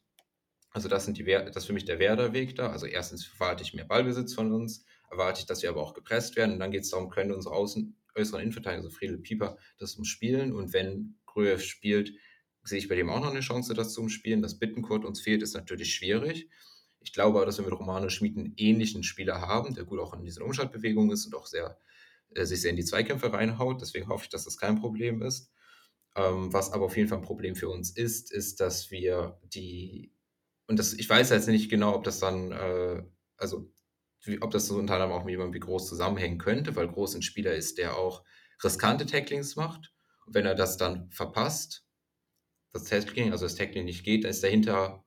[0.70, 2.70] Also das, sind die, das ist für mich der Werder-Weg da.
[2.70, 6.34] Also erstens erwarte ich mehr Ballbesitz von uns, erwarte ich, dass wir aber auch gepresst
[6.36, 9.94] werden und dann geht es darum, können unsere Außen, äußeren Innenverteidiger, also Friedel Pieper, das
[9.94, 12.12] umspielen und wenn Gröhe spielt,
[12.64, 14.42] sehe ich bei dem auch noch eine Chance, das zu umspielen.
[14.42, 16.48] Dass Bittenkurt uns fehlt, ist natürlich schwierig.
[17.00, 20.14] Ich glaube aber, dass wir mit Romano Schmid einen ähnlichen Spieler haben, der gut auch
[20.14, 21.78] in diesen Umschaltbewegungen ist und auch sehr,
[22.30, 23.80] äh, sich sehr in die Zweikämpfe reinhaut.
[23.80, 25.50] Deswegen hoffe ich, dass das kein Problem ist.
[26.14, 30.12] Ähm, was aber auf jeden Fall ein Problem für uns ist, ist, dass wir die,
[30.66, 33.02] und das, ich weiß jetzt nicht genau, ob das dann, äh,
[33.36, 33.72] also
[34.40, 37.22] ob das so unter anderem auch mit jemandem wie Groß zusammenhängen könnte, weil Groß ein
[37.22, 38.24] Spieler ist, der auch
[38.62, 39.92] riskante Tacklings macht.
[40.26, 41.84] Und wenn er das dann verpasst,
[42.72, 45.04] das Tackling, also das Tackling nicht geht, dann ist dahinter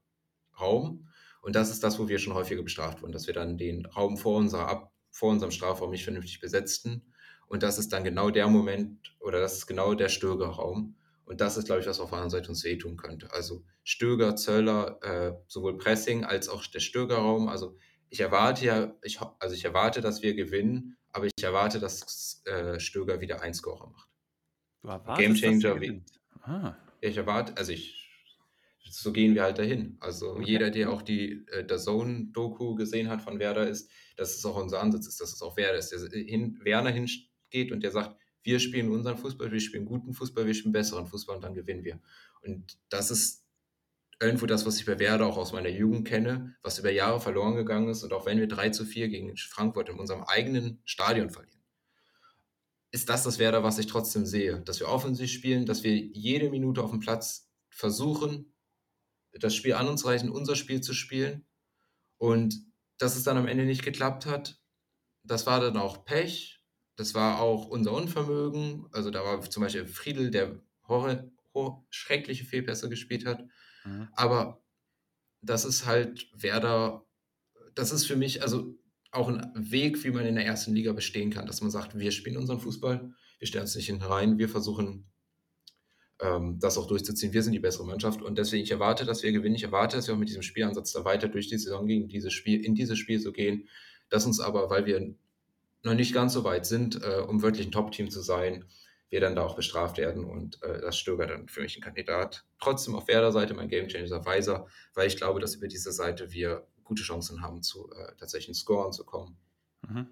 [0.59, 1.07] Raum.
[1.41, 4.17] Und das ist das, wo wir schon häufiger bestraft wurden, dass wir dann den Raum
[4.17, 7.13] vor unserer, Ab vor unserem Strafraum nicht vernünftig besetzten.
[7.47, 10.97] Und das ist dann genau der Moment oder das ist genau der Stögerraum.
[11.23, 13.31] Und das ist, glaube ich, was auf der anderen Seite uns wehtun könnte.
[13.31, 17.47] Also Stöger, Zöller, äh, sowohl Pressing als auch der Stögerraum.
[17.47, 17.77] Also
[18.09, 22.79] ich erwarte ja, ich, also ich erwarte, dass wir gewinnen, aber ich erwarte, dass äh,
[22.79, 24.09] Stöger wieder ein Scorer macht.
[24.81, 25.81] Du erwartest, Gamechanger.
[25.81, 26.03] Wie,
[26.41, 26.75] ah.
[27.01, 28.09] Ich erwarte, also ich,
[28.89, 29.97] so gehen wir halt dahin.
[29.99, 30.43] Also okay.
[30.45, 34.61] jeder, der auch die äh, der Zone-Doku gesehen hat von Werder, ist, dass es auch
[34.61, 38.17] unser Ansatz ist, dass es auch Werder ist, der hin, Werner hingeht und der sagt,
[38.43, 41.83] wir spielen unseren Fußball, wir spielen guten Fußball, wir spielen besseren Fußball und dann gewinnen
[41.83, 41.99] wir.
[42.41, 43.44] Und das ist
[44.19, 47.55] irgendwo das, was ich bei Werder auch aus meiner Jugend kenne, was über Jahre verloren
[47.55, 48.03] gegangen ist.
[48.03, 51.63] Und auch wenn wir 3 zu 4 gegen Frankfurt in unserem eigenen Stadion verlieren,
[52.91, 54.61] ist das das Werder, was ich trotzdem sehe.
[54.61, 58.53] Dass wir offensiv spielen, dass wir jede Minute auf dem Platz versuchen,
[59.33, 61.45] das Spiel an uns reichen, unser Spiel zu spielen.
[62.17, 62.55] Und
[62.97, 64.61] dass es dann am Ende nicht geklappt hat,
[65.23, 66.63] das war dann auch Pech.
[66.95, 68.87] Das war auch unser Unvermögen.
[68.93, 73.43] Also da war zum Beispiel Friedel, der horror, schreckliche Fehlpässe gespielt hat.
[73.85, 74.09] Mhm.
[74.13, 74.61] Aber
[75.41, 77.05] das ist halt Werder,
[77.75, 78.75] das ist für mich also
[79.11, 82.11] auch ein Weg, wie man in der ersten Liga bestehen kann, dass man sagt, wir
[82.11, 85.09] spielen unseren Fußball, wir stellen uns nicht hinten rein, wir versuchen
[86.21, 87.33] ähm, das auch durchzuziehen.
[87.33, 89.55] Wir sind die bessere Mannschaft und deswegen ich erwarte, dass wir gewinnen.
[89.55, 92.33] Ich erwarte, dass wir auch mit diesem Spielansatz da weiter durch die Saison gegen dieses
[92.33, 93.67] Spiel, in dieses Spiel so gehen,
[94.09, 95.15] dass uns aber, weil wir
[95.83, 98.65] noch nicht ganz so weit sind, äh, um wirklich ein Top-Team zu sein,
[99.09, 102.45] wir dann da auch bestraft werden und äh, das Stöger dann für mich ein Kandidat.
[102.59, 107.03] Trotzdem auf Werder-Seite mein Gamechanger Weiser, weil ich glaube, dass über diese Seite wir gute
[107.03, 109.37] Chancen haben, zu äh, tatsächlich Scoren zu kommen.
[109.87, 110.07] Mhm.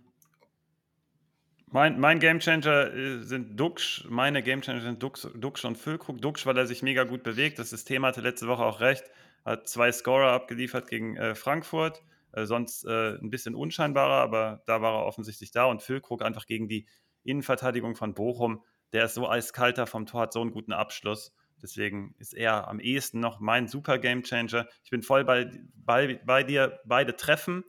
[1.68, 6.22] Mein, mein Gamechanger äh, sind Dux, meine Gamechanger sind Dux, Dux und Füllkrug.
[6.22, 7.58] Dux, weil er sich mega gut bewegt.
[7.58, 9.06] Das System hatte letzte Woche auch recht.
[9.44, 12.04] Hat zwei Scorer abgeliefert gegen äh, Frankfurt.
[12.32, 15.66] Äh, sonst äh, ein bisschen unscheinbarer, aber da war er offensichtlich da.
[15.66, 16.88] Und Füllkrug einfach gegen die
[17.24, 18.64] Innenverteidigung von Bochum
[18.94, 21.34] der ist so eiskalter vom Tor, hat so einen guten Abschluss.
[21.62, 24.68] Deswegen ist er am ehesten noch mein super Game Changer.
[24.84, 27.64] Ich bin voll bei, bei, bei dir, beide treffen.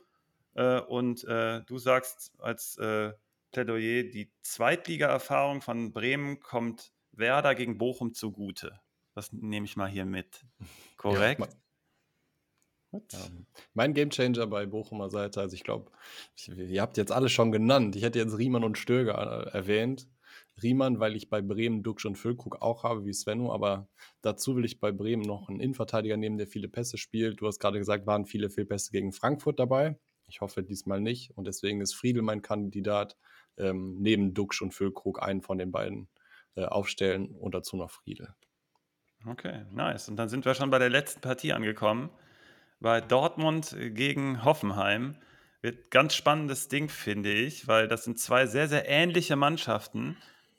[0.54, 3.12] Äh, und äh, du sagst als äh,
[3.52, 8.80] Plädoyer, die Zweitliga-Erfahrung von Bremen kommt Werder gegen Bochum zugute.
[9.14, 10.44] Das nehme ich mal hier mit.
[10.96, 11.40] Korrekt?
[12.92, 13.18] Ja, ja,
[13.74, 15.90] mein Gamechanger bei Bochumer Seite, also ich glaube,
[16.46, 17.96] ihr habt jetzt alle schon genannt.
[17.96, 20.08] Ich hätte jetzt Riemann und Stöger äh, erwähnt.
[20.62, 23.88] Riemann, weil ich bei Bremen Duxch und Füllkrug auch habe, wie Svenno, aber
[24.22, 27.40] dazu will ich bei Bremen noch einen Innenverteidiger nehmen, der viele Pässe spielt.
[27.40, 29.98] Du hast gerade gesagt, waren viele Fehlpässe gegen Frankfurt dabei.
[30.28, 33.16] Ich hoffe diesmal nicht und deswegen ist Friedel mein Kandidat,
[33.59, 36.09] ähm, neben Duxch und Füllkrug einen von den beiden
[36.57, 38.34] äh, aufstellen und dazu noch Friedel.
[39.26, 40.09] Okay, nice.
[40.09, 42.11] Und dann sind wir schon bei der letzten Partie angekommen,
[42.80, 45.16] bei Dortmund gegen Hoffenheim.
[45.62, 50.16] Wird ganz spannendes Ding, finde ich, weil das sind zwei sehr, sehr ähnliche Mannschaften.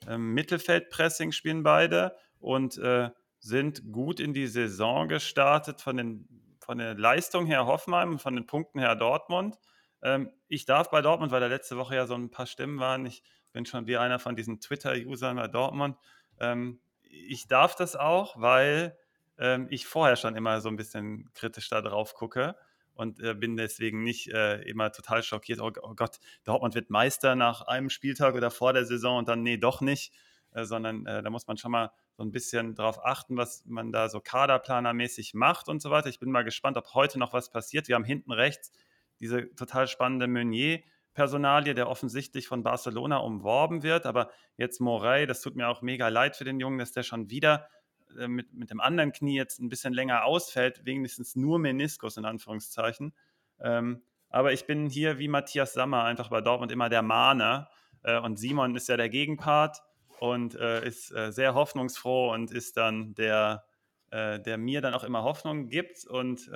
[0.08, 6.28] Ähm, Mittelfeldpressing spielen beide und äh, sind gut in die Saison gestartet von, den,
[6.60, 9.58] von der Leistung her Hoffenheim und von den Punkten her Dortmund.
[10.02, 13.06] Ähm, ich darf bei Dortmund, weil da letzte Woche ja so ein paar Stimmen waren,
[13.06, 13.22] ich
[13.52, 15.96] bin schon wie einer von diesen Twitter-Usern bei Dortmund.
[16.40, 18.98] Ähm, ich darf das auch, weil
[19.38, 22.56] ähm, ich vorher schon immer so ein bisschen kritisch da drauf gucke
[22.96, 25.60] und äh, bin deswegen nicht äh, immer total schockiert.
[25.60, 29.42] Oh, oh, Gott, Dortmund wird Meister nach einem Spieltag oder vor der Saison und dann,
[29.42, 30.12] nee, doch nicht,
[30.52, 33.92] äh, sondern äh, da muss man schon mal so ein bisschen drauf achten, was man
[33.92, 36.08] da so kaderplanermäßig macht und so weiter.
[36.08, 37.88] Ich bin mal gespannt, ob heute noch was passiert.
[37.88, 38.72] Wir haben hinten rechts
[39.20, 40.80] diese total spannende Meunier.
[41.16, 46.08] Personalie, der offensichtlich von Barcelona umworben wird, aber jetzt Morey, das tut mir auch mega
[46.08, 47.70] leid für den Jungen, dass der schon wieder
[48.18, 52.24] äh, mit, mit dem anderen Knie jetzt ein bisschen länger ausfällt, wenigstens nur Meniskus in
[52.24, 53.14] Anführungszeichen.
[53.60, 57.68] Ähm, aber ich bin hier wie Matthias Sammer einfach bei Dortmund immer der Mahner
[58.02, 59.82] äh, und Simon ist ja der Gegenpart
[60.20, 63.64] und äh, ist äh, sehr hoffnungsfroh und ist dann der,
[64.12, 66.48] der mir dann auch immer Hoffnung gibt und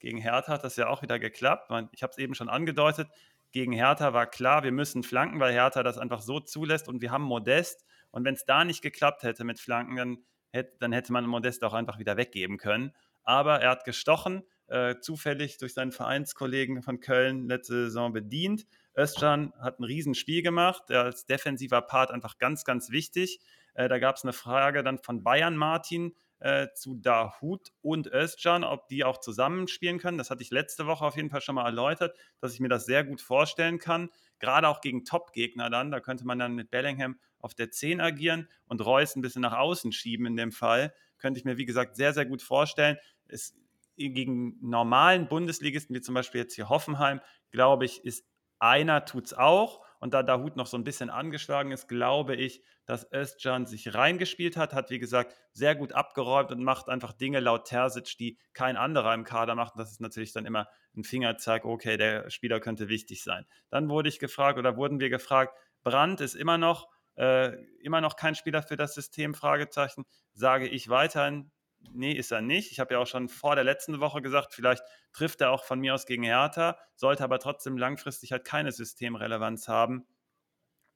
[0.00, 1.70] gegen Hertha hat das ja auch wieder geklappt.
[1.92, 3.06] Ich habe es eben schon angedeutet,
[3.52, 7.10] gegen Hertha war klar, wir müssen flanken, weil Hertha das einfach so zulässt und wir
[7.10, 7.84] haben Modest.
[8.10, 10.18] Und wenn es da nicht geklappt hätte mit Flanken, dann
[10.50, 12.92] hätte, dann hätte man Modest auch einfach wieder weggeben können.
[13.22, 18.66] Aber er hat gestochen, äh, zufällig durch seinen Vereinskollegen von Köln letzte Saison bedient.
[18.96, 23.40] Özcan hat ein Riesenspiel gemacht, als defensiver Part einfach ganz, ganz wichtig.
[23.74, 28.64] Äh, da gab es eine Frage dann von Bayern Martin äh, zu Dahut und Özcan,
[28.64, 30.18] ob die auch zusammenspielen können.
[30.18, 32.86] Das hatte ich letzte Woche auf jeden Fall schon mal erläutert, dass ich mir das
[32.86, 34.10] sehr gut vorstellen kann.
[34.38, 35.90] Gerade auch gegen Top-Gegner dann.
[35.90, 39.56] Da könnte man dann mit Bellingham auf der 10 agieren und Reus ein bisschen nach
[39.56, 40.94] außen schieben in dem Fall.
[41.18, 42.96] Könnte ich mir, wie gesagt, sehr, sehr gut vorstellen.
[43.28, 43.54] Es,
[43.96, 48.24] gegen normalen Bundesligisten, wie zum Beispiel jetzt hier Hoffenheim, glaube ich, ist
[48.58, 49.84] einer tut es auch.
[50.00, 54.56] Und da Dahut noch so ein bisschen angeschlagen ist, glaube ich, dass Özcan sich reingespielt
[54.56, 58.78] hat, hat wie gesagt sehr gut abgeräumt und macht einfach Dinge laut Terzic, die kein
[58.78, 59.74] anderer im Kader macht.
[59.74, 63.46] Und das ist natürlich dann immer ein Fingerzeig, okay, der Spieler könnte wichtig sein.
[63.68, 66.88] Dann wurde ich gefragt oder wurden wir gefragt, Brandt ist immer noch,
[67.20, 70.06] äh, immer noch kein Spieler für das System, Fragezeichen.
[70.32, 71.50] Sage ich weiterhin,
[71.92, 72.72] nee, ist er nicht.
[72.72, 74.82] Ich habe ja auch schon vor der letzten Woche gesagt, vielleicht
[75.12, 79.68] trifft er auch von mir aus gegen Hertha, sollte aber trotzdem langfristig halt keine Systemrelevanz
[79.68, 80.06] haben.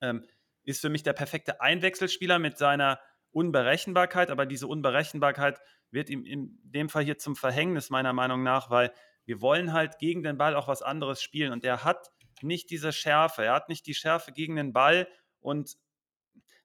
[0.01, 0.25] Ähm,
[0.63, 2.99] ist für mich der perfekte Einwechselspieler mit seiner
[3.29, 5.59] Unberechenbarkeit, aber diese Unberechenbarkeit
[5.91, 8.91] wird ihm in dem Fall hier zum Verhängnis meiner Meinung nach, weil
[9.25, 12.09] wir wollen halt gegen den Ball auch was anderes spielen und er hat
[12.41, 15.07] nicht diese Schärfe, er hat nicht die Schärfe gegen den Ball
[15.39, 15.77] und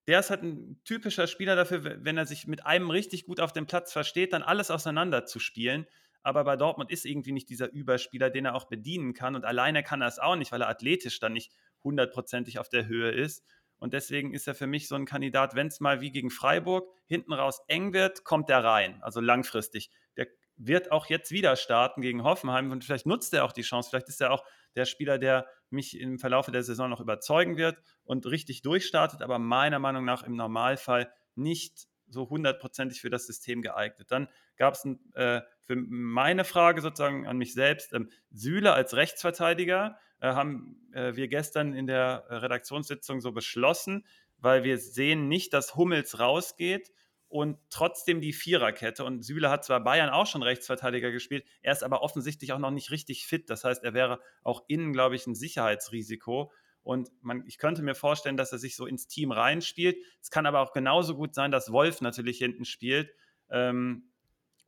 [0.07, 3.53] der ist halt ein typischer Spieler dafür, wenn er sich mit einem richtig gut auf
[3.53, 5.87] dem Platz versteht, dann alles auseinander zu spielen.
[6.23, 9.35] Aber bei Dortmund ist irgendwie nicht dieser Überspieler, den er auch bedienen kann.
[9.35, 11.53] Und alleine kann er es auch nicht, weil er athletisch dann nicht
[11.83, 13.45] hundertprozentig auf der Höhe ist.
[13.79, 16.93] Und deswegen ist er für mich so ein Kandidat, wenn es mal wie gegen Freiburg
[17.07, 19.03] hinten raus eng wird, kommt er rein.
[19.03, 19.91] Also langfristig.
[20.19, 23.89] Der wird auch jetzt wieder starten gegen Hoffenheim und vielleicht nutzt er auch die Chance.
[23.89, 24.45] Vielleicht ist er auch
[24.77, 29.39] der Spieler, der mich im Verlauf der Saison noch überzeugen wird und richtig durchstartet, aber
[29.39, 34.11] meiner Meinung nach im Normalfall nicht so hundertprozentig für das System geeignet.
[34.11, 34.85] Dann gab es
[35.15, 41.15] äh, für meine Frage sozusagen an mich selbst, ähm, Süle als Rechtsverteidiger äh, haben äh,
[41.15, 44.05] wir gestern in der Redaktionssitzung so beschlossen,
[44.39, 46.91] weil wir sehen nicht, dass Hummels rausgeht
[47.31, 49.05] und trotzdem die Viererkette.
[49.05, 52.73] Und Süle hat zwar Bayern auch schon Rechtsverteidiger gespielt, er ist aber offensichtlich auch noch
[52.73, 53.49] nicht richtig fit.
[53.49, 56.53] Das heißt, er wäre auch innen, glaube ich, ein Sicherheitsrisiko.
[56.83, 59.97] Und man, ich könnte mir vorstellen, dass er sich so ins Team reinspielt.
[60.21, 63.15] Es kann aber auch genauso gut sein, dass Wolf natürlich hinten spielt.
[63.49, 64.11] Ähm,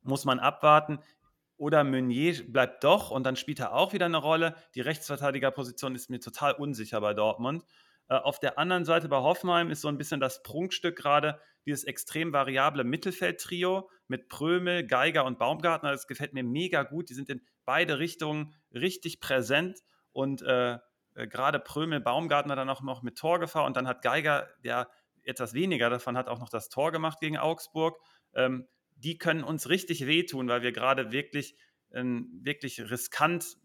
[0.02, 1.00] muss man abwarten.
[1.56, 4.54] Oder Meunier bleibt doch und dann spielt er auch wieder eine Rolle.
[4.76, 7.64] Die Rechtsverteidigerposition ist mir total unsicher bei Dortmund.
[8.08, 11.84] Äh, auf der anderen Seite bei Hoffenheim ist so ein bisschen das Prunkstück gerade dieses
[11.84, 15.90] extrem variable Mittelfeldtrio mit Prömel, Geiger und Baumgartner.
[15.90, 17.08] Das gefällt mir mega gut.
[17.10, 19.80] Die sind in beide Richtungen richtig präsent
[20.12, 20.78] und äh,
[21.14, 24.88] äh, gerade Prömel, Baumgartner dann auch noch mit Torgefahr und dann hat Geiger, der
[25.24, 27.98] etwas weniger davon hat, auch noch das Tor gemacht gegen Augsburg.
[28.34, 28.66] Ähm,
[28.96, 31.56] die können uns richtig wehtun, weil wir gerade wirklich,
[31.92, 33.56] ähm, wirklich riskant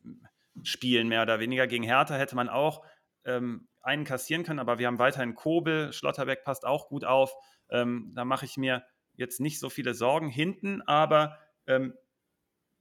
[0.64, 1.68] spielen, mehr oder weniger.
[1.68, 2.84] Gegen Hertha hätte man auch
[3.26, 7.34] ähm, einen kassieren können, aber wir haben weiterhin Kobel, Schlotterbeck passt auch gut auf.
[7.70, 8.86] Ähm, da mache ich mir
[9.16, 11.94] jetzt nicht so viele Sorgen hinten, aber ähm,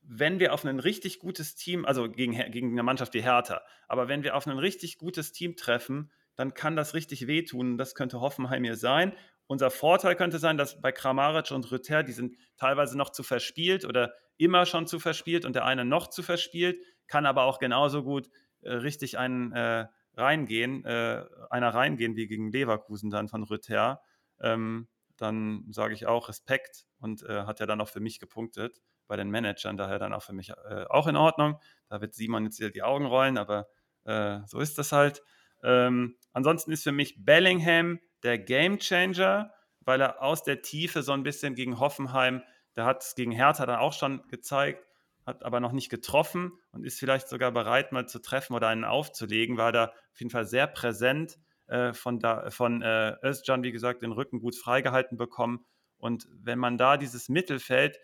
[0.03, 4.09] wenn wir auf ein richtig gutes Team, also gegen, gegen eine Mannschaft wie Hertha, aber
[4.09, 7.79] wenn wir auf ein richtig gutes Team treffen, dann kann das richtig wehtun.
[7.79, 9.15] Das könnte Hoffenheim hier sein.
[9.47, 13.85] Unser Vorteil könnte sein, dass bei Kramaric und Rüther, die sind teilweise noch zu verspielt
[13.85, 18.03] oder immer schon zu verspielt und der eine noch zu verspielt, kann aber auch genauso
[18.03, 18.29] gut
[18.61, 24.03] äh, richtig einen äh, reingehen, äh, einer reingehen wie gegen Leverkusen dann von Rüther.
[24.41, 28.81] Ähm, dann sage ich auch Respekt und äh, hat ja dann auch für mich gepunktet
[29.07, 31.61] bei den Managern, daher dann auch für mich äh, auch in Ordnung.
[31.89, 33.69] Da wird Simon jetzt wieder die Augen rollen, aber
[34.05, 35.23] äh, so ist das halt.
[35.63, 41.13] Ähm, ansonsten ist für mich Bellingham der Game Changer, weil er aus der Tiefe so
[41.13, 42.43] ein bisschen gegen Hoffenheim,
[42.75, 44.87] der hat es gegen Hertha dann auch schon gezeigt,
[45.25, 48.85] hat aber noch nicht getroffen und ist vielleicht sogar bereit, mal zu treffen oder einen
[48.85, 53.73] aufzulegen, war da auf jeden Fall sehr präsent äh, von, da, von äh, Özcan, wie
[53.73, 55.65] gesagt, den Rücken gut freigehalten bekommen.
[55.99, 57.99] Und wenn man da dieses Mittelfeld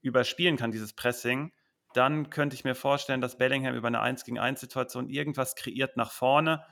[0.00, 1.52] überspielen kann, dieses Pressing,
[1.94, 5.96] dann könnte ich mir vorstellen, dass Bellingham über eine 1 gegen 1 Situation irgendwas kreiert
[5.96, 6.64] nach vorne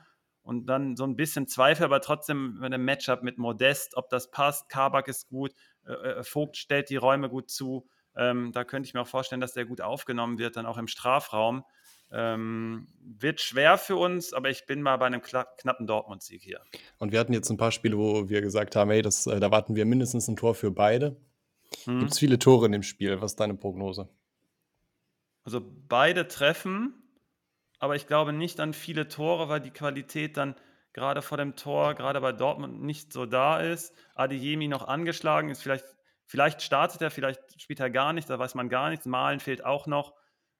[0.45, 4.29] und dann so ein bisschen Zweifel, aber trotzdem mit einem Matchup mit Modest, ob das
[4.29, 4.69] passt.
[4.69, 5.53] Kabak ist gut,
[5.85, 7.87] äh, äh, Vogt stellt die Räume gut zu.
[8.15, 10.87] Ähm, da könnte ich mir auch vorstellen, dass der gut aufgenommen wird, dann auch im
[10.87, 11.63] Strafraum.
[12.11, 16.61] Ähm, wird schwer für uns, aber ich bin mal bei einem knappen Dortmund-Sieg hier.
[16.97, 19.51] Und wir hatten jetzt ein paar Spiele, wo wir gesagt haben, hey, das, äh, da
[19.51, 21.17] warten wir mindestens ein Tor für beide.
[21.85, 21.99] Hm.
[21.99, 23.21] Gibt es viele Tore in dem Spiel?
[23.21, 24.07] Was ist deine Prognose?
[25.43, 26.93] Also beide treffen,
[27.79, 30.55] aber ich glaube nicht an viele Tore, weil die Qualität dann
[30.93, 33.93] gerade vor dem Tor, gerade bei Dortmund nicht so da ist.
[34.15, 35.85] Adeyemi noch angeschlagen ist, vielleicht,
[36.25, 39.05] vielleicht startet er, vielleicht spielt er gar nicht, da weiß man gar nichts.
[39.05, 40.13] Malen fehlt auch noch.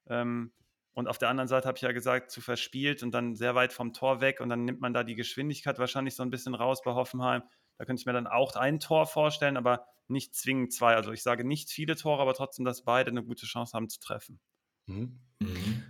[0.07, 0.51] Ähm,
[0.95, 3.73] und auf der anderen Seite habe ich ja gesagt, zu verspielt und dann sehr weit
[3.73, 6.81] vom Tor weg und dann nimmt man da die Geschwindigkeit wahrscheinlich so ein bisschen raus
[6.83, 7.43] bei Hoffenheim.
[7.77, 10.95] Da könnte ich mir dann auch ein Tor vorstellen, aber nicht zwingend zwei.
[10.95, 13.99] Also ich sage nicht viele Tore, aber trotzdem, dass beide eine gute Chance haben zu
[13.99, 14.39] treffen.
[14.85, 15.19] Mhm.
[15.41, 15.83] Mhm.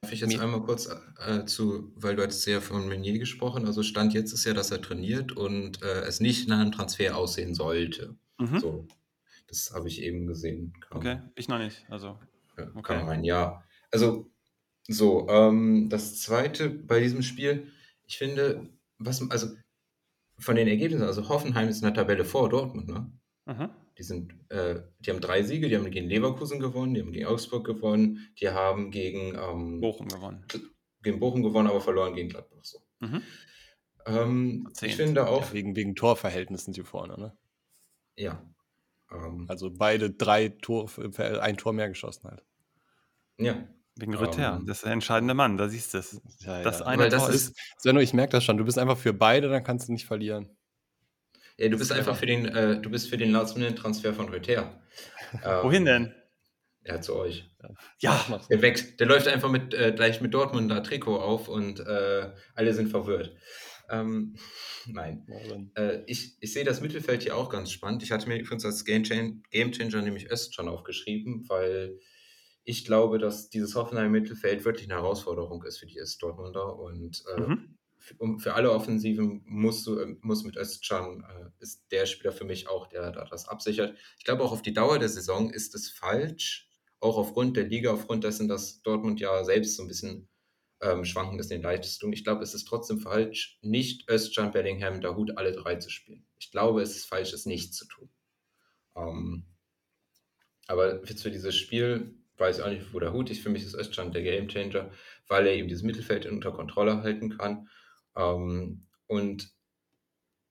[0.00, 0.88] Darf ich jetzt einmal kurz
[1.18, 4.70] äh, zu, weil du hattest ja von Meunier gesprochen, also Stand jetzt ist ja, dass
[4.70, 8.16] er trainiert und äh, es nicht nach einem Transfer aussehen sollte.
[8.38, 8.60] Mhm.
[8.60, 8.88] So,
[9.48, 10.72] das habe ich eben gesehen.
[10.80, 11.84] Kam, okay, ich noch nicht.
[11.90, 12.18] Also,
[12.56, 12.82] okay.
[12.82, 13.62] kam rein, ja.
[13.92, 14.30] Also
[14.88, 17.72] So, ähm, das zweite bei diesem Spiel,
[18.06, 18.68] ich finde,
[18.98, 19.48] was, also
[20.38, 23.12] von den Ergebnissen, also Hoffenheim ist in der Tabelle vor Dortmund, ne?
[23.46, 23.70] Mhm.
[23.98, 27.26] Die sind, äh, die haben drei Siege, die haben gegen Leverkusen gewonnen, die haben gegen
[27.26, 30.44] Augsburg gewonnen, die haben gegen, ähm, Bochum gewonnen.
[31.02, 32.64] gegen Bochum gewonnen, aber verloren gegen Gladbach.
[32.64, 32.78] So.
[33.00, 33.22] Mhm.
[34.06, 37.36] Ähm, ich finde auch, Ja, wegen, wegen Torverhältnis sind sie vorne, ne?
[38.16, 38.42] ja.
[39.10, 40.90] Ähm, Also beide drei Tor,
[41.40, 42.44] ein Tor mehr geschossen halt.
[43.38, 43.66] ja.
[43.98, 44.56] Wegen Rüther.
[44.60, 46.20] Ähm, Das ist der entscheidende Mann, da siehst du es.
[46.40, 46.86] Ja, Das ja.
[46.86, 48.58] eine Weil das Tor ist- Svenno, ich merke das schon.
[48.58, 50.50] Du bist einfach für beide, dann kannst du nicht verlieren.
[51.58, 54.80] Ja, du bist einfach für den, äh, du bist für den Transfer von Rüther.
[55.32, 56.14] Ähm, Wohin denn?
[56.84, 57.50] Ja, zu euch.
[57.98, 58.46] Ja, mach's.
[58.48, 62.74] Der wächst, der läuft einfach mit äh, gleich mit Dortmunder Trikot auf und äh, alle
[62.74, 63.34] sind verwirrt.
[63.88, 64.36] Ähm,
[64.86, 65.26] nein.
[65.74, 68.02] Ja, Äh, ich, ich sehe das Mittelfeld hier auch ganz spannend.
[68.02, 71.98] Ich hatte mir übrigens als Game, Chan Game Changer nämlich Özcan aufgeschrieben, weil
[72.66, 77.24] ich glaube, dass dieses Hoffenheim Mittelfeld wirklich eine Herausforderung ist für die Öst Dortmunder und
[77.32, 77.78] äh, Mhm.
[77.98, 82.32] für, um, für alle Offensiven musst du, äh, muss mit Özcan äh, ist der Spieler
[82.32, 83.96] für mich auch, der da das absichert.
[84.18, 86.68] Ich glaube auch auf die Dauer der Saison ist es falsch,
[87.00, 90.28] auch aufgrund der Liga, aufgrund dessen, dass Dortmund ja selbst so ein bisschen
[90.82, 92.12] ähm, schwanken ist in den Leistungen.
[92.12, 96.26] Ich glaube, es ist trotzdem falsch, nicht Özcan, Bellingham, Dahut alle drei zu spielen.
[96.38, 98.10] Ich glaube, es ist falsch, es nicht zu tun.
[98.96, 99.44] Ähm,
[100.66, 103.42] aber jetzt für dieses Spiel weiß auch nicht, wo der Hut ist.
[103.42, 104.90] Für mich ist Özcan der Gamechanger,
[105.28, 107.68] weil er eben dieses Mittelfeld unter Kontrolle halten kann.
[108.16, 109.50] Ähm, und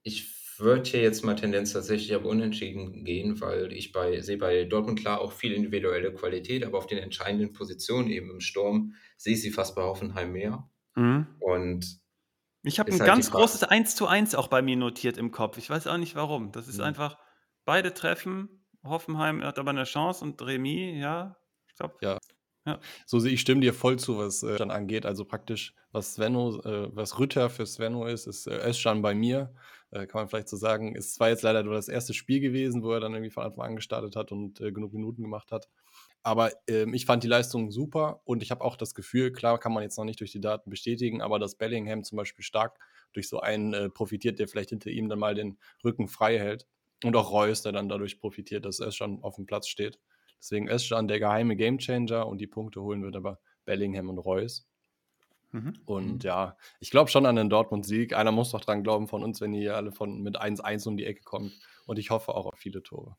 [0.02, 4.64] ich würde hier jetzt mal Tendenz tatsächlich auf Unentschieden gehen, weil ich bei, sehe bei
[4.64, 9.34] Dortmund klar auch viel individuelle Qualität, aber auf den entscheidenden Positionen eben im Sturm sehe
[9.34, 10.70] ich sie fast bei Hoffenheim mehr.
[10.96, 11.26] Mhm.
[11.38, 12.00] Und
[12.62, 15.56] Ich habe ein halt ganz großes 1 zu 1 auch bei mir notiert im Kopf.
[15.58, 16.52] Ich weiß auch nicht warum.
[16.52, 16.84] Das ist Mhm.
[16.84, 17.18] einfach,
[17.64, 18.66] beide treffen.
[18.84, 21.36] Hoffenheim hat aber eine Chance und Remis, ja.
[21.76, 21.96] Ich glaube,
[22.66, 22.80] Ja.
[23.06, 25.06] So sehe ich stimme dir voll zu, was äh, dann angeht.
[25.06, 29.54] Also praktisch, was Svenno, äh, was Rütter für Svenno ist, ist äh, Özcan bei mir.
[29.92, 30.96] Äh, kann man vielleicht so sagen.
[30.96, 33.66] Es war jetzt leider nur das erste Spiel gewesen, wo er dann irgendwie von Anfang
[33.66, 35.68] an gestartet hat und äh, genug Minuten gemacht hat.
[36.22, 39.72] Aber ähm, ich fand die Leistung super und ich habe auch das Gefühl, klar kann
[39.72, 42.78] man jetzt noch nicht durch die Daten bestätigen, aber dass Bellingham zum Beispiel stark
[43.12, 46.66] durch so einen äh, profitiert, der vielleicht hinter ihm dann mal den Rücken frei hält.
[47.04, 50.00] Und auch Reus, der dann dadurch profitiert, dass Özcan auf dem Platz steht.
[50.40, 54.66] Deswegen Özcan der geheime Gamechanger und die Punkte holen wird aber Bellingham und Reus.
[55.52, 55.80] mhm.
[55.86, 56.26] Und Mhm.
[56.26, 58.14] ja, ich glaube schon an den Dortmund-Sieg.
[58.14, 60.96] Einer muss doch dran glauben von uns, wenn ihr hier alle von, mit 1-1 um
[60.96, 61.58] die Ecke kommt.
[61.86, 63.16] Und ich hoffe auch auf viele Tore.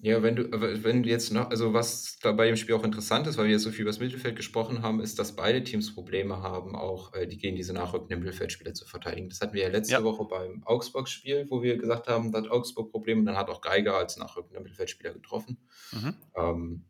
[0.00, 0.50] Ja, wenn du,
[0.82, 3.52] wenn du jetzt noch, also was da bei dem Spiel auch interessant ist, weil wir
[3.52, 7.12] jetzt so viel über das Mittelfeld gesprochen haben, ist, dass beide Teams Probleme haben, auch
[7.14, 9.28] äh, die gegen diese nachrückenden Mittelfeldspieler zu verteidigen.
[9.28, 10.02] Das hatten wir ja letzte Ja.
[10.02, 13.60] Woche beim Augsburg-Spiel, wo wir gesagt haben, da hat Augsburg Probleme und dann hat auch
[13.60, 15.58] Geiger als nachrückender Mittelfeldspieler getroffen.
[15.92, 16.14] Mhm.
[16.36, 16.84] Ähm,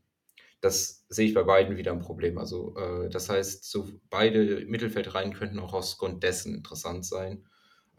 [0.61, 2.39] das sehe ich bei beiden wieder ein Problem.
[2.39, 7.47] Also, äh, das heißt, so beide Mittelfeldreihen könnten auch aus Grund dessen interessant sein.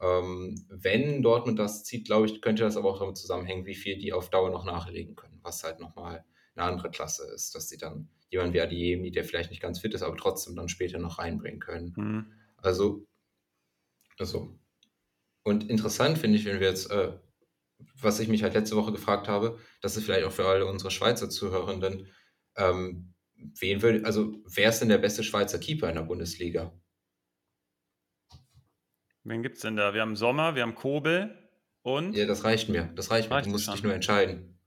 [0.03, 3.97] Ähm, wenn Dortmund das zieht, glaube ich, könnte das aber auch damit zusammenhängen, wie viel
[3.97, 6.25] die auf Dauer noch nachlegen können, was halt nochmal
[6.55, 9.93] eine andere Klasse ist, dass sie dann jemanden wie Adiemi, der vielleicht nicht ganz fit
[9.93, 11.93] ist, aber trotzdem dann später noch reinbringen können.
[11.95, 12.25] Mhm.
[12.57, 13.07] Also,
[14.19, 14.59] also.
[15.43, 17.13] Und interessant finde ich, wenn wir jetzt, äh,
[18.01, 20.91] was ich mich halt letzte Woche gefragt habe, das ist vielleicht auch für alle unsere
[20.91, 22.07] Schweizer Zuhörenden,
[22.57, 26.73] ähm, wen würde, also wer ist denn der beste Schweizer Keeper in der Bundesliga?
[29.23, 29.93] Wen gibt es denn da?
[29.93, 31.37] Wir haben Sommer, wir haben Kobel
[31.81, 32.89] und Ja, das reicht mir.
[32.95, 33.35] Das reicht mir.
[33.35, 34.57] Reicht Du dir musst dich nur entscheiden.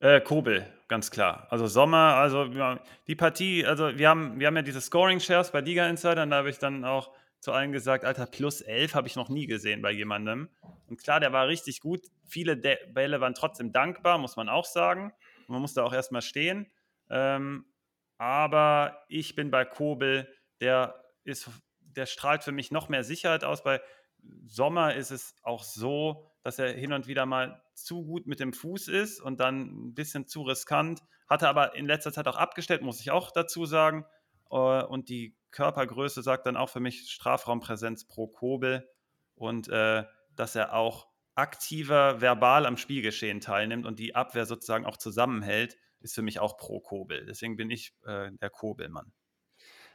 [0.00, 1.46] äh, Kobel, ganz klar.
[1.50, 5.60] Also Sommer, also ja, die Partie, also wir haben, wir haben ja diese Scoring-Shares bei
[5.60, 9.06] Liga Insider und da habe ich dann auch zu allen gesagt, Alter, plus 11 habe
[9.08, 10.48] ich noch nie gesehen bei jemandem.
[10.88, 12.00] Und klar, der war richtig gut.
[12.26, 15.12] Viele De Bälle waren trotzdem dankbar, muss man auch sagen.
[15.46, 16.66] Und man musste auch erstmal stehen.
[17.10, 17.64] Ähm,
[18.16, 20.28] aber ich bin bei Kobel,
[20.60, 21.48] der ist,
[21.80, 23.62] der strahlt für mich noch mehr Sicherheit aus.
[23.62, 23.80] Bei
[24.46, 28.52] Sommer ist es auch so, dass er hin und wieder mal zu gut mit dem
[28.52, 31.00] Fuß ist und dann ein bisschen zu riskant.
[31.28, 34.04] Hatte aber in letzter Zeit auch abgestellt, muss ich auch dazu sagen.
[34.50, 38.88] Äh, Und die Körpergröße sagt dann auch für mich Strafraumpräsenz pro Kobel
[39.34, 44.96] und äh, dass er auch aktiver verbal am Spielgeschehen teilnimmt und die Abwehr sozusagen auch
[44.96, 47.26] zusammenhält, ist für mich auch pro Kobel.
[47.26, 49.12] Deswegen bin ich äh, der Kobelmann.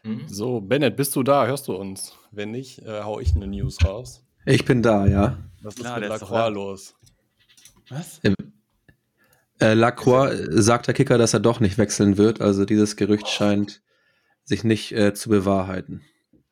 [0.03, 0.27] Mhm.
[0.27, 1.45] So, Bennett, bist du da?
[1.47, 2.17] Hörst du uns?
[2.31, 4.25] Wenn nicht, äh, hau ich eine News raus.
[4.45, 5.37] Ich bin da, ja.
[5.61, 6.47] Was Klar, ist mit ist Lacroix da.
[6.49, 6.95] los?
[7.89, 8.21] Was?
[9.59, 12.41] Äh, Lacroix äh, sagt der Kicker, dass er doch nicht wechseln wird.
[12.41, 13.81] Also dieses Gerücht scheint
[14.43, 16.01] sich nicht äh, zu bewahrheiten.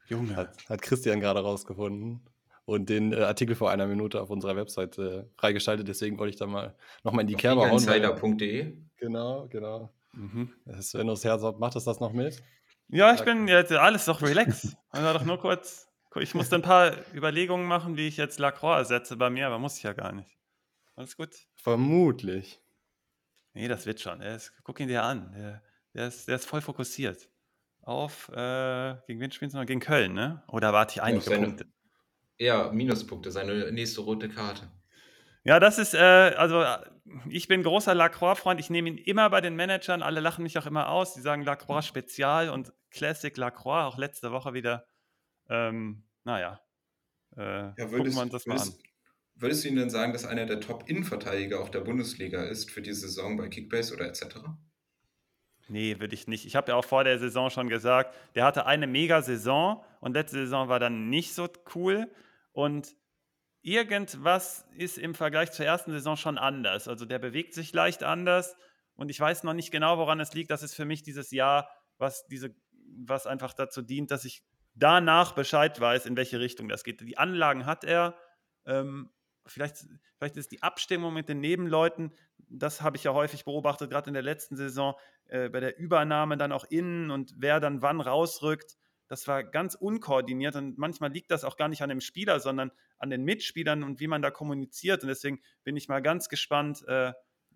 [0.07, 0.35] Junge.
[0.35, 2.21] Hat, hat Christian gerade rausgefunden
[2.63, 5.87] und den äh, Artikel vor einer Minute auf unserer Website äh, freigeschaltet.
[5.89, 7.71] Deswegen wollte ich da mal nochmal in die Kerbe hauen.
[7.73, 8.77] Insider.de.
[8.97, 9.89] Genau, genau.
[10.13, 10.51] Mhm.
[10.79, 12.41] Svennos Herzog, macht das das noch mit?
[12.91, 14.75] Ja, ich bin jetzt alles doch relax.
[14.89, 15.87] Also doch nur kurz.
[16.19, 19.77] Ich musste ein paar Überlegungen machen, wie ich jetzt Lacroix ersetze bei mir, aber muss
[19.77, 20.37] ich ja gar nicht.
[20.95, 21.29] Alles gut.
[21.55, 22.61] Vermutlich.
[23.53, 24.21] Nee, das wird schon.
[24.21, 25.31] Ist, guck ihn dir an.
[25.33, 25.63] Der,
[25.93, 27.29] der, ist, der ist voll fokussiert.
[27.81, 29.65] Auf, äh, gegen wen spielen sie noch?
[29.65, 30.43] Gegen Köln, ne?
[30.47, 31.65] Oder warte ich einige seine, Punkte?
[32.37, 34.69] Ja, Minuspunkte, seine nächste rote Karte.
[35.43, 36.63] Ja, das ist, äh, also
[37.29, 38.59] ich bin großer Lacroix-Freund.
[38.59, 40.01] Ich nehme ihn immer bei den Managern.
[40.01, 41.13] Alle lachen mich auch immer aus.
[41.13, 43.85] Die sagen Lacroix Spezial und Classic Lacroix.
[43.85, 44.85] Auch letzte Woche wieder.
[45.49, 46.61] Ähm, naja.
[47.35, 48.91] Äh, ja, würdest, wir uns das mal würdest, an.
[49.35, 52.93] Würdest du ihm denn sagen, dass einer der Top-Innenverteidiger auch der Bundesliga ist für die
[52.93, 54.25] Saison bei Kickbase oder etc.?
[55.67, 56.45] Nee, würde ich nicht.
[56.45, 60.37] Ich habe ja auch vor der Saison schon gesagt, der hatte eine Mega-Saison und letzte
[60.37, 62.11] Saison war dann nicht so cool.
[62.51, 62.93] Und
[63.61, 66.87] irgendwas ist im Vergleich zur ersten Saison schon anders.
[66.87, 68.55] Also der bewegt sich leicht anders
[68.95, 70.51] und ich weiß noch nicht genau, woran es liegt.
[70.51, 72.55] Das ist für mich dieses Jahr, was, diese,
[72.97, 74.43] was einfach dazu dient, dass ich
[74.73, 77.01] danach Bescheid weiß, in welche Richtung das geht.
[77.01, 78.15] Die Anlagen hat er.
[78.65, 79.11] Ähm,
[79.45, 79.85] vielleicht,
[80.17, 84.13] vielleicht ist die Abstimmung mit den Nebenleuten, das habe ich ja häufig beobachtet, gerade in
[84.13, 88.77] der letzten Saison, äh, bei der Übernahme dann auch innen und wer dann wann rausrückt.
[89.11, 92.71] Das war ganz unkoordiniert und manchmal liegt das auch gar nicht an dem Spieler, sondern
[92.97, 95.03] an den Mitspielern und wie man da kommuniziert.
[95.03, 97.13] Und deswegen bin ich mal ganz gespannt, äh, äh,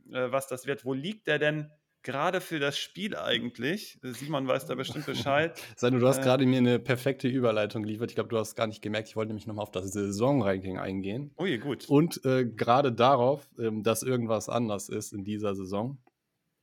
[0.09, 0.83] was das wird.
[0.83, 1.71] Wo liegt der denn
[2.03, 3.97] gerade für das Spiel eigentlich?
[4.01, 5.57] Simon weiß da bestimmt Bescheid.
[5.77, 8.11] Sandro, du hast äh, gerade mir eine perfekte Überleitung geliefert.
[8.11, 9.07] Ich glaube, du hast gar nicht gemerkt.
[9.07, 11.31] Ich wollte nämlich nochmal auf das Saisonranking eingehen.
[11.39, 11.87] Ui, gut.
[11.87, 15.99] Und äh, gerade darauf, ähm, dass irgendwas anders ist in dieser Saison.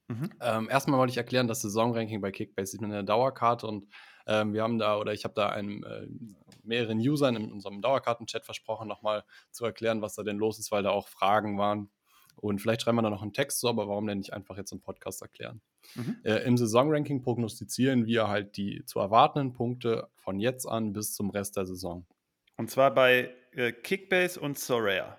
[0.08, 0.30] Mhm.
[0.42, 3.86] Ähm, erstmal wollte ich erklären, das Saisonranking bei Kickbase ist eine Dauerkarte und
[4.26, 6.06] ähm, wir haben da, oder ich habe da einem, äh,
[6.64, 10.82] mehreren Usern in unserem Dauerkartenchat versprochen, nochmal zu erklären, was da denn los ist, weil
[10.82, 11.90] da auch Fragen waren.
[12.36, 14.72] Und vielleicht schreiben wir da noch einen Text so, aber warum denn nicht einfach jetzt
[14.72, 15.60] im Podcast erklären?
[15.94, 16.16] Mhm.
[16.24, 21.30] Äh, Im Saisonranking prognostizieren wir halt die zu erwartenden Punkte von jetzt an bis zum
[21.30, 22.06] Rest der Saison.
[22.56, 25.18] Und zwar bei äh, Kickbase und Soraya.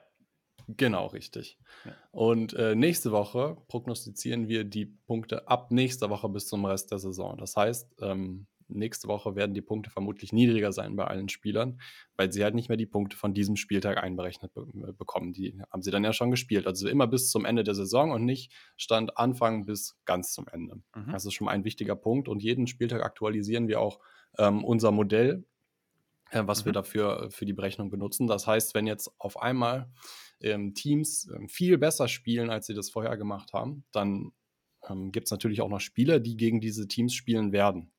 [0.68, 1.60] Genau, richtig.
[1.84, 1.92] Ja.
[2.12, 7.00] Und äh, nächste Woche prognostizieren wir die Punkte ab nächster Woche bis zum Rest der
[7.00, 7.38] Saison.
[7.38, 11.80] Das heißt, ähm, nächste Woche werden die Punkte vermutlich niedriger sein bei allen Spielern,
[12.16, 15.34] weil sie halt nicht mehr die Punkte von diesem Spieltag einberechnet be äh, bekommen.
[15.34, 16.68] Die haben sie dann ja schon gespielt.
[16.68, 20.76] Also immer bis zum Ende der Saison und nicht Stand Anfang bis ganz zum Ende.
[20.96, 21.12] Mhm.
[21.12, 22.28] Das ist schon mal ein wichtiger Punkt.
[22.28, 24.00] Und jeden Spieltag aktualisieren wir auch
[24.38, 25.46] ähm, unser Modell,
[26.32, 26.66] äh, was mhm.
[26.66, 28.28] wir dafür für die Berechnung benutzen.
[28.28, 29.92] Das heißt, wenn jetzt auf einmal
[30.42, 34.32] ähm, Teams ähm, viel besser spielen, als sie das vorher gemacht haben, dann
[34.90, 37.92] ähm, gibt es natürlich auch noch Spieler, die gegen diese Teams spielen werden.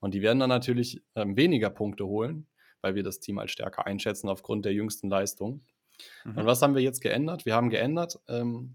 [0.00, 2.46] Und die werden dann natürlich ähm, weniger Punkte holen,
[2.80, 5.64] weil wir das Team als stärker einschätzen aufgrund der jüngsten Leistung.
[6.24, 6.38] Mhm.
[6.38, 7.46] Und was haben wir jetzt geändert?
[7.46, 8.74] Wir haben geändert, ähm,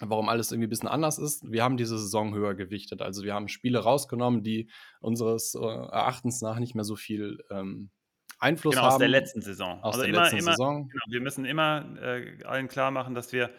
[0.00, 1.50] warum alles irgendwie ein bisschen anders ist.
[1.50, 3.02] Wir haben diese Saison höher gewichtet.
[3.02, 4.70] Also wir haben Spiele rausgenommen, die
[5.00, 7.90] unseres äh, Erachtens nach nicht mehr so viel ähm,
[8.38, 8.92] Einfluss genau, haben.
[8.92, 9.82] Aus der letzten Saison.
[9.82, 10.88] Aus also der immer, letzten immer, Saison.
[10.88, 13.50] Genau, wir müssen immer äh, allen klar machen, dass wir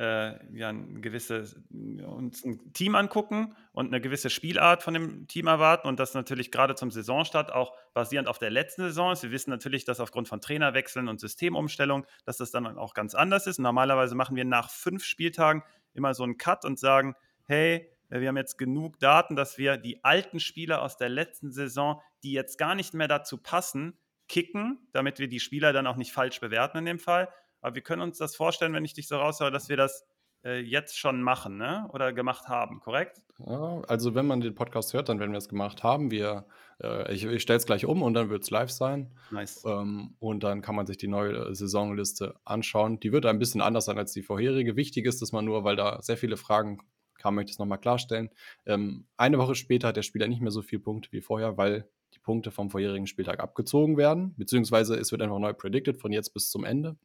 [0.00, 5.46] äh, ja, ein gewisses, uns ein Team angucken und eine gewisse Spielart von dem Team
[5.46, 9.22] erwarten und das natürlich gerade zum Saisonstart auch basierend auf der letzten Saison ist.
[9.22, 13.46] Wir wissen natürlich, dass aufgrund von Trainerwechseln und Systemumstellung, dass das dann auch ganz anders
[13.46, 13.58] ist.
[13.58, 17.14] Normalerweise machen wir nach fünf Spieltagen immer so einen Cut und sagen,
[17.44, 22.00] hey, wir haben jetzt genug Daten, dass wir die alten Spieler aus der letzten Saison,
[22.22, 23.98] die jetzt gar nicht mehr dazu passen,
[24.28, 27.28] kicken, damit wir die Spieler dann auch nicht falsch bewerten in dem Fall
[27.60, 30.06] aber wir können uns das vorstellen, wenn ich dich so raushöre, dass wir das
[30.44, 31.88] äh, jetzt schon machen, ne?
[31.92, 33.22] Oder gemacht haben, korrekt?
[33.46, 36.10] Ja, also wenn man den Podcast hört, dann werden wir es gemacht haben.
[36.10, 36.46] Wir,
[36.82, 39.10] äh, ich, ich stelle es gleich um und dann wird es live sein.
[39.30, 39.64] Nice.
[39.66, 43.00] Ähm, und dann kann man sich die neue äh, Saisonliste anschauen.
[43.00, 44.76] Die wird ein bisschen anders sein als die vorherige.
[44.76, 46.78] Wichtig ist, dass man nur, weil da sehr viele Fragen
[47.18, 48.30] kamen, möchte ich es nochmal klarstellen.
[48.66, 51.88] Ähm, eine Woche später hat der Spieler nicht mehr so viele Punkte wie vorher, weil
[52.14, 56.34] die Punkte vom vorherigen Spieltag abgezogen werden, beziehungsweise es wird einfach neu predicted von jetzt
[56.34, 56.96] bis zum Ende.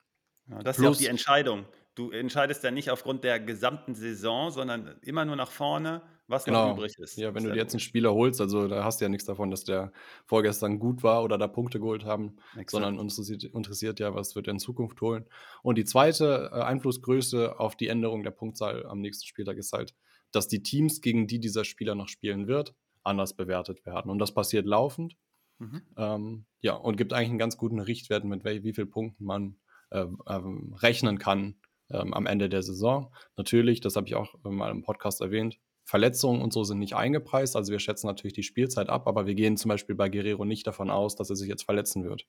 [0.47, 1.65] Ja, das ist ja auch die Entscheidung.
[1.95, 6.69] Du entscheidest ja nicht aufgrund der gesamten Saison, sondern immer nur nach vorne, was genau.
[6.69, 7.17] noch übrig ist.
[7.17, 9.49] Ja, wenn du dir jetzt einen Spieler holst, also da hast du ja nichts davon,
[9.49, 9.91] dass der
[10.25, 12.71] vorgestern gut war oder da Punkte geholt haben, Exakt.
[12.71, 15.25] sondern uns interessiert, ja, was wird er in Zukunft holen.
[15.61, 19.95] Und die zweite äh, Einflussgröße auf die Änderung der Punktzahl am nächsten Spieltag ist halt,
[20.31, 24.11] dass die Teams, gegen die dieser Spieler noch spielen wird, anders bewertet werden.
[24.11, 25.15] Und das passiert laufend.
[25.59, 25.81] Mhm.
[25.95, 29.55] Ähm, ja, und gibt eigentlich einen ganz guten Richtwert, mit wie, wie vielen Punkten man
[29.95, 31.55] ähm, rechnen kann
[31.89, 33.13] ähm, am Ende der Saison.
[33.37, 37.55] Natürlich, das habe ich auch mal im Podcast erwähnt, Verletzungen und so sind nicht eingepreist.
[37.55, 40.65] Also wir schätzen natürlich die Spielzeit ab, aber wir gehen zum Beispiel bei Guerrero nicht
[40.65, 42.25] davon aus, dass er sich jetzt verletzen wird.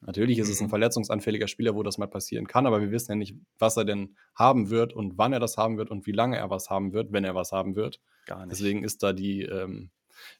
[0.00, 0.70] Natürlich ist es ein mhm.
[0.70, 4.16] verletzungsanfälliger Spieler, wo das mal passieren kann, aber wir wissen ja nicht, was er denn
[4.34, 7.12] haben wird und wann er das haben wird und wie lange er was haben wird,
[7.12, 8.00] wenn er was haben wird.
[8.26, 8.52] Gar nicht.
[8.52, 9.90] Deswegen ist da die, ähm,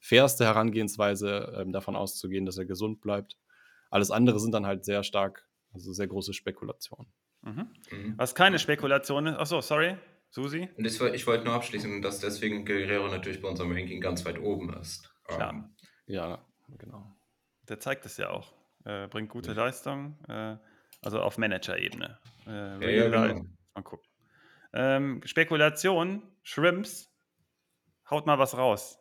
[0.00, 3.36] fairste Herangehensweise, ähm, davon auszugehen, dass er gesund bleibt.
[3.90, 7.12] Alles andere sind dann halt sehr stark, also sehr große Spekulationen.
[7.42, 7.68] Mhm.
[7.90, 8.14] Mhm.
[8.16, 9.36] Was keine Spekulation ist.
[9.36, 9.96] Achso, sorry,
[10.30, 10.68] Susi.
[10.76, 14.38] Und das, ich wollte nur abschließen, dass deswegen Guerrero natürlich bei unserem Ranking ganz weit
[14.38, 15.10] oben ist.
[15.24, 15.52] Klar.
[15.52, 15.74] Ähm,
[16.06, 16.44] ja,
[16.78, 17.16] genau.
[17.68, 18.52] Der zeigt es ja auch.
[18.84, 19.56] Äh, bringt gute ja.
[19.56, 20.56] Leistung, äh,
[21.02, 22.18] also auf Manager-Ebene.
[22.46, 23.44] Äh, ja, ja, genau.
[23.74, 24.08] Mal gucken.
[24.72, 27.10] Ähm, Spekulation, Shrimps,
[28.10, 28.97] haut mal was raus.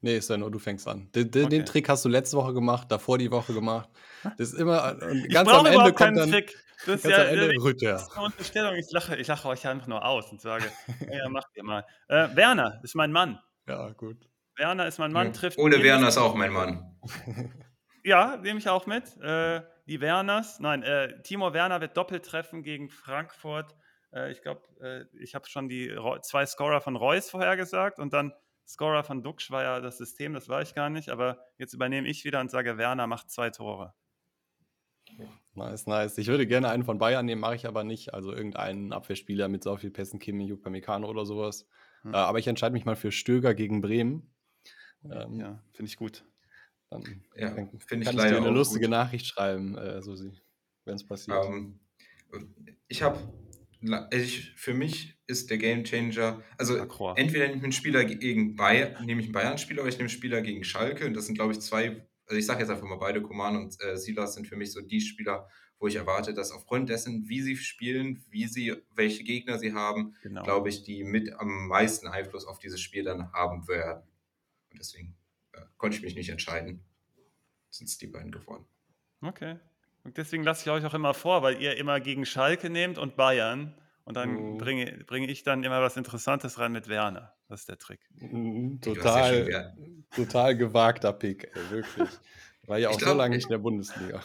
[0.00, 1.10] Nee, Sano, du fängst an.
[1.12, 1.64] Den, den, okay.
[1.64, 3.88] Trick hast du letzte Woche gemacht, davor die Woche gemacht.
[4.22, 6.56] Das ist immer ich ganz am Ende kommt dann Trick.
[6.86, 8.06] Das ist ja Ende Rütter.
[8.16, 8.76] Unterstellung.
[8.76, 10.66] Ich lache, ich lache euch einfach nur aus und sage,
[11.10, 11.84] ja, macht ihr mal.
[12.06, 13.40] Äh, Werner ist mein Mann.
[13.66, 14.28] Ja, gut.
[14.56, 15.32] Werner ist mein Mann, ja.
[15.32, 15.58] trifft.
[15.58, 16.96] Ole Werner ist auch mein Mann.
[18.04, 19.16] ja, nehme ich auch mit.
[19.20, 23.74] Äh, die Werners, nein, äh, Timo Werner wird doppelt treffen gegen Frankfurt.
[24.12, 28.32] Äh, ich glaube, äh, ich habe schon die zwei Scorer von Reus vorhergesagt und dann
[28.68, 32.06] Scorer von Duxch war ja das System, das war ich gar nicht, aber jetzt übernehme
[32.06, 33.94] ich wieder und sage, Werner macht zwei Tore.
[35.54, 36.18] Nice, nice.
[36.18, 38.12] Ich würde gerne einen von Bayern nehmen, mache ich aber nicht.
[38.12, 41.66] Also irgendeinen Abwehrspieler mit so viel Pässen, Kimi, Upamecano oder sowas.
[42.02, 42.12] Hm.
[42.12, 44.30] Äh, aber ich entscheide mich mal für Stöger gegen Bremen.
[45.04, 46.24] Ähm, ja, finde ich gut.
[46.90, 47.02] Dann
[47.34, 48.90] ja, kann ich, ich dir eine lustige gut.
[48.90, 50.38] Nachricht schreiben, äh, Susi,
[50.84, 51.44] wenn es passiert.
[51.44, 51.80] Um,
[52.34, 53.18] ähm, ich habe
[54.10, 57.18] ich, für mich ist der Game Changer, also Lacroix.
[57.18, 60.16] entweder nehme ich einen Spieler gegen Bayern, nehme ich einen Bayern-Spieler oder ich nehme einen
[60.16, 61.06] Spieler gegen Schalke.
[61.06, 63.76] Und das sind, glaube ich, zwei, also ich sage jetzt einfach mal beide, Koman und
[63.82, 65.48] äh, Silas sind für mich so die Spieler,
[65.78, 70.16] wo ich erwarte, dass aufgrund dessen, wie sie spielen, wie sie, welche Gegner sie haben,
[70.22, 70.42] genau.
[70.42, 74.02] glaube ich, die mit am meisten Einfluss auf dieses Spiel dann haben werden.
[74.70, 75.16] Und deswegen
[75.52, 76.84] äh, konnte ich mich nicht entscheiden.
[77.70, 78.66] Sind es die beiden geworden.
[79.20, 79.58] Okay.
[80.08, 83.14] Und deswegen lasse ich euch auch immer vor, weil ihr immer gegen Schalke nehmt und
[83.14, 83.74] Bayern.
[84.04, 84.56] Und dann mhm.
[84.56, 87.34] bringe, bringe ich dann immer was Interessantes rein mit Werner.
[87.46, 88.00] Das ist der Trick.
[88.14, 89.72] Mhm, total, ja
[90.14, 92.08] total gewagter Pick, ey, wirklich.
[92.66, 94.22] War ja auch glaub, so lange nicht in der Bundesliga.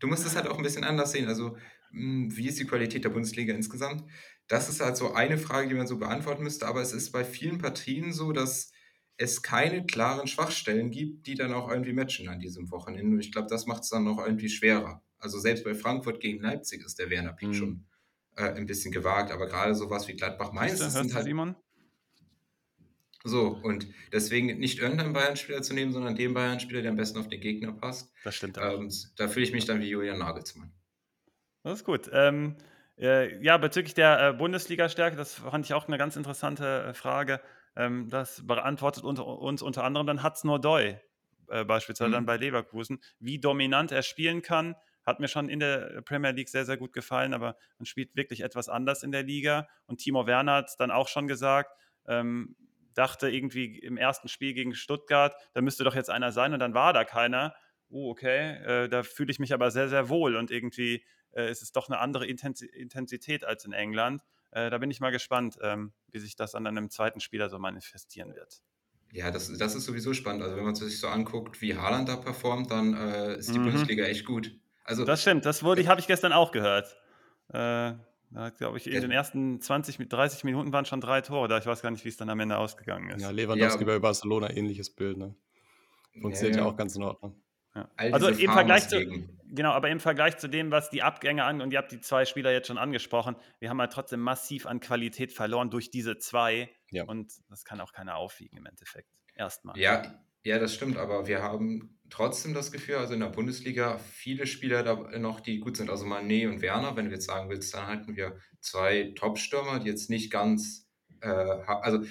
[0.00, 1.28] Du musst es halt auch ein bisschen anders sehen.
[1.28, 1.56] Also,
[1.92, 4.02] hm, wie ist die Qualität der Bundesliga insgesamt?
[4.48, 6.66] Das ist halt so eine Frage, die man so beantworten müsste.
[6.66, 8.72] Aber es ist bei vielen Partien so, dass
[9.18, 13.14] es keine klaren Schwachstellen gibt, die dann auch irgendwie matchen an diesem Wochenende.
[13.14, 15.02] Und ich glaube, das macht es dann noch irgendwie schwerer.
[15.18, 17.54] Also selbst bei Frankfurt gegen Leipzig ist der Werner Pick mhm.
[17.54, 17.86] schon
[18.36, 21.24] äh, ein bisschen gewagt, aber gerade sowas wie Gladbach-Mainz sind halt...
[21.24, 21.56] Simon?
[23.24, 27.26] So, und deswegen nicht irgendeinen Bayern-Spieler zu nehmen, sondern den Bayern-Spieler, der am besten auf
[27.26, 28.12] den Gegner passt.
[28.22, 28.78] Das stimmt auch.
[28.78, 30.72] Ähm, da fühle ich mich dann wie Julian Nagelsmann.
[31.64, 32.08] Das ist gut.
[32.12, 32.54] Ähm,
[32.98, 37.40] äh, ja, bezüglich der äh, Bundesliga-Stärke, das fand ich auch eine ganz interessante äh, Frage.
[37.76, 40.98] Ähm, das beantwortet unter, uns unter anderem dann Hatz Nordoi,
[41.48, 42.14] äh, beispielsweise mhm.
[42.14, 43.00] dann bei Leverkusen.
[43.18, 44.74] Wie dominant er spielen kann,
[45.04, 48.40] hat mir schon in der Premier League sehr, sehr gut gefallen, aber man spielt wirklich
[48.40, 49.68] etwas anders in der Liga.
[49.86, 51.70] Und Timo Werner hat es dann auch schon gesagt,
[52.08, 52.56] ähm,
[52.94, 56.74] dachte irgendwie im ersten Spiel gegen Stuttgart, da müsste doch jetzt einer sein und dann
[56.74, 57.54] war da keiner.
[57.88, 61.62] Oh, okay, äh, da fühle ich mich aber sehr, sehr wohl und irgendwie äh, ist
[61.62, 64.22] es doch eine andere Intensität als in England.
[64.56, 67.58] Äh, da bin ich mal gespannt, ähm, wie sich das an einem zweiten Spieler so
[67.58, 68.62] manifestieren wird.
[69.12, 70.42] Ja, das, das ist sowieso spannend.
[70.42, 73.64] Also wenn man sich so anguckt, wie Haaland da performt, dann äh, ist die mhm.
[73.64, 74.58] Bundesliga echt gut.
[74.84, 76.96] Also, das stimmt, das wurde, äh, habe ich gestern auch gehört.
[77.50, 77.92] Äh,
[78.30, 81.58] da glaube ich, in den ersten 20, 30 Minuten waren schon drei Tore da.
[81.58, 83.20] Ich weiß gar nicht, wie es dann am Ende ausgegangen ist.
[83.20, 83.86] Ja, Lewandowski ja.
[83.86, 85.18] bei Barcelona, ähnliches Bild.
[85.18, 85.34] Ne?
[86.20, 87.38] Funktioniert ja, ja auch ganz in Ordnung.
[87.76, 87.90] Ja.
[87.96, 89.04] Also im Vergleich zu,
[89.50, 92.24] genau, aber im Vergleich zu dem, was die Abgänge an, und ihr habt die zwei
[92.24, 96.70] Spieler jetzt schon angesprochen, wir haben halt trotzdem massiv an Qualität verloren durch diese zwei.
[96.90, 97.04] Ja.
[97.04, 99.10] Und das kann auch keiner aufwiegen im Endeffekt.
[99.34, 99.78] Erstmal.
[99.78, 104.46] Ja, ja, das stimmt, aber wir haben trotzdem das Gefühl, also in der Bundesliga viele
[104.46, 105.90] Spieler da noch, die gut sind.
[105.90, 109.88] Also Mané und Werner, wenn du jetzt sagen willst, dann halten wir zwei Top-Stürmer, die
[109.88, 110.88] jetzt nicht ganz,
[111.20, 112.04] äh, also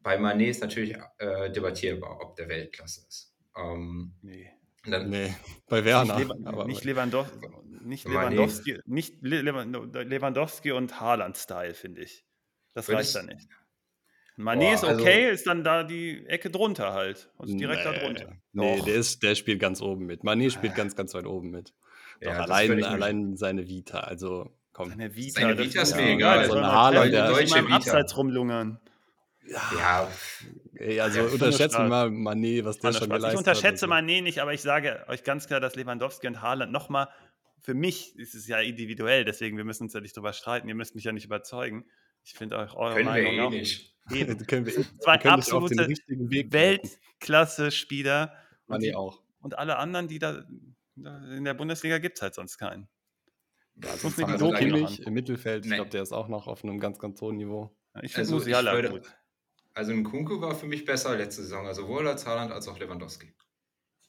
[0.00, 3.34] bei Mané ist natürlich äh, debattierbar, ob der Weltklasse ist.
[3.56, 4.50] Ähm, nee.
[4.86, 5.34] Dann, nee,
[5.68, 6.16] bei Werner.
[6.16, 7.48] Nicht, Lewa nicht, Lewandowski,
[7.82, 12.24] nicht, Lewandowski, nicht Lewandowski und Haaland-Style, finde ich.
[12.74, 13.48] Das reicht da nicht.
[14.38, 17.30] Mané ist also okay, also, ist dann da die Ecke drunter halt.
[17.38, 18.32] Also direkt nee, da drunter.
[18.52, 20.22] Nee, der, ist, der spielt ganz oben mit.
[20.24, 21.72] Mané spielt ganz, ganz weit oben mit.
[22.20, 24.90] Doch, ja, allein, allein seine Vita, also komm.
[24.90, 26.46] Seine Vita, seine Vita ist mir egal.
[26.46, 27.76] So ein Haaland, der deutsche Vita.
[27.76, 28.78] Abseits rumlungern.
[29.48, 30.08] Ja, ja
[30.80, 33.32] also ja, unterschätze mal Mané, was der schon geleistet hat.
[33.32, 33.94] Ich unterschätze also.
[33.94, 37.08] Mané nicht, aber ich sage euch ganz klar, dass Lewandowski und Haaland nochmal,
[37.60, 40.74] für mich ist es ja individuell, deswegen wir müssen uns ja nicht drüber streiten, ihr
[40.74, 41.86] müsst mich ja nicht überzeugen.
[42.22, 43.50] Ich finde euch eure Können Meinung wir eh auch.
[43.50, 43.94] nicht.
[44.12, 44.38] Eben.
[44.46, 48.32] können wir, zwei wir absolute Weltklasse-Spieler.
[48.80, 49.22] Die, auch.
[49.40, 50.44] und alle anderen, die da,
[50.96, 52.88] in der Bundesliga gibt es halt sonst keinen.
[53.82, 56.80] Ja, also muss also Kimmich im Mittelfeld, ich glaube, der ist auch noch auf einem
[56.80, 57.76] ganz, ganz hohen Niveau.
[58.02, 59.02] ich finde also Musiala gut.
[59.76, 62.80] Also ein Kunku war für mich besser letzte Saison, also sowohl als Haaland als auch
[62.80, 63.32] Lewandowski.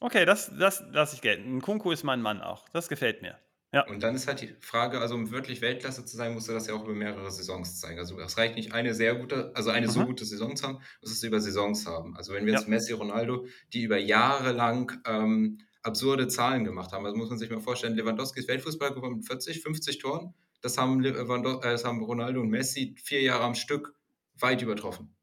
[0.00, 1.56] Okay, das, das lasse ich gelten.
[1.56, 2.68] Ein Kunku ist mein Mann auch.
[2.70, 3.38] Das gefällt mir.
[3.72, 3.88] Ja.
[3.88, 6.66] Und dann ist halt die Frage, also um wirklich Weltklasse zu sein, musst du das
[6.66, 7.98] ja auch über mehrere Saisons zeigen.
[7.98, 10.04] Also es reicht nicht eine sehr gute, also eine so Mhm.
[10.04, 12.14] gute Saison zu haben, muss es über Saisons haben.
[12.16, 12.68] Also wenn wir jetzt Ja.
[12.68, 17.50] Messi, Ronaldo, die über Jahre lang ähm, absurde Zahlen gemacht haben, also muss man sich
[17.50, 20.34] mal vorstellen, Lewandowski ist Weltfußball gewonnen mit 40, 50 Toren.
[20.60, 23.94] Das haben, Lewando äh, das haben Ronaldo und Messi vier Jahre am Stück
[24.34, 25.14] weit übertroffen.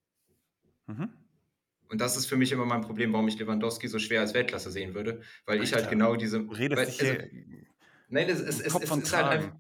[0.88, 1.10] Mhm.
[1.90, 4.72] Und das ist für mich immer mein Problem, warum ich Lewandowski so schwer als Weltklasse
[4.72, 6.44] sehen würde, weil ich halt Alter, genau diese.
[6.44, 7.66] Du redest weil, also, hier
[8.10, 9.56] nein, es, es, es, es ist halt einfach.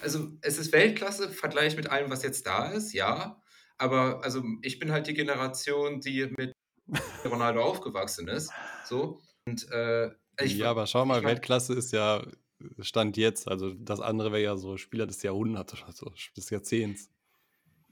[0.00, 3.40] Also es ist Weltklasse, Vergleich mit allem, was jetzt da ist, ja.
[3.78, 6.52] Aber also ich bin halt die Generation, die mit
[7.24, 8.52] Ronaldo aufgewachsen ist.
[8.84, 9.20] So.
[9.46, 10.10] Und äh,
[10.40, 12.26] ich, ja, aber schau mal, Weltklasse ist ja
[12.80, 13.48] Stand jetzt.
[13.48, 17.10] Also das andere wäre ja so Spieler des Jahrhunderts oder so, des Jahrzehnts.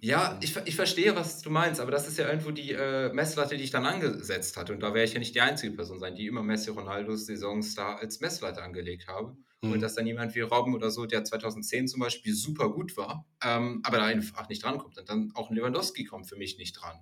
[0.05, 3.57] Ja, ich, ich verstehe, was du meinst, aber das ist ja irgendwo die äh, Messlatte,
[3.57, 4.73] die ich dann angesetzt hatte.
[4.73, 8.01] Und da werde ich ja nicht die einzige Person sein, die immer Messi Ronaldos Saisonstar
[8.01, 9.37] als Messlatte angelegt habe.
[9.63, 9.75] Mhm.
[9.75, 13.25] Und dass dann jemand wie Robben oder so, der 2010 zum Beispiel super gut war,
[13.45, 14.99] ähm, aber da einfach nicht drankommt.
[14.99, 16.99] Und dann auch ein Lewandowski kommt für mich nicht dran.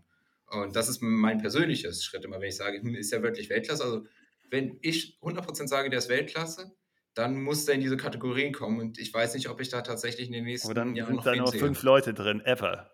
[0.48, 3.82] Und das ist mein persönliches Schritt immer, wenn ich sage, hm, ist er wirklich Weltklasse?
[3.82, 4.04] Also,
[4.50, 6.72] wenn ich 100% sage, der ist Weltklasse,
[7.14, 8.80] dann muss der in diese Kategorien kommen.
[8.80, 11.16] Und ich weiß nicht, ob ich da tatsächlich in den nächsten Aber dann Jahren sind
[11.16, 12.90] noch da nur fünf Leute drin, ever.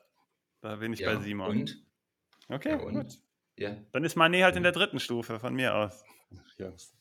[0.63, 1.51] Da bin ich Ja, bei Simon.
[1.51, 1.85] und?
[2.49, 2.95] Okay, Ja, und?
[2.95, 3.19] gut.
[3.59, 3.77] Ja.
[3.93, 6.05] Dann ist Mané halt in der dritten Stufe von mir aus.
[6.59, 6.93] Jungs.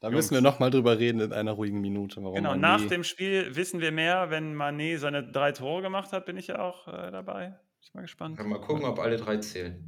[0.00, 0.16] Da Jungs.
[0.16, 2.22] müssen wir nochmal drüber reden in einer ruhigen Minute.
[2.22, 4.30] Warum Genau, Mané- nach dem Spiel wissen wir mehr.
[4.30, 7.48] Wenn Mané seine drei Tore gemacht hat, bin ich ja auch äh, dabei.
[7.48, 8.36] Bin ich mal gespannt.
[8.38, 9.84] Kann mal gucken, ob alle drei zählen.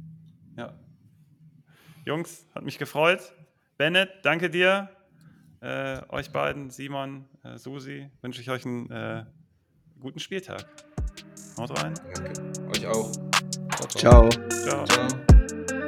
[0.57, 0.79] Ja.
[2.05, 3.33] Jungs, hat mich gefreut.
[3.77, 4.89] Bennett, danke dir.
[5.63, 9.23] Äh, euch beiden, Simon, äh, Susi, wünsche ich euch einen äh,
[10.01, 10.65] guten Spieltag.
[11.57, 11.93] Haut rein.
[12.13, 12.33] Danke.
[12.67, 13.09] Euch auch.
[13.77, 14.29] Ciao, ciao.
[14.29, 14.85] Ciao.
[14.85, 15.07] Ciao.
[15.07, 15.82] Ciao.